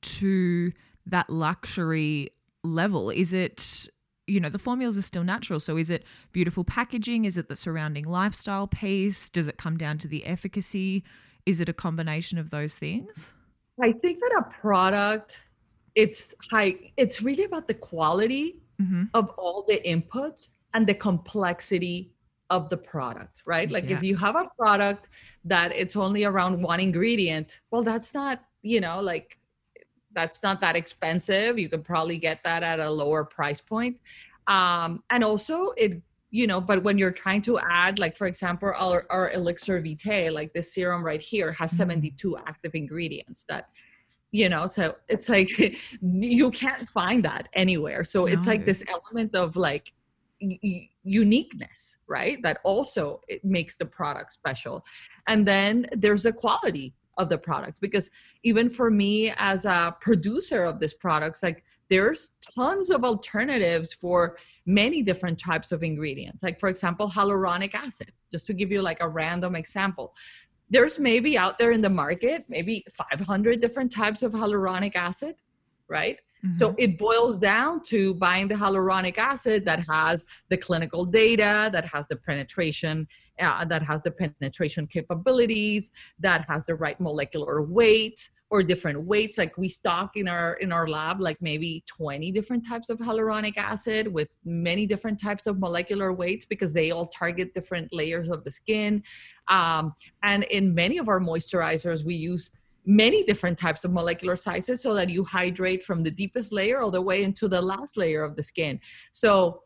to 0.02 0.72
that 1.07 1.28
luxury 1.28 2.30
level 2.62 3.11
is 3.11 3.32
it 3.32 3.88
you 4.27 4.41
know 4.41 4.49
the 4.49 4.59
formulas 4.59 4.99
are 4.99 5.03
still 5.03 5.25
natural. 5.25 5.61
So 5.61 5.77
is 5.77 5.91
it 5.91 6.05
beautiful 6.33 6.64
packaging? 6.64 7.25
Is 7.25 7.37
it 7.37 7.49
the 7.49 7.57
surrounding 7.57 8.05
lifestyle 8.05 8.66
piece? 8.66 9.29
Does 9.29 9.49
it 9.49 9.59
come 9.59 9.77
down 9.77 9.99
to 9.99 10.09
the 10.09 10.25
efficacy? 10.25 11.05
Is 11.47 11.61
it 11.61 11.68
a 11.68 11.72
combination 11.72 12.39
of 12.39 12.51
those 12.51 12.77
things? 12.77 13.35
I 13.83 13.93
think 13.93 14.20
that 14.20 14.45
a 14.47 14.61
product 14.61 15.49
it's 15.95 16.35
high 16.51 16.75
it's 16.97 17.22
really 17.22 17.45
about 17.45 17.68
the 17.68 17.75
quality 17.75 18.57
mm-hmm. 18.81 19.05
of 19.14 19.31
all 19.31 19.64
the 19.68 19.81
inputs 19.87 20.51
and 20.72 20.87
the 20.87 20.95
complexity 20.95 22.11
of 22.51 22.68
the 22.68 22.77
product 22.77 23.43
right? 23.47 23.70
Like 23.70 23.89
yeah. 23.89 23.97
if 23.97 24.03
you 24.03 24.16
have 24.16 24.37
a 24.37 24.49
product 24.59 25.11
that 25.45 25.72
it's 25.75 25.97
only 25.97 26.25
around 26.25 26.62
one 26.62 26.81
ingredient 26.81 27.61
well 27.70 27.83
that's 27.83 28.14
not 28.14 28.43
you 28.62 28.81
know 28.81 29.01
like 29.01 29.39
that's 30.14 30.42
not 30.42 30.60
that 30.60 30.76
expensive. 30.76 31.58
You 31.58 31.68
could 31.68 31.84
probably 31.84 32.18
get 32.18 32.42
that 32.44 32.62
at 32.62 32.80
a 32.80 32.90
lower 32.90 33.24
price 33.24 33.60
point. 33.60 33.98
Um 34.46 35.02
and 35.10 35.24
also 35.24 35.72
it 35.76 36.02
you 36.30 36.46
know 36.46 36.60
but 36.60 36.82
when 36.82 36.98
you're 36.98 37.12
trying 37.12 37.40
to 37.42 37.58
add 37.60 37.98
like 37.98 38.16
for 38.16 38.26
example 38.26 38.72
our, 38.76 39.06
our 39.08 39.30
elixir 39.30 39.80
vitae 39.80 40.28
like 40.30 40.52
this 40.52 40.74
serum 40.74 41.02
right 41.04 41.20
here 41.20 41.52
has 41.52 41.70
mm-hmm. 41.70 41.90
72 41.90 42.36
active 42.38 42.74
ingredients 42.74 43.44
that 43.48 43.68
you 44.32 44.48
know 44.48 44.66
so 44.66 44.96
it's 45.08 45.28
like 45.28 45.48
you 46.02 46.50
can't 46.50 46.86
find 46.88 47.24
that 47.24 47.48
anywhere. 47.54 48.02
So 48.04 48.26
it's 48.26 48.46
like 48.46 48.64
this 48.66 48.84
element 48.88 49.34
of 49.34 49.56
like 49.56 49.92
uniqueness 51.04 51.98
right? 52.08 52.38
That 52.42 52.58
also 52.64 53.20
it 53.28 53.44
makes 53.44 53.76
the 53.76 53.86
product 53.86 54.32
special. 54.32 54.84
And 55.28 55.46
then 55.46 55.86
there's 55.92 56.22
the 56.22 56.32
quality 56.32 56.94
of 57.18 57.28
the 57.28 57.38
products. 57.38 57.78
Because 57.78 58.10
even 58.42 58.68
for 58.68 58.90
me 58.90 59.32
as 59.36 59.64
a 59.64 59.96
producer 60.00 60.64
of 60.64 60.80
this 60.80 60.94
products 60.94 61.42
like 61.42 61.64
there's 61.88 62.32
tons 62.54 62.90
of 62.90 63.04
alternatives 63.04 63.92
for 63.92 64.38
many 64.66 65.02
different 65.02 65.38
types 65.38 65.70
of 65.72 65.82
ingredients. 65.82 66.42
Like 66.42 66.58
for 66.58 66.68
example 66.68 67.08
hyaluronic 67.08 67.74
acid 67.74 68.12
just 68.32 68.46
to 68.46 68.54
give 68.54 68.72
you 68.72 68.82
like 68.82 69.00
a 69.00 69.08
random 69.08 69.54
example. 69.54 70.14
There's 70.70 70.98
maybe 70.98 71.36
out 71.36 71.58
there 71.58 71.72
in 71.72 71.82
the 71.82 71.90
market 71.90 72.44
maybe 72.48 72.84
500 72.90 73.60
different 73.60 73.92
types 73.92 74.22
of 74.22 74.32
hyaluronic 74.32 74.96
acid 74.96 75.36
right 75.88 76.18
mm-hmm. 76.45 76.53
so 76.53 76.74
it 76.78 76.99
boils 76.99 77.38
down 77.38 77.80
to 77.82 78.14
buying 78.14 78.49
the 78.49 78.55
hyaluronic 78.55 79.18
acid 79.18 79.64
that 79.64 79.80
has 79.88 80.26
the 80.51 80.57
clinical 80.57 81.05
data 81.05 81.70
that 81.72 81.84
has 81.84 82.07
the 82.09 82.16
penetration 82.16 83.07
uh, 83.40 83.64
that 83.64 83.82
has 83.82 84.03
the 84.03 84.11
penetration 84.11 84.86
capabilities 84.86 85.90
that 86.18 86.45
has 86.49 86.66
the 86.66 86.74
right 86.74 87.01
molecular 87.01 87.62
weight 87.62 88.30
or 88.51 88.62
different 88.62 89.03
weights 89.03 89.36
like 89.38 89.59
we 89.59 89.68
stock 89.68 90.16
in 90.16 90.28
our 90.28 90.55
in 90.55 90.70
our 90.70 90.86
lab 90.86 91.20
like 91.20 91.36
maybe 91.40 91.82
20 91.88 92.30
different 92.30 92.64
types 92.64 92.88
of 92.88 92.99
hyaluronic 92.99 93.57
acid 93.57 94.07
with 94.07 94.28
many 94.45 94.86
different 94.86 95.18
types 95.20 95.47
of 95.47 95.59
molecular 95.59 96.12
weights 96.12 96.45
because 96.45 96.72
they 96.72 96.92
all 96.92 97.07
target 97.07 97.53
different 97.55 97.92
layers 97.92 98.28
of 98.28 98.45
the 98.45 98.51
skin 98.51 99.03
um, 99.49 99.92
and 100.22 100.45
in 100.45 100.72
many 100.72 100.99
of 100.99 101.09
our 101.09 101.18
moisturizers 101.18 102.05
we 102.05 102.14
use 102.14 102.53
many 102.87 103.22
different 103.24 103.59
types 103.59 103.85
of 103.85 103.93
molecular 103.93 104.37
sizes 104.37 104.82
so 104.82 104.95
that 104.95 105.09
you 105.09 105.24
hydrate 105.24 105.82
from 105.82 106.03
the 106.03 106.11
deepest 106.11 106.53
layer 106.53 106.80
all 106.80 106.91
the 106.91 107.01
way 107.01 107.22
into 107.22 107.49
the 107.49 107.61
last 107.61 107.97
layer 107.97 108.22
of 108.22 108.37
the 108.37 108.43
skin. 108.43 108.80
So 109.12 109.62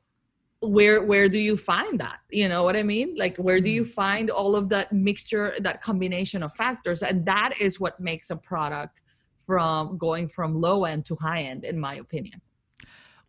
where 0.60 1.04
where 1.04 1.28
do 1.28 1.38
you 1.38 1.56
find 1.56 2.00
that? 2.00 2.18
You 2.30 2.48
know 2.48 2.64
what 2.64 2.76
i 2.76 2.82
mean? 2.82 3.14
Like 3.16 3.36
where 3.36 3.60
do 3.60 3.70
you 3.70 3.82
mm. 3.82 3.88
find 3.88 4.30
all 4.30 4.56
of 4.56 4.68
that 4.70 4.92
mixture 4.92 5.54
that 5.60 5.80
combination 5.80 6.42
of 6.42 6.52
factors? 6.54 7.02
And 7.02 7.24
that 7.26 7.54
is 7.60 7.78
what 7.78 8.00
makes 8.00 8.30
a 8.30 8.36
product 8.36 9.02
from 9.46 9.98
going 9.98 10.28
from 10.28 10.60
low 10.60 10.84
end 10.84 11.04
to 11.06 11.16
high 11.16 11.42
end 11.42 11.64
in 11.64 11.78
my 11.78 11.94
opinion. 11.96 12.40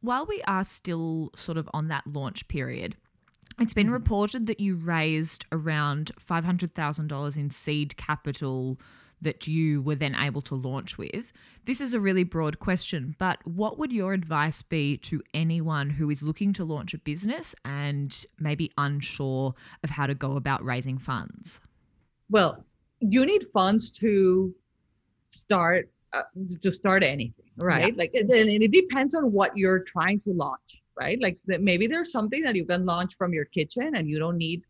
While 0.02 0.26
we 0.26 0.42
are 0.48 0.64
still 0.64 1.32
sort 1.36 1.58
of 1.58 1.70
on 1.74 1.90
that 1.90 2.08
launch 2.08 2.48
period 2.48 2.96
it's 3.60 3.74
been 3.74 3.88
mm-hmm. 3.88 3.94
reported 3.94 4.48
that 4.48 4.60
you 4.60 4.76
raised 4.76 5.46
around 5.52 6.12
$500,000 6.20 7.38
in 7.38 7.50
seed 7.50 7.98
capital 7.98 8.80
that 9.22 9.48
you 9.48 9.82
were 9.82 9.96
then 9.96 10.16
able 10.16 10.42
to 10.42 10.56
launch 10.56 10.98
with. 10.98 11.32
This 11.66 11.82
is 11.82 11.94
a 11.94 12.00
really 12.00 12.24
broad 12.24 12.60
question, 12.60 13.16
but 13.20 13.46
what 13.46 13.78
would 13.78 13.92
your 13.92 14.14
advice 14.14 14.62
be 14.62 14.98
to 14.98 15.22
anyone 15.34 15.90
who 15.92 16.10
is 16.10 16.24
looking 16.24 16.54
to 16.54 16.64
launch 16.64 16.94
a 16.94 16.98
business 16.98 17.56
and 17.66 18.26
maybe 18.40 18.72
unsure 18.78 19.54
of 19.84 19.90
how 19.90 20.08
to 20.08 20.16
go 20.16 20.36
about 20.36 20.64
raising 20.64 20.98
funds? 20.98 21.60
Well, 22.30 22.64
you 23.00 23.26
need 23.26 23.44
funds 23.54 23.92
to 24.00 24.54
start 25.28 25.90
uh, 26.12 26.24
to 26.62 26.74
start 26.74 27.04
anything, 27.04 27.46
right? 27.58 27.90
Yeah. 27.90 27.94
Like, 27.96 28.12
and 28.16 28.32
it 28.32 28.72
depends 28.72 29.14
on 29.14 29.32
what 29.32 29.56
you're 29.56 29.80
trying 29.80 30.20
to 30.22 30.32
launch, 30.32 30.82
right? 31.00 31.22
Like, 31.22 31.38
maybe 31.46 31.86
there's 31.86 32.12
something 32.12 32.42
that 32.44 32.56
you 32.56 32.66
can 32.66 32.84
launch 32.86 33.16
from 33.16 33.32
your 33.32 33.46
kitchen 33.46 33.96
and 33.96 34.10
you 34.10 34.18
don't 34.18 34.38
need 34.38 34.64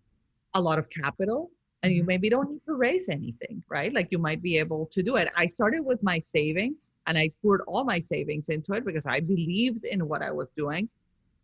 a 0.54 0.62
lot 0.62 0.80
of 0.80 0.90
capital 0.90 1.50
and 1.82 1.94
you 1.94 2.02
mm-hmm. 2.02 2.08
maybe 2.08 2.30
don't 2.30 2.52
need 2.52 2.62
to 2.66 2.76
raise 2.76 3.10
anything, 3.10 3.64
right? 3.70 3.94
Like 3.94 4.10
you 4.12 4.20
might 4.20 4.42
be 4.42 4.58
able 4.58 4.88
to 4.88 5.02
do 5.02 5.16
it. 5.16 5.30
I 5.36 5.46
started 5.46 5.82
with 5.86 6.02
my 6.04 6.20
savings 6.20 6.92
and 7.08 7.18
I 7.18 7.32
poured 7.42 7.62
all 7.68 7.84
my 7.84 8.00
savings 8.00 8.50
into 8.50 8.74
it 8.74 8.86
because 8.86 9.06
I 9.06 9.20
believed 9.22 9.86
in 9.86 10.08
what 10.08 10.22
I 10.22 10.32
was 10.32 10.52
doing. 10.52 10.90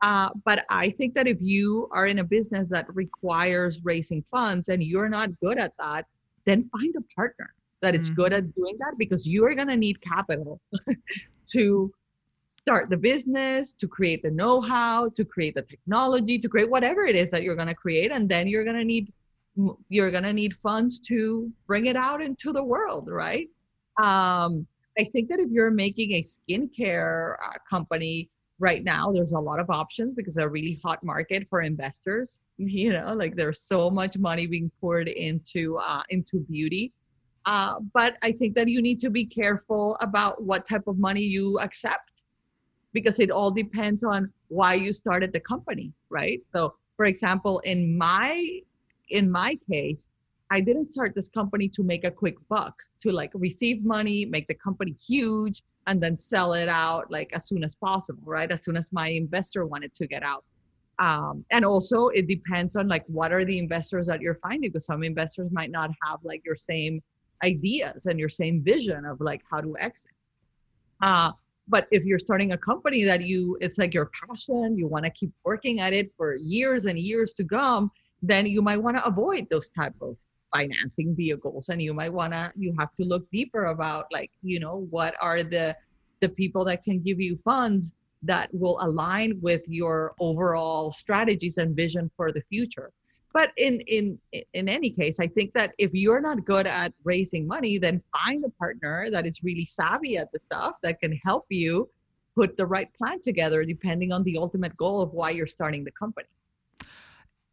Uh, 0.01 0.29
but 0.43 0.65
I 0.69 0.89
think 0.89 1.13
that 1.13 1.27
if 1.27 1.38
you 1.39 1.88
are 1.91 2.05
in 2.07 2.19
a 2.19 2.23
business 2.23 2.69
that 2.69 2.93
requires 2.93 3.83
raising 3.83 4.23
funds 4.23 4.67
and 4.69 4.83
you're 4.83 5.09
not 5.09 5.29
good 5.39 5.57
at 5.57 5.73
that, 5.79 6.05
then 6.45 6.69
find 6.77 6.93
a 6.97 7.01
partner 7.15 7.53
that 7.81 7.95
is 7.95 8.09
mm-hmm. 8.09 8.21
good 8.21 8.33
at 8.33 8.55
doing 8.55 8.75
that 8.79 8.95
because 8.97 9.27
you 9.27 9.45
are 9.45 9.55
going 9.55 9.67
to 9.67 9.77
need 9.77 10.01
capital 10.01 10.59
to 11.47 11.91
start 12.49 12.89
the 12.89 12.97
business, 12.97 13.73
to 13.73 13.88
create 13.88 14.21
the 14.21 14.31
know 14.31 14.59
how, 14.59 15.09
to 15.09 15.23
create 15.23 15.55
the 15.55 15.61
technology, 15.61 16.38
to 16.39 16.49
create 16.49 16.69
whatever 16.69 17.03
it 17.05 17.15
is 17.15 17.29
that 17.31 17.43
you're 17.43 17.55
going 17.55 17.67
to 17.67 17.75
create. 17.75 18.11
And 18.11 18.27
then 18.27 18.47
you're 18.47 18.63
going 18.63 18.77
to 18.77 18.83
need 18.83 19.11
you're 19.89 20.11
going 20.11 20.23
to 20.23 20.33
need 20.33 20.53
funds 20.53 20.99
to 20.99 21.51
bring 21.67 21.85
it 21.85 21.95
out 21.95 22.21
into 22.21 22.51
the 22.51 22.63
world, 22.63 23.07
right? 23.09 23.47
Um, 24.01 24.67
I 24.97 25.03
think 25.03 25.29
that 25.29 25.39
if 25.39 25.49
you're 25.49 25.71
making 25.71 26.13
a 26.13 26.21
skincare 26.21 27.35
uh, 27.43 27.57
company 27.69 28.29
right 28.59 28.83
now, 28.83 29.11
there's 29.11 29.33
a 29.33 29.39
lot 29.39 29.59
of 29.59 29.69
options 29.69 30.15
because 30.15 30.37
a 30.37 30.47
really 30.47 30.79
hot 30.83 31.03
market 31.03 31.47
for 31.49 31.61
investors. 31.61 32.41
You 32.57 32.93
know, 32.93 33.13
like 33.13 33.35
there's 33.35 33.59
so 33.59 33.89
much 33.89 34.17
money 34.17 34.47
being 34.47 34.71
poured 34.79 35.09
into 35.09 35.77
uh, 35.77 36.03
into 36.09 36.39
beauty. 36.39 36.93
Uh, 37.45 37.79
but 37.93 38.15
I 38.23 38.31
think 38.31 38.55
that 38.55 38.69
you 38.69 38.81
need 38.81 38.99
to 39.01 39.09
be 39.09 39.25
careful 39.25 39.97
about 39.99 40.41
what 40.41 40.65
type 40.65 40.87
of 40.87 40.97
money 40.97 41.21
you 41.21 41.59
accept 41.59 42.23
because 42.93 43.19
it 43.19 43.29
all 43.29 43.51
depends 43.51 44.05
on 44.05 44.31
why 44.47 44.73
you 44.75 44.93
started 44.93 45.33
the 45.33 45.39
company, 45.41 45.91
right? 46.09 46.43
So, 46.45 46.75
for 46.95 47.05
example, 47.05 47.59
in 47.59 47.97
my 47.97 48.61
in 49.09 49.29
my 49.29 49.57
case, 49.69 50.09
I 50.51 50.61
didn't 50.61 50.85
start 50.85 51.13
this 51.15 51.29
company 51.29 51.67
to 51.69 51.83
make 51.83 52.03
a 52.03 52.11
quick 52.11 52.35
buck, 52.49 52.75
to 53.01 53.11
like 53.11 53.31
receive 53.33 53.83
money, 53.83 54.25
make 54.25 54.47
the 54.47 54.53
company 54.53 54.95
huge, 55.07 55.63
and 55.87 56.01
then 56.01 56.17
sell 56.17 56.53
it 56.53 56.69
out 56.69 57.11
like 57.11 57.31
as 57.33 57.47
soon 57.47 57.63
as 57.63 57.75
possible, 57.75 58.23
right? 58.25 58.51
As 58.51 58.63
soon 58.63 58.77
as 58.77 58.93
my 58.93 59.09
investor 59.09 59.65
wanted 59.65 59.93
to 59.93 60.07
get 60.07 60.23
out. 60.23 60.43
Um, 60.97 61.43
and 61.51 61.65
also, 61.65 62.07
it 62.09 62.27
depends 62.27 62.75
on 62.75 62.87
like 62.87 63.03
what 63.07 63.33
are 63.33 63.43
the 63.43 63.57
investors 63.57 64.07
that 64.07 64.21
you're 64.21 64.35
finding, 64.35 64.69
because 64.69 64.85
some 64.85 65.03
investors 65.03 65.49
might 65.51 65.71
not 65.71 65.89
have 66.03 66.19
like 66.23 66.41
your 66.45 66.55
same 66.55 67.01
ideas 67.43 68.05
and 68.05 68.19
your 68.19 68.29
same 68.29 68.63
vision 68.63 69.05
of 69.05 69.19
like 69.19 69.41
how 69.51 69.61
to 69.61 69.75
exit. 69.79 70.13
Uh, 71.01 71.31
but 71.67 71.87
if 71.91 72.05
you're 72.05 72.19
starting 72.19 72.53
a 72.53 72.57
company 72.57 73.03
that 73.03 73.21
you, 73.21 73.57
it's 73.59 73.77
like 73.77 73.93
your 73.93 74.09
passion, 74.27 74.77
you 74.77 74.87
want 74.87 75.03
to 75.03 75.11
keep 75.11 75.31
working 75.43 75.79
at 75.79 75.91
it 75.91 76.11
for 76.15 76.35
years 76.35 76.85
and 76.85 76.97
years 76.97 77.33
to 77.33 77.43
come 77.43 77.91
then 78.22 78.45
you 78.45 78.61
might 78.61 78.82
want 78.82 78.97
to 78.97 79.05
avoid 79.05 79.47
those 79.49 79.70
type 79.70 79.95
of 80.01 80.18
financing 80.53 81.16
vehicles 81.16 81.70
and 81.70 81.82
you 81.82 81.93
might 81.93 82.13
want 82.13 82.32
to 82.32 82.51
you 82.55 82.74
have 82.80 82.93
to 82.93 83.03
look 83.03 83.30
deeper 83.32 83.66
about 83.66 84.05
like 84.11 84.32
you 84.41 84.59
know 84.59 84.88
what 84.89 85.13
are 85.22 85.43
the 85.43 85.76
the 86.22 86.30
people 86.30 86.63
that 86.63 86.82
can 86.82 87.01
give 87.01 87.20
you 87.20 87.36
funds 87.38 87.93
that 88.24 88.49
will 88.53 88.80
align 88.82 89.39
with 89.41 89.63
your 89.68 90.13
overall 90.20 90.91
strategies 90.91 91.57
and 91.57 91.76
vision 91.76 92.09
for 92.18 92.32
the 92.32 92.41
future. 92.49 92.89
But 93.34 93.51
in 93.57 93.82
in 93.82 94.18
in 94.53 94.70
any 94.70 94.89
case 94.89 95.20
i 95.20 95.28
think 95.28 95.51
that 95.53 95.74
if 95.78 95.93
you're 95.93 96.22
not 96.22 96.45
good 96.45 96.68
at 96.68 96.93
raising 97.03 97.45
money 97.45 97.78
then 97.78 98.01
find 98.18 98.45
a 98.45 98.49
partner 98.51 99.09
that 99.11 99.26
is 99.26 99.43
really 99.43 99.66
savvy 99.66 100.16
at 100.16 100.32
the 100.32 100.39
stuff 100.39 100.76
that 100.84 101.01
can 101.01 101.11
help 101.28 101.45
you 101.49 101.89
put 102.34 102.55
the 102.55 102.66
right 102.66 102.89
plan 102.93 103.20
together 103.20 103.66
depending 103.66 104.13
on 104.13 104.24
the 104.24 104.38
ultimate 104.38 104.76
goal 104.78 105.01
of 105.01 105.11
why 105.11 105.32
you're 105.32 105.55
starting 105.57 105.84
the 105.84 105.91
company 105.91 106.30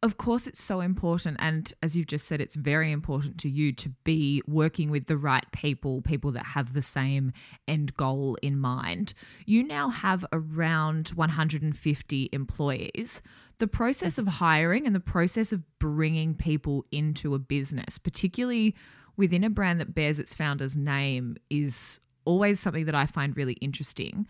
of 0.02 0.16
course, 0.16 0.48
it's 0.48 0.62
so 0.62 0.80
important. 0.80 1.36
And 1.38 1.72
as 1.80 1.96
you've 1.96 2.08
just 2.08 2.26
said, 2.26 2.40
it's 2.40 2.56
very 2.56 2.90
important 2.90 3.38
to 3.38 3.48
you 3.48 3.72
to 3.74 3.88
be 4.02 4.42
working 4.48 4.90
with 4.90 5.06
the 5.06 5.16
right 5.16 5.44
people, 5.52 6.02
people 6.02 6.32
that 6.32 6.44
have 6.44 6.72
the 6.72 6.82
same 6.82 7.32
end 7.68 7.94
goal 7.94 8.36
in 8.42 8.58
mind. 8.58 9.14
You 9.46 9.62
now 9.62 9.90
have 9.90 10.24
around 10.32 11.10
150 11.10 12.28
employees. 12.32 13.22
The 13.58 13.68
process 13.68 14.18
of 14.18 14.26
hiring 14.26 14.86
and 14.86 14.94
the 14.94 15.00
process 15.00 15.52
of 15.52 15.62
bringing 15.78 16.34
people 16.34 16.84
into 16.90 17.34
a 17.34 17.38
business, 17.38 17.96
particularly 17.96 18.74
within 19.16 19.44
a 19.44 19.50
brand 19.50 19.78
that 19.78 19.94
bears 19.94 20.18
its 20.18 20.34
founder's 20.34 20.76
name, 20.76 21.36
is 21.48 22.00
always 22.24 22.58
something 22.58 22.86
that 22.86 22.94
I 22.96 23.06
find 23.06 23.36
really 23.36 23.54
interesting. 23.54 24.26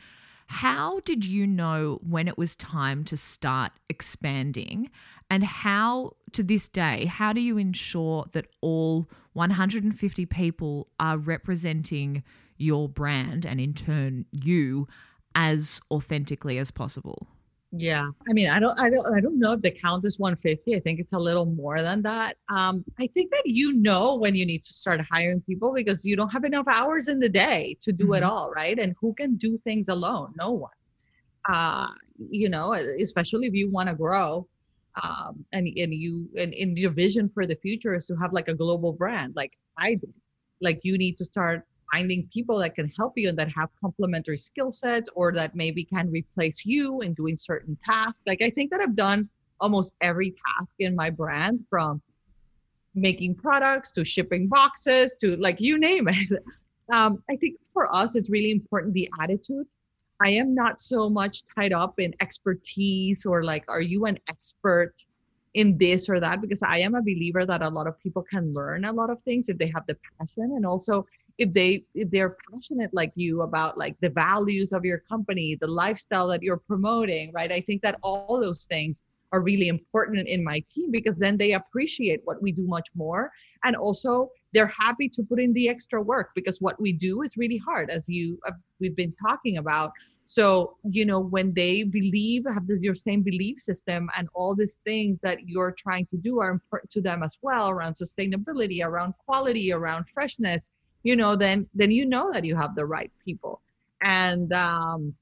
How 0.52 1.00
did 1.00 1.24
you 1.24 1.46
know 1.46 1.98
when 2.06 2.28
it 2.28 2.36
was 2.36 2.54
time 2.54 3.04
to 3.04 3.16
start 3.16 3.72
expanding? 3.88 4.90
And 5.30 5.42
how, 5.44 6.12
to 6.32 6.42
this 6.42 6.68
day, 6.68 7.06
how 7.06 7.32
do 7.32 7.40
you 7.40 7.56
ensure 7.56 8.26
that 8.32 8.48
all 8.60 9.08
150 9.32 10.26
people 10.26 10.88
are 11.00 11.16
representing 11.16 12.22
your 12.58 12.86
brand 12.86 13.46
and 13.46 13.62
in 13.62 13.72
turn 13.72 14.26
you 14.30 14.86
as 15.34 15.80
authentically 15.90 16.58
as 16.58 16.70
possible? 16.70 17.28
Yeah, 17.74 18.06
I 18.28 18.32
mean, 18.34 18.50
I 18.50 18.58
don't, 18.58 18.78
I 18.78 18.90
don't, 18.90 19.16
I 19.16 19.20
don't 19.20 19.38
know 19.38 19.52
if 19.52 19.62
the 19.62 19.70
count 19.70 20.04
is 20.04 20.18
150. 20.18 20.76
I 20.76 20.80
think 20.80 21.00
it's 21.00 21.14
a 21.14 21.18
little 21.18 21.46
more 21.46 21.80
than 21.80 22.02
that. 22.02 22.36
Um, 22.50 22.84
I 23.00 23.06
think 23.06 23.30
that 23.30 23.46
you 23.46 23.72
know 23.72 24.14
when 24.16 24.34
you 24.34 24.44
need 24.44 24.62
to 24.64 24.74
start 24.74 25.00
hiring 25.10 25.40
people 25.40 25.72
because 25.72 26.04
you 26.04 26.14
don't 26.14 26.28
have 26.28 26.44
enough 26.44 26.68
hours 26.68 27.08
in 27.08 27.18
the 27.18 27.30
day 27.30 27.78
to 27.80 27.90
do 27.90 28.04
mm-hmm. 28.04 28.16
it 28.16 28.22
all, 28.24 28.50
right? 28.50 28.78
And 28.78 28.94
who 29.00 29.14
can 29.14 29.36
do 29.36 29.56
things 29.56 29.88
alone? 29.88 30.34
No 30.38 30.50
one. 30.50 30.70
Uh, 31.48 31.88
you 32.18 32.50
know, 32.50 32.74
especially 32.74 33.46
if 33.46 33.54
you 33.54 33.70
want 33.70 33.88
to 33.88 33.94
grow, 33.94 34.46
um, 35.02 35.42
and 35.52 35.66
and 35.66 35.94
you 35.94 36.28
and 36.36 36.52
in 36.52 36.76
your 36.76 36.90
vision 36.90 37.30
for 37.32 37.46
the 37.46 37.56
future 37.56 37.94
is 37.94 38.04
to 38.04 38.14
have 38.16 38.34
like 38.34 38.48
a 38.48 38.54
global 38.54 38.92
brand, 38.92 39.34
like 39.34 39.52
I 39.78 39.94
did. 39.94 40.12
Like 40.60 40.80
you 40.82 40.98
need 40.98 41.16
to 41.16 41.24
start 41.24 41.66
finding 41.92 42.28
people 42.32 42.58
that 42.58 42.74
can 42.74 42.88
help 42.88 43.12
you 43.16 43.28
and 43.28 43.38
that 43.38 43.52
have 43.52 43.68
complementary 43.80 44.38
skill 44.38 44.72
sets 44.72 45.10
or 45.14 45.32
that 45.32 45.54
maybe 45.54 45.84
can 45.84 46.10
replace 46.10 46.64
you 46.64 47.00
in 47.02 47.12
doing 47.14 47.36
certain 47.36 47.76
tasks. 47.84 48.24
Like 48.26 48.42
I 48.42 48.50
think 48.50 48.70
that 48.70 48.80
I've 48.80 48.96
done 48.96 49.28
almost 49.60 49.94
every 50.00 50.32
task 50.58 50.76
in 50.78 50.96
my 50.96 51.10
brand 51.10 51.64
from 51.68 52.00
making 52.94 53.34
products 53.34 53.90
to 53.92 54.04
shipping 54.04 54.48
boxes 54.48 55.14
to 55.20 55.36
like 55.36 55.60
you 55.60 55.78
name 55.78 56.08
it. 56.08 56.32
Um, 56.92 57.22
I 57.30 57.36
think 57.36 57.56
for 57.72 57.94
us, 57.94 58.16
it's 58.16 58.28
really 58.28 58.50
important 58.50 58.92
the 58.92 59.08
attitude. 59.22 59.66
I 60.20 60.30
am 60.30 60.54
not 60.54 60.80
so 60.80 61.08
much 61.08 61.42
tied 61.54 61.72
up 61.72 61.98
in 61.98 62.12
expertise 62.20 63.24
or 63.24 63.44
like, 63.44 63.64
are 63.68 63.80
you 63.80 64.04
an 64.04 64.18
expert 64.28 64.92
in 65.54 65.78
this 65.78 66.10
or 66.10 66.20
that? 66.20 66.40
Because 66.40 66.62
I 66.62 66.78
am 66.78 66.94
a 66.94 67.00
believer 67.00 67.46
that 67.46 67.62
a 67.62 67.68
lot 67.68 67.86
of 67.86 67.98
people 67.98 68.22
can 68.22 68.52
learn 68.52 68.84
a 68.84 68.92
lot 68.92 69.10
of 69.10 69.22
things 69.22 69.48
if 69.48 69.56
they 69.58 69.68
have 69.68 69.86
the 69.86 69.96
passion. 70.18 70.52
And 70.56 70.66
also, 70.66 71.06
if 71.38 71.52
they 71.52 71.84
if 71.94 72.10
they're 72.10 72.36
passionate 72.50 72.92
like 72.92 73.12
you 73.14 73.42
about 73.42 73.78
like 73.78 73.96
the 74.00 74.10
values 74.10 74.72
of 74.72 74.84
your 74.84 74.98
company 74.98 75.56
the 75.60 75.66
lifestyle 75.66 76.28
that 76.28 76.42
you're 76.42 76.56
promoting 76.56 77.32
right? 77.32 77.52
I 77.52 77.60
think 77.60 77.82
that 77.82 77.98
all 78.02 78.40
those 78.40 78.64
things 78.64 79.02
are 79.32 79.40
really 79.40 79.68
important 79.68 80.28
in 80.28 80.44
my 80.44 80.62
team 80.68 80.90
because 80.90 81.16
then 81.16 81.36
they 81.36 81.52
appreciate 81.52 82.20
what 82.24 82.40
we 82.42 82.52
do 82.52 82.66
much 82.66 82.88
more. 82.94 83.30
And 83.64 83.74
also 83.74 84.30
they're 84.52 84.66
happy 84.66 85.08
to 85.08 85.22
put 85.22 85.40
in 85.40 85.52
the 85.54 85.68
extra 85.68 86.00
work 86.00 86.30
because 86.34 86.60
what 86.60 86.80
we 86.80 86.92
do 86.92 87.22
is 87.22 87.36
really 87.36 87.56
hard 87.56 87.90
as 87.90 88.08
you 88.08 88.38
uh, 88.46 88.52
we've 88.78 88.96
been 88.96 89.14
talking 89.14 89.56
about. 89.56 89.92
So 90.26 90.76
you 90.84 91.04
know 91.04 91.20
when 91.20 91.52
they 91.52 91.82
believe 91.82 92.44
have 92.48 92.66
this 92.66 92.80
your 92.80 92.94
same 92.94 93.22
belief 93.22 93.58
system 93.58 94.08
and 94.16 94.28
all 94.34 94.54
these 94.54 94.78
things 94.84 95.20
that 95.22 95.38
you're 95.46 95.74
trying 95.76 96.06
to 96.06 96.16
do 96.16 96.38
are 96.38 96.50
important 96.50 96.90
to 96.92 97.00
them 97.00 97.22
as 97.22 97.36
well 97.42 97.70
around 97.70 97.94
sustainability 97.96 98.84
around 98.84 99.14
quality 99.26 99.72
around 99.72 100.08
freshness 100.08 100.66
you 101.02 101.16
know 101.16 101.36
then 101.36 101.66
then 101.74 101.90
you 101.90 102.06
know 102.06 102.32
that 102.32 102.44
you 102.44 102.54
have 102.56 102.74
the 102.74 102.84
right 102.84 103.12
people. 103.24 103.60
And 104.02 104.52
um 104.52 105.14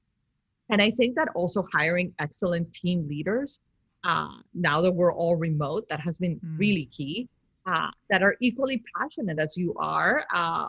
and 0.71 0.81
i 0.81 0.89
think 0.89 1.15
that 1.15 1.27
also 1.35 1.63
hiring 1.71 2.11
excellent 2.19 2.71
team 2.71 3.07
leaders 3.07 3.61
uh 4.03 4.35
now 4.55 4.81
that 4.81 4.91
we're 4.91 5.13
all 5.13 5.35
remote 5.35 5.87
that 5.89 5.99
has 5.99 6.17
been 6.17 6.37
mm. 6.37 6.57
really 6.57 6.85
key 6.85 7.27
uh 7.67 7.89
that 8.09 8.23
are 8.23 8.35
equally 8.39 8.81
passionate 8.97 9.37
as 9.37 9.55
you 9.55 9.75
are 9.77 10.25
uh 10.33 10.67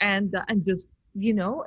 and 0.00 0.34
uh, 0.34 0.44
and 0.48 0.64
just 0.64 0.88
you 1.14 1.34
know 1.34 1.64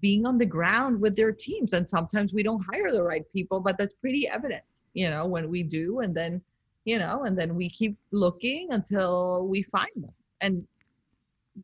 being 0.00 0.24
on 0.24 0.38
the 0.38 0.46
ground 0.46 1.00
with 1.00 1.16
their 1.16 1.32
teams. 1.32 1.72
And 1.72 1.88
sometimes 1.88 2.32
we 2.32 2.44
don't 2.44 2.64
hire 2.70 2.92
the 2.92 3.02
right 3.02 3.24
people 3.32 3.60
but 3.60 3.76
that's 3.78 3.94
pretty 3.94 4.28
evident 4.28 4.62
you 4.94 5.10
know 5.10 5.26
when 5.26 5.50
we 5.50 5.64
do 5.64 6.00
and 6.00 6.14
then 6.14 6.40
you 6.84 6.98
know 6.98 7.24
and 7.24 7.36
then 7.36 7.56
we 7.56 7.68
keep 7.68 7.96
looking 8.12 8.68
until 8.70 9.48
we 9.48 9.62
find 9.62 9.96
them. 9.96 10.14
And 10.40 10.66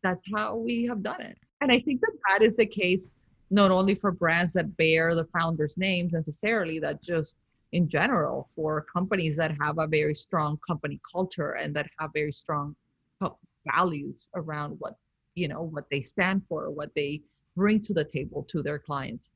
that's 0.03 0.23
how 0.35 0.57
we 0.57 0.87
have 0.87 1.03
done 1.03 1.21
it. 1.21 1.39
And 1.61 1.73
I 1.73 1.81
think 1.81 2.01
that 2.01 2.13
that 2.29 2.45
is 2.45 2.57
the 2.57 2.67
case 2.67 3.15
not 3.51 3.71
only 3.71 3.95
for 3.95 4.13
brands 4.13 4.53
that 4.53 4.77
bear 4.77 5.15
the 5.15 5.25
founders' 5.27 5.79
names 5.79 6.13
necessarily, 6.13 6.79
that 6.81 7.03
just 7.03 7.45
in 7.73 7.89
general 7.89 8.49
for 8.55 8.87
companies 8.93 9.37
that 9.37 9.55
have 9.61 9.79
a 9.79 9.87
very 9.87 10.15
strong 10.15 10.59
company 10.67 11.01
culture 11.11 11.53
and 11.53 11.75
that 11.75 11.89
have 11.99 12.11
very 12.15 12.33
strong 12.33 12.75
values 13.75 14.29
around 14.35 14.77
what 14.79 14.95
you 15.35 15.49
know 15.49 15.63
what 15.63 15.85
they 15.91 16.01
stand 16.01 16.43
for, 16.49 16.71
what 16.71 16.95
they 16.95 17.21
bring 17.57 17.81
to 17.81 17.93
the 17.93 18.05
table 18.05 18.43
to 18.45 18.63
their 18.63 18.79
clients. 18.79 19.31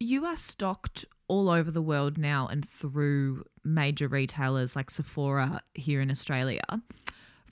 You 0.00 0.24
are 0.24 0.36
stocked 0.36 1.04
all 1.28 1.48
over 1.48 1.70
the 1.70 1.82
world 1.82 2.18
now 2.18 2.46
and 2.46 2.66
through 2.66 3.44
major 3.64 4.08
retailers 4.08 4.76
like 4.76 4.90
Sephora 4.90 5.60
here 5.74 6.00
in 6.00 6.10
Australia. 6.10 6.64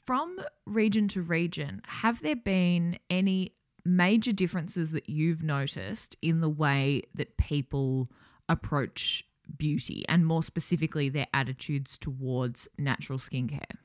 From 0.05 0.37
region 0.67 1.07
to 1.09 1.23
region, 1.23 1.81
have 1.87 2.23
there 2.23 2.37
been 2.37 2.99
any 3.09 3.55
major 3.85 4.33
differences 4.33 4.93
that 4.93 5.09
you've 5.09 5.43
noticed 5.43 6.17
in 6.23 6.41
the 6.41 6.49
way 6.49 7.03
that 7.15 7.37
people 7.37 8.11
approach 8.49 9.25
beauty 9.57 10.05
and 10.09 10.27
more 10.27 10.43
specifically 10.43 11.09
their 11.09 11.29
attitudes 11.33 11.99
towards 11.99 12.69
natural 12.79 13.19
skincare? 13.19 13.77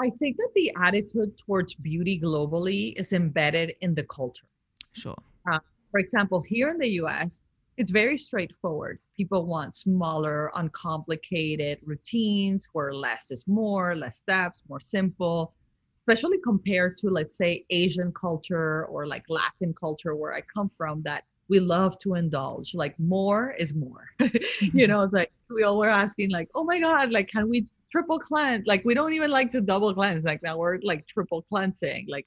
I 0.00 0.10
think 0.18 0.36
that 0.36 0.50
the 0.54 0.72
attitude 0.82 1.38
towards 1.38 1.74
beauty 1.74 2.20
globally 2.20 2.98
is 2.98 3.12
embedded 3.12 3.74
in 3.80 3.94
the 3.94 4.04
culture. 4.04 4.46
Sure. 4.92 5.16
Uh, 5.50 5.60
for 5.90 6.00
example, 6.00 6.42
here 6.42 6.68
in 6.68 6.78
the 6.78 6.90
US, 7.02 7.40
it's 7.76 7.90
very 7.90 8.16
straightforward. 8.16 8.98
People 9.16 9.44
want 9.46 9.76
smaller, 9.76 10.50
uncomplicated 10.54 11.78
routines 11.84 12.68
where 12.72 12.94
less 12.94 13.30
is 13.30 13.46
more, 13.46 13.94
less 13.94 14.16
steps, 14.16 14.62
more 14.68 14.80
simple, 14.80 15.52
especially 16.00 16.38
compared 16.38 16.96
to, 16.98 17.10
let's 17.10 17.36
say, 17.36 17.64
Asian 17.70 18.12
culture 18.12 18.86
or 18.86 19.06
like 19.06 19.24
Latin 19.28 19.74
culture 19.74 20.14
where 20.14 20.34
I 20.34 20.40
come 20.40 20.70
from, 20.70 21.02
that 21.02 21.24
we 21.48 21.60
love 21.60 21.98
to 21.98 22.14
indulge. 22.14 22.74
Like 22.74 22.98
more 22.98 23.54
is 23.58 23.74
more. 23.74 24.06
Mm-hmm. 24.56 24.78
you 24.78 24.86
know, 24.86 25.02
it's 25.02 25.12
like 25.12 25.30
we 25.50 25.64
all 25.64 25.76
were 25.76 25.90
asking, 25.90 26.30
like, 26.30 26.48
oh 26.54 26.64
my 26.64 26.80
God, 26.80 27.10
like, 27.10 27.28
can 27.28 27.50
we 27.50 27.66
triple 27.92 28.18
cleanse? 28.18 28.66
Like, 28.66 28.84
we 28.86 28.94
don't 28.94 29.12
even 29.12 29.30
like 29.30 29.50
to 29.50 29.60
double 29.60 29.92
cleanse. 29.92 30.24
Like, 30.24 30.42
now 30.42 30.56
we're 30.56 30.78
like 30.82 31.06
triple 31.06 31.42
cleansing. 31.42 32.06
Like, 32.08 32.26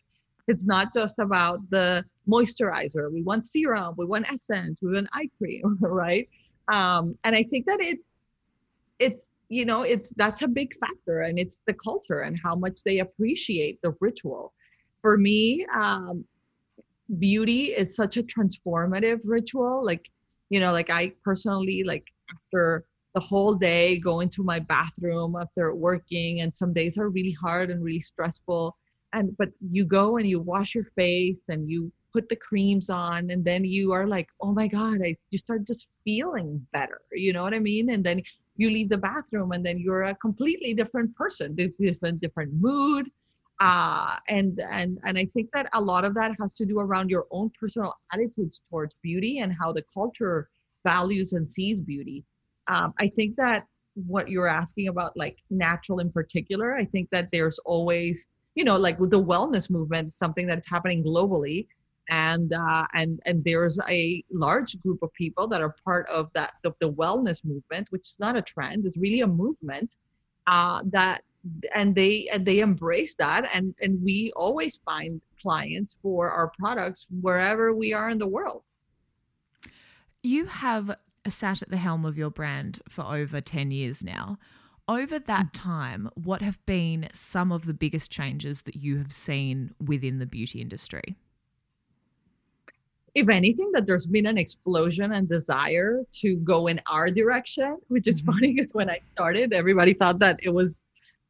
it's 0.49 0.65
not 0.65 0.91
just 0.91 1.19
about 1.19 1.59
the 1.69 2.03
moisturizer. 2.27 3.11
We 3.13 3.21
want 3.21 3.45
serum, 3.45 3.93
we 3.97 4.05
want 4.05 4.25
essence, 4.31 4.81
we 4.81 4.93
want 4.93 5.07
eye 5.13 5.29
cream, 5.37 5.77
right? 5.81 6.27
Um, 6.71 7.17
and 7.23 7.35
I 7.35 7.43
think 7.43 7.67
that 7.67 7.79
it's 7.79 8.09
it's 8.99 9.23
you 9.49 9.65
know 9.65 9.83
it's 9.83 10.11
that's 10.17 10.41
a 10.41 10.47
big 10.47 10.75
factor, 10.79 11.21
and 11.21 11.37
it's 11.37 11.59
the 11.67 11.73
culture 11.73 12.21
and 12.21 12.37
how 12.43 12.55
much 12.55 12.81
they 12.83 12.99
appreciate 12.99 13.79
the 13.83 13.93
ritual. 14.01 14.53
For 15.01 15.17
me, 15.17 15.65
um, 15.79 16.25
beauty 17.19 17.65
is 17.65 17.95
such 17.95 18.17
a 18.17 18.23
transformative 18.23 19.21
ritual. 19.25 19.85
Like 19.85 20.09
you 20.49 20.59
know, 20.59 20.71
like 20.71 20.89
I 20.89 21.13
personally 21.23 21.83
like 21.85 22.07
after 22.35 22.85
the 23.13 23.21
whole 23.21 23.53
day 23.55 23.99
going 23.99 24.29
to 24.29 24.43
my 24.43 24.59
bathroom 24.59 25.35
after 25.39 25.75
working 25.75 26.41
and 26.41 26.55
some 26.55 26.73
days 26.73 26.97
are 26.97 27.09
really 27.09 27.35
hard 27.41 27.71
and 27.71 27.83
really 27.83 27.99
stressful 27.99 28.75
and 29.13 29.35
but 29.37 29.49
you 29.69 29.85
go 29.85 30.17
and 30.17 30.27
you 30.27 30.39
wash 30.39 30.75
your 30.75 30.85
face 30.95 31.45
and 31.49 31.69
you 31.69 31.91
put 32.11 32.27
the 32.29 32.35
creams 32.35 32.89
on 32.89 33.29
and 33.29 33.45
then 33.45 33.63
you 33.63 33.91
are 33.91 34.07
like 34.07 34.29
oh 34.41 34.51
my 34.51 34.67
god 34.67 34.99
I, 35.03 35.13
you 35.29 35.37
start 35.37 35.65
just 35.65 35.89
feeling 36.03 36.65
better 36.73 37.01
you 37.11 37.33
know 37.33 37.43
what 37.43 37.53
i 37.53 37.59
mean 37.59 37.91
and 37.91 38.03
then 38.03 38.21
you 38.57 38.69
leave 38.71 38.89
the 38.89 38.97
bathroom 38.97 39.51
and 39.51 39.65
then 39.65 39.77
you're 39.77 40.03
a 40.03 40.15
completely 40.15 40.73
different 40.73 41.15
person 41.15 41.55
different 41.55 42.21
different 42.21 42.53
mood 42.53 43.09
uh, 43.61 44.15
and 44.27 44.59
and 44.71 44.99
and 45.03 45.17
i 45.17 45.25
think 45.25 45.49
that 45.53 45.67
a 45.73 45.81
lot 45.81 46.05
of 46.05 46.13
that 46.15 46.35
has 46.39 46.53
to 46.55 46.65
do 46.65 46.79
around 46.79 47.09
your 47.09 47.25
own 47.31 47.51
personal 47.59 47.93
attitudes 48.13 48.61
towards 48.69 48.95
beauty 49.03 49.39
and 49.39 49.53
how 49.59 49.71
the 49.71 49.83
culture 49.93 50.49
values 50.85 51.33
and 51.33 51.47
sees 51.47 51.79
beauty. 51.79 52.23
Um, 52.67 52.93
I 52.99 53.07
think 53.07 53.35
that 53.37 53.65
what 53.95 54.29
you're 54.29 54.47
asking 54.47 54.87
about, 54.87 55.15
like 55.17 55.39
natural 55.49 55.99
in 55.99 56.11
particular, 56.11 56.75
I 56.75 56.85
think 56.85 57.09
that 57.11 57.29
there's 57.31 57.59
always, 57.59 58.27
you 58.59 58.65
know, 58.65 58.75
like 58.75 58.99
with 58.99 59.09
the 59.09 59.23
wellness 59.23 59.69
movement, 59.69 60.11
something 60.11 60.45
that's 60.45 60.67
happening 60.67 61.01
globally, 61.01 61.65
and 62.09 62.51
uh, 62.51 62.85
and 62.93 63.21
and 63.25 63.41
there's 63.45 63.79
a 63.87 64.21
large 64.29 64.77
group 64.81 65.01
of 65.01 65.13
people 65.13 65.47
that 65.47 65.61
are 65.61 65.73
part 65.85 66.05
of 66.09 66.29
that 66.33 66.51
of 66.65 66.75
the 66.81 66.91
wellness 66.91 67.45
movement, 67.45 67.87
which 67.91 68.05
is 68.05 68.17
not 68.19 68.35
a 68.35 68.41
trend; 68.41 68.85
it's 68.85 68.97
really 68.97 69.21
a 69.21 69.27
movement 69.27 69.95
uh, 70.47 70.81
that 70.91 71.21
and 71.73 71.95
they 71.95 72.27
and 72.33 72.45
they 72.45 72.59
embrace 72.59 73.15
that. 73.15 73.47
And 73.53 73.73
and 73.79 74.03
we 74.03 74.33
always 74.35 74.75
find 74.83 75.21
clients 75.41 75.97
for 76.01 76.29
our 76.29 76.51
products 76.59 77.07
wherever 77.21 77.73
we 77.73 77.93
are 77.93 78.09
in 78.09 78.17
the 78.17 78.27
world. 78.27 78.63
You 80.21 80.47
have 80.47 80.97
sat 81.29 81.61
at 81.61 81.69
the 81.69 81.77
helm 81.77 82.03
of 82.03 82.17
your 82.17 82.29
brand 82.29 82.81
for 82.89 83.05
over 83.05 83.39
10 83.39 83.71
years 83.71 84.03
now 84.03 84.37
over 84.89 85.19
that 85.19 85.47
mm. 85.47 85.53
time 85.53 86.09
what 86.15 86.41
have 86.41 86.63
been 86.65 87.07
some 87.13 87.51
of 87.51 87.65
the 87.65 87.73
biggest 87.73 88.11
changes 88.11 88.63
that 88.63 88.75
you 88.75 88.97
have 88.97 89.13
seen 89.13 89.71
within 89.85 90.19
the 90.19 90.25
beauty 90.25 90.59
industry 90.59 91.15
if 93.15 93.29
anything 93.29 93.71
that 93.73 93.87
there's 93.87 94.05
been 94.07 94.25
an 94.27 94.37
explosion 94.37 95.13
and 95.13 95.27
desire 95.27 96.03
to 96.11 96.35
go 96.37 96.67
in 96.67 96.81
our 96.87 97.09
direction 97.09 97.77
which 97.87 98.07
is 98.07 98.21
mm-hmm. 98.21 98.31
funny 98.31 98.53
because 98.53 98.73
when 98.73 98.89
i 98.89 98.99
started 99.03 99.53
everybody 99.53 99.93
thought 99.93 100.19
that 100.19 100.37
it 100.43 100.53
was 100.53 100.81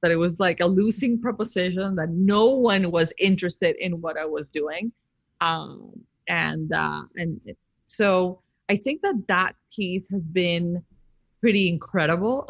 that 0.02 0.12
it 0.12 0.16
was 0.16 0.40
like 0.40 0.60
a 0.62 0.66
losing 0.66 1.20
proposition 1.20 1.96
that 1.96 2.10
no 2.10 2.52
one 2.52 2.92
was 2.92 3.14
interested 3.18 3.76
in 3.80 4.00
what 4.02 4.18
I 4.18 4.26
was 4.26 4.50
doing. 4.50 4.92
Um, 5.42 5.92
and 6.28 6.72
uh, 6.74 7.02
and 7.16 7.40
so 7.86 8.42
I 8.70 8.78
think 8.78 9.02
that 9.02 9.16
that 9.28 9.56
piece 9.76 10.10
has 10.10 10.26
been 10.26 10.84
pretty 11.40 11.70
incredible. 11.70 12.48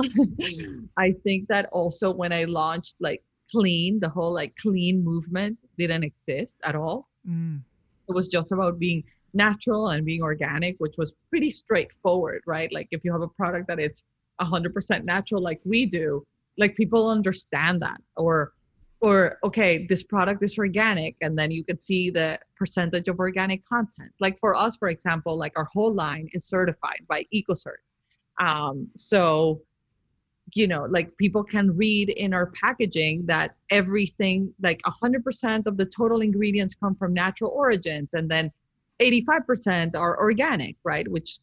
I 0.97 1.11
think 1.23 1.47
that 1.47 1.67
also 1.71 2.11
when 2.11 2.33
I 2.33 2.45
launched 2.45 2.95
like 2.99 3.23
clean, 3.51 3.99
the 3.99 4.09
whole 4.09 4.33
like 4.33 4.55
clean 4.55 5.03
movement 5.03 5.61
didn't 5.77 6.03
exist 6.03 6.57
at 6.63 6.75
all. 6.75 7.09
Mm. 7.27 7.61
It 8.07 8.13
was 8.13 8.27
just 8.27 8.51
about 8.51 8.79
being 8.79 9.03
natural 9.33 9.89
and 9.89 10.05
being 10.05 10.21
organic, 10.21 10.75
which 10.79 10.95
was 10.97 11.13
pretty 11.29 11.51
straightforward, 11.51 12.41
right? 12.47 12.71
Like 12.71 12.87
if 12.91 13.03
you 13.03 13.11
have 13.11 13.21
a 13.21 13.27
product 13.27 13.67
that 13.67 13.79
it's 13.79 14.03
100% 14.41 15.03
natural, 15.03 15.41
like 15.41 15.61
we 15.63 15.85
do, 15.85 16.25
like 16.57 16.75
people 16.75 17.09
understand 17.09 17.81
that 17.81 18.01
or 18.17 18.53
or 19.01 19.37
okay 19.43 19.85
this 19.87 20.03
product 20.03 20.43
is 20.43 20.57
organic 20.57 21.15
and 21.21 21.37
then 21.39 21.51
you 21.51 21.63
could 21.63 21.81
see 21.81 22.09
the 22.09 22.37
percentage 22.57 23.07
of 23.07 23.17
organic 23.19 23.63
content 23.65 24.11
like 24.19 24.37
for 24.39 24.53
us 24.55 24.75
for 24.75 24.89
example 24.89 25.37
like 25.37 25.53
our 25.55 25.69
whole 25.71 25.93
line 25.93 26.27
is 26.33 26.45
certified 26.45 27.01
by 27.07 27.25
ecocert 27.33 27.79
um, 28.39 28.87
so 28.95 29.61
you 30.53 30.67
know 30.67 30.85
like 30.89 31.15
people 31.17 31.43
can 31.43 31.75
read 31.75 32.09
in 32.09 32.33
our 32.33 32.47
packaging 32.47 33.23
that 33.27 33.55
everything 33.69 34.51
like 34.61 34.81
100% 34.81 35.67
of 35.67 35.77
the 35.77 35.85
total 35.85 36.21
ingredients 36.21 36.73
come 36.73 36.95
from 36.95 37.13
natural 37.13 37.51
origins 37.51 38.15
and 38.15 38.29
then 38.29 38.51
85% 38.99 39.95
are 39.95 40.19
organic 40.19 40.75
right 40.83 41.07
which 41.07 41.37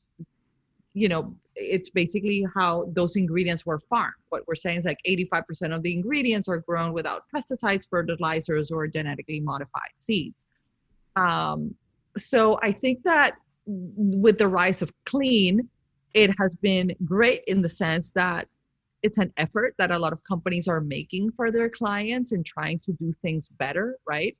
you 0.95 1.09
know 1.09 1.37
it's 1.57 1.89
basically 1.89 2.47
how 2.55 2.89
those 2.93 3.17
ingredients 3.17 3.65
were 3.65 3.81
farmed. 3.89 4.15
What 4.29 4.47
we're 4.47 4.55
saying 4.55 4.81
is 4.81 4.85
like 4.85 4.99
85% 5.07 5.75
of 5.75 5.83
the 5.83 5.93
ingredients 5.93 6.49
are 6.49 6.59
grown 6.59 6.93
without 6.93 7.23
pesticides, 7.35 7.89
fertilizers, 7.89 8.71
or 8.71 8.87
genetically 8.87 9.41
modified 9.41 9.91
seeds. 9.97 10.47
Um, 11.17 11.75
so 12.17 12.59
I 12.63 12.73
think 12.73 13.03
that 13.05 13.37
with 13.67 14.39
the 14.39 14.49
rise 14.49 14.83
of 14.83 14.93
clean, 15.05 15.69
it 16.17 16.35
has 16.39 16.55
been 16.55 16.97
great 17.05 17.43
in 17.47 17.61
the 17.61 17.69
sense 17.69 18.11
that 18.13 18.49
it's 19.03 19.19
an 19.19 19.31
effort 19.37 19.75
that 19.77 19.91
a 19.91 19.99
lot 19.99 20.15
of 20.15 20.25
companies 20.25 20.67
are 20.67 20.81
making 20.81 21.31
for 21.31 21.51
their 21.51 21.69
clients 21.69 22.33
and 22.33 22.45
trying 22.45 22.79
to 22.79 22.93
do 22.95 23.13
things 23.21 23.51
better, 23.51 23.99
right? 24.09 24.35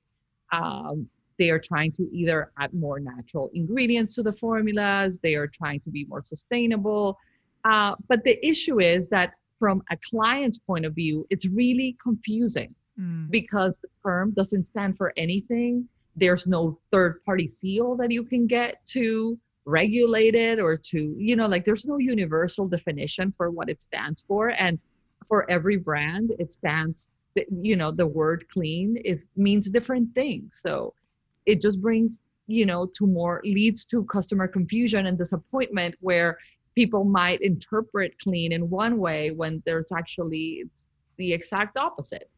Um, 0.53 1.07
they 1.39 1.51
are 1.51 1.59
trying 1.59 1.93
to 1.93 2.09
either 2.11 2.51
add 2.59 2.73
more 2.73 2.99
natural 2.99 3.51
ingredients 3.53 4.15
to 4.15 4.23
the 4.23 4.33
formulas, 4.33 5.19
they 5.23 5.35
are 5.35 5.47
trying 5.47 5.81
to 5.81 5.91
be 5.91 6.07
more 6.07 6.23
sustainable. 6.23 7.19
Uh, 7.67 7.95
but 8.09 8.25
the 8.25 8.45
issue 8.45 8.81
is 8.81 9.07
that 9.09 9.35
from 9.59 9.83
a 9.91 9.99
client's 10.11 10.59
point 10.59 10.87
of 10.87 10.95
view, 10.95 11.27
it's 11.29 11.47
really 11.47 11.95
confusing 12.03 12.75
mm. 12.99 13.31
because 13.31 13.75
the 13.83 13.89
firm 14.03 14.33
doesn't 14.33 14.65
stand 14.65 14.97
for 14.97 15.13
anything. 15.19 15.87
There's 16.17 16.47
no 16.47 16.79
third 16.91 17.23
party 17.23 17.47
seal 17.47 17.97
that 17.97 18.11
you 18.11 18.25
can 18.25 18.47
get 18.47 18.85
to 18.87 19.39
regulate 19.67 20.35
it 20.35 20.59
or 20.59 20.77
to, 20.77 21.15
you 21.19 21.37
know, 21.37 21.47
like 21.47 21.65
there's 21.65 21.87
no 21.87 21.99
universal 21.99 22.67
definition 22.69 23.35
for 23.37 23.51
what 23.51 23.69
it 23.69 23.83
stands 23.83 24.25
for. 24.27 24.51
And 24.51 24.79
for 25.27 25.51
every 25.51 25.77
brand, 25.77 26.33
it 26.39 26.53
stands, 26.53 27.13
you 27.51 27.77
know, 27.77 27.91
the 27.91 28.07
word 28.07 28.47
clean 28.51 28.97
is 29.05 29.27
means 29.37 29.69
different 29.69 30.15
things. 30.15 30.61
So 30.63 30.95
it 31.47 31.61
just 31.61 31.81
brings 31.81 32.23
you 32.47 32.67
know 32.67 32.87
to 32.95 33.07
more 33.07 33.41
leads 33.45 33.85
to 33.87 34.05
customer 34.05 34.47
confusion 34.47 35.07
and 35.07 35.19
disappointment 35.19 35.95
where 36.01 36.39
people 36.75 37.05
might 37.05 37.41
interpret 37.41 38.19
clean 38.19 38.53
in 38.53 38.69
one 38.69 38.99
way 38.99 39.31
when 39.31 39.63
there's 39.67 39.93
actually 39.93 40.63
it's 40.65 40.87
the 41.17 41.33
exact 41.33 41.77
opposite 41.77 42.31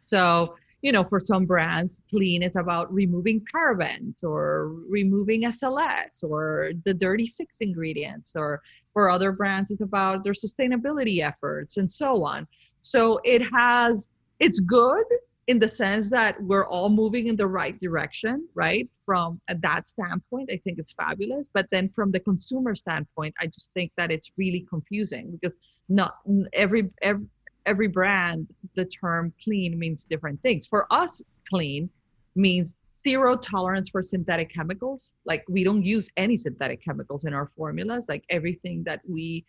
so 0.00 0.56
you 0.84 0.92
know 0.92 1.02
for 1.02 1.18
some 1.18 1.46
brands 1.46 2.02
clean 2.10 2.42
is 2.42 2.56
about 2.56 2.92
removing 2.92 3.42
parabens 3.52 4.22
or 4.22 4.68
removing 4.88 5.42
sls 5.44 6.22
or 6.22 6.72
the 6.84 6.92
dirty 6.92 7.26
six 7.26 7.58
ingredients 7.60 8.34
or 8.36 8.60
for 8.92 9.08
other 9.08 9.32
brands 9.32 9.70
it's 9.70 9.80
about 9.80 10.22
their 10.22 10.34
sustainability 10.34 11.26
efforts 11.26 11.78
and 11.78 11.90
so 11.90 12.22
on 12.22 12.46
so 12.82 13.18
it 13.24 13.42
has 13.54 14.10
it's 14.40 14.60
good 14.60 15.06
in 15.46 15.58
the 15.58 15.68
sense 15.68 16.10
that 16.10 16.40
we're 16.42 16.66
all 16.66 16.88
moving 16.88 17.28
in 17.28 17.36
the 17.36 17.46
right 17.46 17.78
direction, 17.78 18.48
right? 18.54 18.88
From 19.04 19.38
that 19.46 19.86
standpoint, 19.86 20.48
I 20.50 20.56
think 20.64 20.78
it's 20.78 20.94
fabulous. 20.94 21.50
But 21.52 21.66
then 21.70 21.90
from 21.90 22.10
the 22.10 22.20
consumer 22.20 22.74
standpoint, 22.74 23.34
I 23.38 23.46
just 23.46 23.70
think 23.74 23.92
that 23.98 24.10
it's 24.10 24.30
really 24.38 24.66
confusing 24.70 25.30
because 25.30 25.58
not 25.90 26.14
every 26.54 26.88
every, 27.02 27.26
every 27.66 27.88
brand, 27.88 28.46
the 28.74 28.84
term 28.84 29.32
clean 29.42 29.78
means 29.78 30.04
different 30.04 30.40
things. 30.42 30.66
For 30.66 30.86
us, 30.90 31.22
clean 31.48 31.88
means 32.34 32.76
zero 33.06 33.36
tolerance 33.36 33.90
for 33.90 34.02
synthetic 34.02 34.50
chemicals. 34.52 35.12
Like 35.24 35.44
we 35.48 35.64
don't 35.64 35.84
use 35.84 36.10
any 36.16 36.36
synthetic 36.36 36.82
chemicals 36.82 37.24
in 37.24 37.34
our 37.34 37.50
formulas. 37.56 38.06
Like 38.08 38.24
everything 38.30 38.82
that 38.84 39.00
we, 39.08 39.44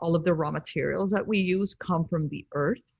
all 0.00 0.14
of 0.14 0.24
the 0.24 0.34
raw 0.34 0.50
materials 0.50 1.10
that 1.12 1.26
we 1.26 1.38
use 1.38 1.74
come 1.74 2.06
from 2.06 2.28
the 2.28 2.44
earth 2.52 2.94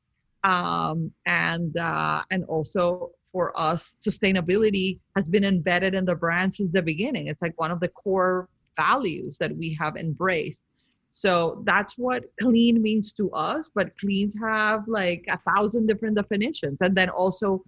um, 0.45 1.13
and 1.27 1.77
uh, 1.77 2.23
and 2.31 2.45
also 2.45 3.11
for 3.31 3.59
us 3.59 3.97
sustainability 4.01 4.99
has 5.15 5.29
been 5.29 5.45
embedded 5.45 5.95
in 5.95 6.05
the 6.05 6.15
brand 6.15 6.53
since 6.53 6.73
the 6.73 6.83
beginning 6.83 7.29
it's 7.29 7.43
like 7.43 7.59
one 7.61 7.71
of 7.71 7.79
the 7.79 7.89
core 7.89 8.49
values 8.77 9.39
that 9.39 9.55
we 9.57 9.77
have 9.79 9.97
embraced 9.97 10.65
so 11.11 11.63
that's 11.65 11.99
what 11.99 12.25
clean 12.41 12.81
means 12.81 13.13
to 13.13 13.31
us 13.33 13.69
but 13.75 13.97
cleans 13.99 14.35
have 14.41 14.87
like 14.87 15.25
a 15.29 15.39
thousand 15.39 15.87
different 15.87 16.17
definitions 16.17 16.83
and 16.83 16.95
then 16.95 17.09
also 17.09 17.63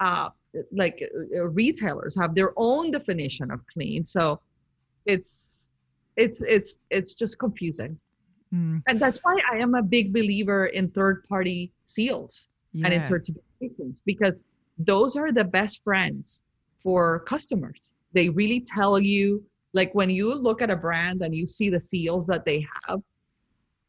uh, 0.00 0.28
like 0.72 1.02
uh, 1.36 1.46
retailers 1.48 2.18
have 2.18 2.34
their 2.34 2.52
own 2.56 2.90
definition 2.90 3.50
of 3.50 3.60
clean 3.72 4.04
so 4.04 4.40
it's 5.06 5.58
it's 6.16 6.40
it's 6.42 6.80
it's 6.90 7.14
just 7.14 7.38
confusing 7.38 7.98
Mm. 8.54 8.82
And 8.86 9.00
that's 9.00 9.18
why 9.22 9.36
I 9.50 9.58
am 9.58 9.74
a 9.74 9.82
big 9.82 10.12
believer 10.12 10.66
in 10.66 10.90
third 10.90 11.24
party 11.28 11.72
seals 11.84 12.48
yeah. 12.72 12.86
and 12.86 12.94
in 12.94 13.02
certifications 13.02 14.00
because 14.04 14.40
those 14.78 15.16
are 15.16 15.32
the 15.32 15.44
best 15.44 15.82
friends 15.84 16.42
for 16.82 17.20
customers. 17.20 17.92
They 18.12 18.28
really 18.28 18.60
tell 18.60 18.98
you, 18.98 19.44
like 19.78 19.94
when 19.94 20.10
you 20.10 20.34
look 20.34 20.60
at 20.60 20.70
a 20.70 20.76
brand 20.76 21.22
and 21.22 21.32
you 21.32 21.46
see 21.46 21.70
the 21.70 21.80
seals 21.80 22.26
that 22.26 22.44
they 22.44 22.66
have, 22.80 23.00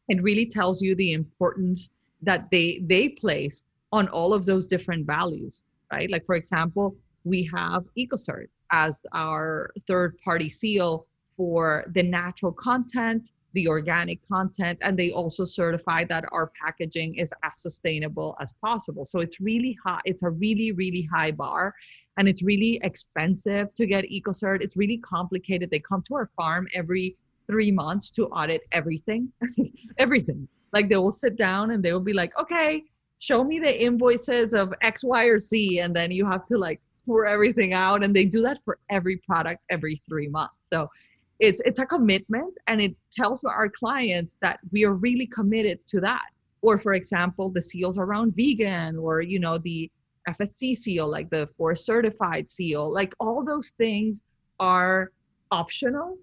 it 0.08 0.22
really 0.22 0.46
tells 0.46 0.80
you 0.80 0.94
the 0.94 1.12
importance 1.12 1.90
that 2.22 2.48
they 2.52 2.68
they 2.92 3.08
place 3.08 3.64
on 3.98 4.06
all 4.08 4.32
of 4.32 4.46
those 4.46 4.64
different 4.74 5.04
values, 5.16 5.60
right? 5.92 6.08
Like 6.14 6.24
for 6.24 6.36
example, 6.36 6.94
we 7.24 7.40
have 7.56 7.82
EcoCert 7.98 8.48
as 8.70 9.04
our 9.12 9.72
third 9.88 10.10
party 10.24 10.48
seal 10.48 11.06
for 11.36 11.84
the 11.96 12.04
natural 12.18 12.52
content 12.52 13.30
the 13.52 13.66
organic 13.66 14.18
content 14.28 14.78
and 14.80 14.96
they 14.96 15.10
also 15.10 15.44
certify 15.44 16.04
that 16.04 16.24
our 16.30 16.52
packaging 16.62 17.16
is 17.16 17.34
as 17.42 17.54
sustainable 17.66 18.36
as 18.40 18.52
possible 18.66 19.04
so 19.04 19.18
it's 19.18 19.40
really 19.40 19.76
high 19.84 20.00
it's 20.04 20.22
a 20.22 20.30
really 20.30 20.70
really 20.70 21.02
high 21.12 21.32
bar 21.32 21.74
and 22.20 22.28
it's 22.28 22.42
really 22.42 22.78
expensive 22.82 23.72
to 23.72 23.86
get 23.86 24.04
ecocert. 24.10 24.60
It's 24.60 24.76
really 24.76 24.98
complicated. 24.98 25.70
They 25.70 25.78
come 25.78 26.02
to 26.02 26.14
our 26.16 26.28
farm 26.36 26.68
every 26.74 27.16
three 27.46 27.70
months 27.70 28.10
to 28.10 28.26
audit 28.26 28.60
everything 28.72 29.32
everything. 29.98 30.46
Like 30.74 30.90
they 30.90 30.98
will 30.98 31.12
sit 31.12 31.36
down 31.36 31.70
and 31.70 31.82
they 31.82 31.94
will 31.94 32.08
be 32.12 32.12
like 32.12 32.38
okay 32.38 32.84
show 33.20 33.42
me 33.42 33.58
the 33.58 33.74
invoices 33.86 34.52
of 34.52 34.74
x 34.82 35.02
y 35.02 35.24
or 35.24 35.38
z 35.38 35.80
and 35.80 35.96
then 35.96 36.10
you 36.10 36.26
have 36.26 36.44
to 36.46 36.58
like 36.58 36.78
pour 37.06 37.24
everything 37.24 37.72
out 37.72 38.04
and 38.04 38.14
they 38.14 38.26
do 38.26 38.42
that 38.42 38.58
for 38.66 38.78
every 38.90 39.16
product 39.26 39.62
every 39.70 39.96
three 40.06 40.28
months. 40.28 40.58
So 40.66 40.90
it's 41.38 41.62
it's 41.64 41.80
a 41.80 41.86
commitment 41.86 42.54
and 42.66 42.82
it 42.82 42.94
tells 43.10 43.44
our 43.44 43.70
clients 43.70 44.36
that 44.42 44.60
we 44.72 44.84
are 44.84 44.92
really 44.92 45.26
committed 45.26 45.78
to 45.86 46.00
that. 46.00 46.26
Or 46.60 46.76
for 46.76 46.92
example 46.92 47.50
the 47.50 47.62
seals 47.62 47.96
around 47.96 48.36
vegan 48.36 48.98
or 48.98 49.22
you 49.22 49.40
know 49.40 49.56
the 49.56 49.90
fsc 50.32 50.76
seal 50.76 51.08
like 51.10 51.28
the 51.30 51.46
forest 51.56 51.84
certified 51.86 52.50
seal 52.50 52.92
like 52.92 53.14
all 53.20 53.44
those 53.44 53.70
things 53.78 54.22
are 54.60 55.10
optional. 55.50 56.18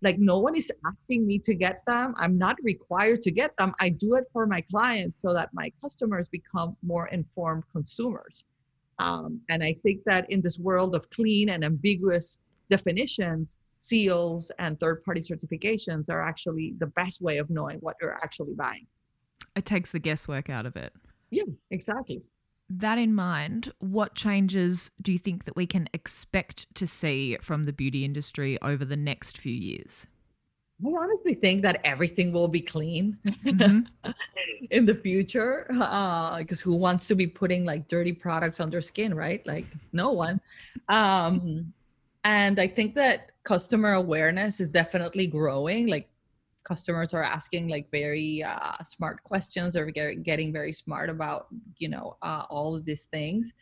Like 0.00 0.18
no 0.18 0.38
one 0.38 0.54
is 0.54 0.70
asking 0.86 1.26
me 1.26 1.40
to 1.40 1.54
get 1.54 1.82
them. 1.86 2.14
I'm 2.16 2.38
not 2.38 2.56
required 2.62 3.22
to 3.22 3.32
get 3.32 3.52
them. 3.58 3.74
I 3.80 3.88
do 3.88 4.14
it 4.14 4.26
for 4.32 4.46
my 4.46 4.60
clients 4.60 5.22
so 5.22 5.34
that 5.34 5.48
my 5.52 5.72
customers 5.80 6.28
become 6.28 6.76
more 6.82 7.08
informed 7.08 7.64
consumers. 7.72 8.44
Um, 9.00 9.40
and 9.48 9.62
i 9.62 9.72
think 9.84 10.02
that 10.06 10.28
in 10.28 10.40
this 10.40 10.58
world 10.58 10.96
of 10.96 11.08
clean 11.10 11.50
and 11.50 11.64
ambiguous 11.64 12.40
definitions 12.68 13.58
seals 13.80 14.50
and 14.58 14.78
third 14.80 15.04
party 15.04 15.20
certifications 15.20 16.10
are 16.10 16.20
actually 16.20 16.74
the 16.80 16.88
best 16.88 17.22
way 17.22 17.38
of 17.38 17.48
knowing 17.48 17.78
what 17.78 17.94
you're 18.00 18.18
actually 18.24 18.54
buying. 18.54 18.88
It 19.54 19.64
takes 19.64 19.92
the 19.92 20.00
guesswork 20.00 20.50
out 20.50 20.66
of 20.66 20.76
it. 20.76 20.92
Yeah 21.30 21.44
exactly 21.70 22.22
that 22.70 22.98
in 22.98 23.14
mind, 23.14 23.72
what 23.78 24.14
changes 24.14 24.90
do 25.00 25.12
you 25.12 25.18
think 25.18 25.44
that 25.44 25.56
we 25.56 25.66
can 25.66 25.88
expect 25.92 26.72
to 26.74 26.86
see 26.86 27.36
from 27.40 27.64
the 27.64 27.72
beauty 27.72 28.04
industry 28.04 28.60
over 28.60 28.84
the 28.84 28.96
next 28.96 29.38
few 29.38 29.52
years? 29.52 30.06
I 30.84 30.90
honestly 30.90 31.34
think 31.34 31.62
that 31.62 31.80
everything 31.82 32.30
will 32.32 32.46
be 32.46 32.60
clean 32.60 33.18
mm-hmm. 33.26 34.10
in 34.70 34.86
the 34.86 34.94
future. 34.94 35.66
Because 35.68 36.62
uh, 36.62 36.64
who 36.64 36.76
wants 36.76 37.08
to 37.08 37.16
be 37.16 37.26
putting 37.26 37.64
like 37.64 37.88
dirty 37.88 38.12
products 38.12 38.60
on 38.60 38.70
their 38.70 38.80
skin, 38.80 39.14
right? 39.14 39.44
Like 39.46 39.66
no 39.92 40.12
one. 40.12 40.40
Um, 40.88 41.72
and 42.24 42.60
I 42.60 42.68
think 42.68 42.94
that 42.94 43.30
customer 43.42 43.94
awareness 43.94 44.60
is 44.60 44.68
definitely 44.68 45.26
growing. 45.26 45.88
Like 45.88 46.08
customers 46.68 47.14
are 47.14 47.22
asking 47.22 47.68
like 47.68 47.90
very 47.90 48.42
uh, 48.42 48.76
smart 48.84 49.22
questions 49.24 49.76
or 49.76 49.86
getting 50.30 50.52
very 50.52 50.72
smart 50.72 51.08
about 51.08 51.46
you 51.78 51.88
know 51.88 52.16
uh, 52.22 52.44
all 52.50 52.76
of 52.76 52.84
these 52.84 53.06
things. 53.06 53.52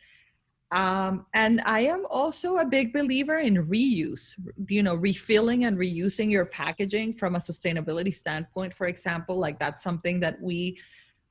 Um, 0.71 1.25
and 1.33 1.61
i 1.65 1.79
am 1.79 2.05
also 2.09 2.57
a 2.57 2.65
big 2.65 2.91
believer 2.91 3.37
in 3.37 3.55
reuse 3.67 4.25
you 4.67 4.83
know 4.83 4.95
refilling 4.95 5.63
and 5.63 5.77
reusing 5.77 6.29
your 6.29 6.45
packaging 6.45 7.13
from 7.13 7.35
a 7.35 7.39
sustainability 7.39 8.13
standpoint 8.13 8.73
for 8.73 8.87
example 8.87 9.35
like 9.39 9.59
that's 9.59 9.81
something 9.81 10.19
that 10.19 10.35
we 10.41 10.77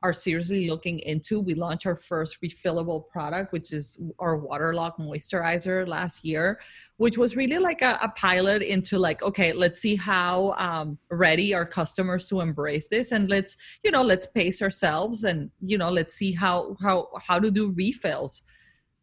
are 0.03 0.13
seriously 0.13 0.69
looking 0.69 0.99
into. 1.01 1.41
We 1.41 1.55
launched 1.55 1.87
our 1.87 1.97
first 1.97 2.41
refillable 2.43 3.09
product, 3.09 3.53
which 3.53 3.73
is 3.73 3.99
our 4.19 4.39
Waterlock 4.39 4.99
moisturizer 4.99 5.87
last 5.87 6.25
year, 6.25 6.61
which 6.99 7.17
was 7.17 7.37
really 7.37 7.59
like 7.59 7.83
a, 7.83 7.99
a 8.03 8.09
pilot 8.11 8.63
into 8.63 8.99
like, 8.99 9.23
okay, 9.23 9.53
let's 9.53 9.81
see 9.81 9.97
how 9.97 10.55
um, 10.59 10.99
ready 11.11 11.55
our 11.55 11.67
customers 11.67 12.27
to 12.27 12.41
embrace 12.41 12.89
this, 12.89 13.13
and 13.13 13.31
let's 13.31 13.57
you 13.83 13.91
know 13.91 14.03
let's 14.03 14.27
pace 14.27 14.61
ourselves, 14.61 15.25
and 15.25 15.51
you 15.61 15.79
know 15.79 15.91
let's 15.91 16.15
see 16.15 16.33
how 16.33 16.77
how 16.81 17.09
how 17.27 17.39
to 17.39 17.51
do 17.51 17.73
refills. 17.73 18.43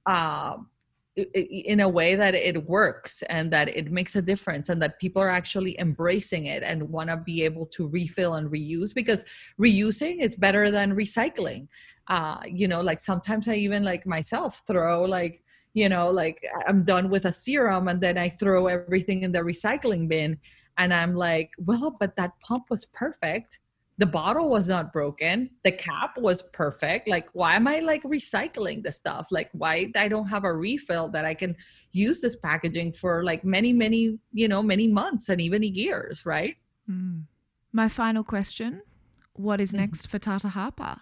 Uh, 0.05 0.57
in 1.16 1.80
a 1.82 1.89
way 1.89 2.16
that 2.16 2.34
it 2.34 2.66
works 2.66 3.22
and 3.24 3.51
that 3.51 3.68
it 3.68 3.91
makes 3.91 4.16
a 4.16 4.22
difference 4.22 4.70
and 4.70 4.82
that 4.82 4.99
people 4.99 5.22
are 5.22 5.30
actually 5.30 5.80
embracing 5.80 6.45
it 6.45 6.64
and 6.64 6.82
want 6.89 7.09
to 7.09 7.18
be 7.18 7.43
able 7.43 7.68
to 7.68 7.88
refill 7.88 8.34
and 8.34 8.49
reuse 8.49 8.95
because 8.95 9.24
reusing 9.61 10.22
is 10.22 10.36
better 10.36 10.72
than 10.72 10.95
recycling. 10.95 11.68
Uh 12.07 12.39
you 12.45 12.68
know 12.68 12.82
like 12.82 12.99
sometimes 12.99 13.47
i 13.47 13.53
even 13.53 13.82
like 13.82 14.05
myself 14.05 14.61
throw 14.68 15.03
like 15.03 15.41
you 15.74 15.88
know 15.88 16.09
like 16.09 16.43
i'm 16.68 16.84
done 16.84 17.09
with 17.09 17.24
a 17.26 17.32
serum 17.32 17.88
and 17.88 18.01
then 18.01 18.18
i 18.18 18.28
throw 18.28 18.68
everything 18.68 19.24
in 19.24 19.32
the 19.32 19.39
recycling 19.39 20.07
bin 20.07 20.38
and 20.78 20.93
i'm 20.93 21.16
like 21.16 21.51
well 21.57 21.95
but 21.99 22.16
that 22.16 22.38
pump 22.41 22.66
was 22.70 22.86
perfect 22.86 23.59
the 23.97 24.05
bottle 24.05 24.49
was 24.49 24.67
not 24.67 24.91
broken. 24.91 25.49
The 25.63 25.71
cap 25.71 26.17
was 26.17 26.41
perfect. 26.41 27.07
Like 27.07 27.27
why 27.33 27.55
am 27.55 27.67
i 27.67 27.79
like 27.79 28.03
recycling 28.03 28.83
the 28.83 28.91
stuff? 28.91 29.27
Like 29.31 29.49
why 29.53 29.91
i 29.95 30.07
don't 30.07 30.27
have 30.27 30.43
a 30.43 30.53
refill 30.53 31.09
that 31.09 31.25
i 31.25 31.33
can 31.33 31.55
use 31.91 32.21
this 32.21 32.35
packaging 32.35 32.93
for 32.93 33.23
like 33.23 33.45
many 33.45 33.71
many 33.71 34.17
you 34.33 34.47
know 34.47 34.63
many 34.63 34.87
months 34.87 35.29
and 35.29 35.39
even 35.39 35.61
years 35.61 36.25
right? 36.25 36.55
Mm. 36.89 37.23
my 37.71 37.87
final 37.87 38.23
question. 38.23 38.81
What 39.33 39.61
is 39.61 39.69
mm-hmm. 39.69 39.81
next 39.81 40.07
for 40.07 40.19
tata 40.19 40.49
harper? 40.49 40.97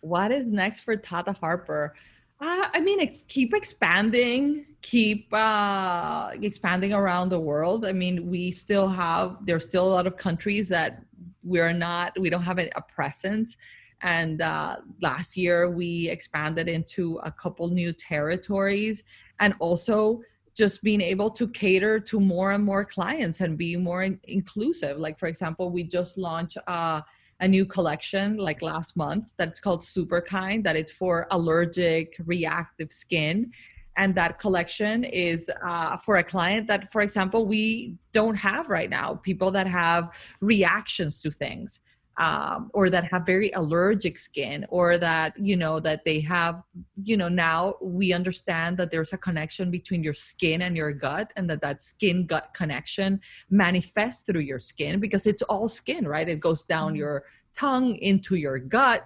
What 0.00 0.30
is 0.30 0.46
next 0.46 0.80
for 0.80 0.96
tata 0.96 1.32
harper? 1.32 1.94
Uh, 2.40 2.68
I 2.72 2.80
mean, 2.80 3.00
ex- 3.00 3.24
keep 3.24 3.52
expanding, 3.52 4.66
keep 4.80 5.32
uh, 5.32 6.30
expanding 6.40 6.92
around 6.92 7.30
the 7.30 7.40
world. 7.40 7.84
I 7.84 7.92
mean, 7.92 8.28
we 8.28 8.52
still 8.52 8.86
have, 8.88 9.38
there's 9.44 9.64
still 9.64 9.88
a 9.88 9.92
lot 9.92 10.06
of 10.06 10.16
countries 10.16 10.68
that 10.68 11.02
we're 11.48 11.72
not 11.72 12.18
we 12.18 12.30
don't 12.30 12.42
have 12.42 12.58
a 12.58 12.82
presence. 12.94 13.56
And 14.00 14.40
uh, 14.42 14.76
last 15.02 15.36
year 15.36 15.70
we 15.70 16.08
expanded 16.08 16.68
into 16.68 17.18
a 17.24 17.32
couple 17.32 17.68
new 17.68 17.92
territories 17.92 19.02
and 19.40 19.54
also 19.58 20.20
just 20.54 20.82
being 20.82 21.00
able 21.00 21.30
to 21.30 21.48
cater 21.48 22.00
to 22.00 22.20
more 22.20 22.52
and 22.52 22.64
more 22.64 22.84
clients 22.84 23.40
and 23.40 23.56
be 23.56 23.76
more 23.76 24.02
in- 24.02 24.20
inclusive. 24.24 24.98
Like 24.98 25.18
for 25.18 25.26
example 25.26 25.70
we 25.70 25.84
just 25.84 26.18
launched 26.18 26.58
uh, 26.66 27.00
a 27.40 27.48
new 27.48 27.64
collection 27.64 28.36
like 28.36 28.62
last 28.62 28.96
month 28.96 29.32
that's 29.36 29.60
called 29.60 29.84
super 29.84 30.20
kind 30.20 30.64
that 30.64 30.76
it's 30.76 30.90
for 30.90 31.26
allergic 31.30 32.16
reactive 32.24 32.92
skin 32.92 33.52
and 33.98 34.14
that 34.14 34.38
collection 34.38 35.04
is 35.04 35.50
uh, 35.62 35.96
for 35.98 36.16
a 36.16 36.22
client 36.22 36.66
that 36.68 36.90
for 36.90 37.02
example 37.02 37.44
we 37.44 37.94
don't 38.12 38.36
have 38.36 38.68
right 38.68 38.88
now 38.88 39.14
people 39.16 39.50
that 39.50 39.66
have 39.66 40.16
reactions 40.40 41.18
to 41.18 41.30
things 41.30 41.80
um, 42.18 42.70
or 42.74 42.90
that 42.90 43.04
have 43.04 43.24
very 43.24 43.50
allergic 43.52 44.18
skin 44.18 44.66
or 44.70 44.98
that 44.98 45.34
you 45.38 45.56
know 45.56 45.78
that 45.80 46.04
they 46.04 46.20
have 46.20 46.62
you 47.04 47.16
know 47.16 47.28
now 47.28 47.74
we 47.82 48.12
understand 48.12 48.76
that 48.78 48.90
there's 48.90 49.12
a 49.12 49.18
connection 49.18 49.70
between 49.70 50.02
your 50.02 50.12
skin 50.12 50.62
and 50.62 50.76
your 50.76 50.92
gut 50.92 51.32
and 51.36 51.50
that 51.50 51.60
that 51.60 51.82
skin 51.82 52.26
gut 52.26 52.50
connection 52.54 53.20
manifests 53.50 54.22
through 54.22 54.40
your 54.40 54.58
skin 54.58 55.00
because 55.00 55.26
it's 55.26 55.42
all 55.42 55.68
skin 55.68 56.06
right 56.06 56.28
it 56.28 56.40
goes 56.40 56.64
down 56.64 56.90
mm-hmm. 56.90 56.98
your 56.98 57.24
tongue 57.56 57.96
into 57.96 58.36
your 58.36 58.58
gut 58.58 59.04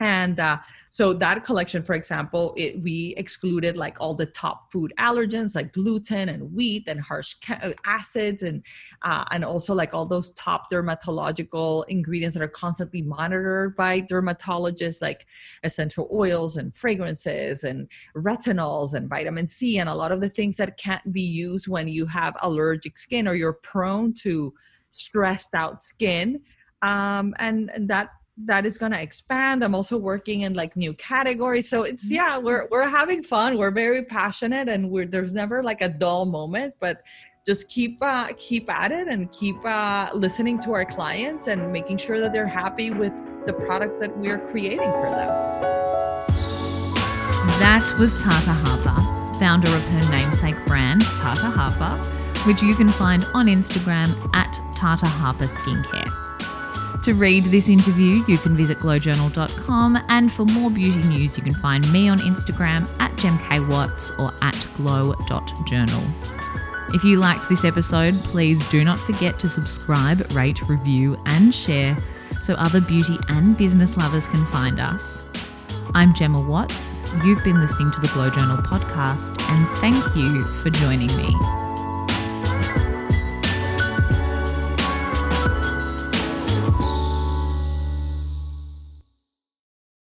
and 0.00 0.38
uh, 0.40 0.58
so 0.96 1.12
that 1.12 1.44
collection 1.44 1.82
for 1.82 1.94
example 1.94 2.54
it, 2.56 2.80
we 2.80 3.12
excluded 3.18 3.76
like 3.76 4.00
all 4.00 4.14
the 4.14 4.24
top 4.24 4.72
food 4.72 4.94
allergens 4.98 5.54
like 5.54 5.70
gluten 5.72 6.30
and 6.30 6.54
wheat 6.54 6.88
and 6.88 7.00
harsh 7.00 7.34
uh, 7.50 7.72
acids 7.84 8.42
and 8.42 8.64
uh, 9.02 9.24
and 9.30 9.44
also 9.44 9.74
like 9.74 9.92
all 9.92 10.06
those 10.06 10.30
top 10.30 10.70
dermatological 10.70 11.84
ingredients 11.88 12.34
that 12.34 12.42
are 12.42 12.48
constantly 12.64 13.02
monitored 13.02 13.74
by 13.74 14.00
dermatologists 14.00 15.02
like 15.02 15.26
essential 15.64 16.08
oils 16.12 16.56
and 16.56 16.74
fragrances 16.74 17.62
and 17.62 17.88
retinols 18.16 18.94
and 18.94 19.10
vitamin 19.10 19.48
c 19.48 19.78
and 19.78 19.90
a 19.90 19.94
lot 19.94 20.12
of 20.12 20.22
the 20.22 20.30
things 20.30 20.56
that 20.56 20.78
can't 20.78 21.12
be 21.12 21.20
used 21.20 21.68
when 21.68 21.86
you 21.88 22.06
have 22.06 22.34
allergic 22.40 22.96
skin 22.96 23.28
or 23.28 23.34
you're 23.34 23.52
prone 23.52 24.14
to 24.14 24.54
stressed 24.96 25.54
out 25.54 25.82
skin. 25.82 26.40
Um, 26.82 27.34
and, 27.38 27.70
and 27.74 27.88
that 27.90 28.10
that 28.44 28.66
is 28.66 28.76
going 28.76 28.92
to 28.92 29.00
expand. 29.00 29.64
I'm 29.64 29.74
also 29.74 29.96
working 29.96 30.42
in 30.42 30.54
like 30.54 30.76
new 30.76 30.92
categories. 30.94 31.68
So 31.68 31.82
it's 31.84 32.06
mm-hmm. 32.06 32.14
yeah 32.14 32.38
we're 32.38 32.68
we're 32.70 32.88
having 32.88 33.22
fun. 33.22 33.56
We're 33.56 33.70
very 33.70 34.04
passionate 34.04 34.68
and 34.68 34.90
we're 34.90 35.06
there's 35.06 35.34
never 35.34 35.62
like 35.62 35.80
a 35.80 35.88
dull 35.88 36.26
moment 36.26 36.74
but 36.80 37.02
just 37.46 37.68
keep 37.68 38.02
uh, 38.02 38.28
keep 38.36 38.68
at 38.68 38.90
it 38.90 39.06
and 39.06 39.30
keep 39.30 39.56
uh, 39.64 40.10
listening 40.12 40.58
to 40.58 40.72
our 40.72 40.84
clients 40.84 41.46
and 41.46 41.72
making 41.72 41.96
sure 41.96 42.20
that 42.20 42.32
they're 42.32 42.46
happy 42.46 42.90
with 42.90 43.14
the 43.46 43.52
products 43.52 44.00
that 44.00 44.16
we're 44.18 44.38
creating 44.50 44.90
for 44.90 45.10
them. 45.10 45.28
That 47.60 47.94
was 47.98 48.16
tata 48.16 48.52
harper 48.52 49.16
founder 49.38 49.68
of 49.68 49.82
her 49.82 50.10
namesake 50.10 50.56
brand 50.66 51.02
tata 51.02 51.50
harper 51.50 51.94
which 52.48 52.62
you 52.62 52.74
can 52.74 52.88
find 52.88 53.24
on 53.34 53.46
instagram 53.46 54.08
at 54.34 54.58
tata 54.74 55.06
harper 55.06 55.44
skincare 55.44 56.25
to 57.06 57.14
read 57.14 57.44
this 57.44 57.68
interview, 57.68 58.24
you 58.26 58.36
can 58.36 58.56
visit 58.56 58.80
glowjournal.com, 58.80 59.96
and 60.08 60.32
for 60.32 60.44
more 60.44 60.72
beauty 60.72 61.06
news, 61.06 61.36
you 61.38 61.44
can 61.44 61.54
find 61.54 61.90
me 61.92 62.08
on 62.08 62.18
Instagram 62.18 62.88
at 62.98 63.12
gemkwatts 63.12 64.10
or 64.18 64.34
at 64.42 64.66
glow.journal. 64.76 66.02
If 66.92 67.04
you 67.04 67.20
liked 67.20 67.48
this 67.48 67.64
episode, 67.64 68.16
please 68.24 68.68
do 68.70 68.82
not 68.82 68.98
forget 68.98 69.38
to 69.38 69.48
subscribe, 69.48 70.32
rate, 70.32 70.68
review, 70.68 71.16
and 71.26 71.54
share 71.54 71.96
so 72.42 72.54
other 72.54 72.80
beauty 72.80 73.16
and 73.28 73.56
business 73.56 73.96
lovers 73.96 74.26
can 74.26 74.44
find 74.46 74.80
us. 74.80 75.22
I'm 75.94 76.12
Gemma 76.12 76.40
Watts. 76.40 77.00
You've 77.24 77.44
been 77.44 77.60
listening 77.60 77.92
to 77.92 78.00
the 78.00 78.08
Glow 78.08 78.30
Journal 78.30 78.56
podcast, 78.56 79.40
and 79.52 79.78
thank 79.78 80.16
you 80.16 80.42
for 80.42 80.70
joining 80.70 81.16
me. 81.16 81.65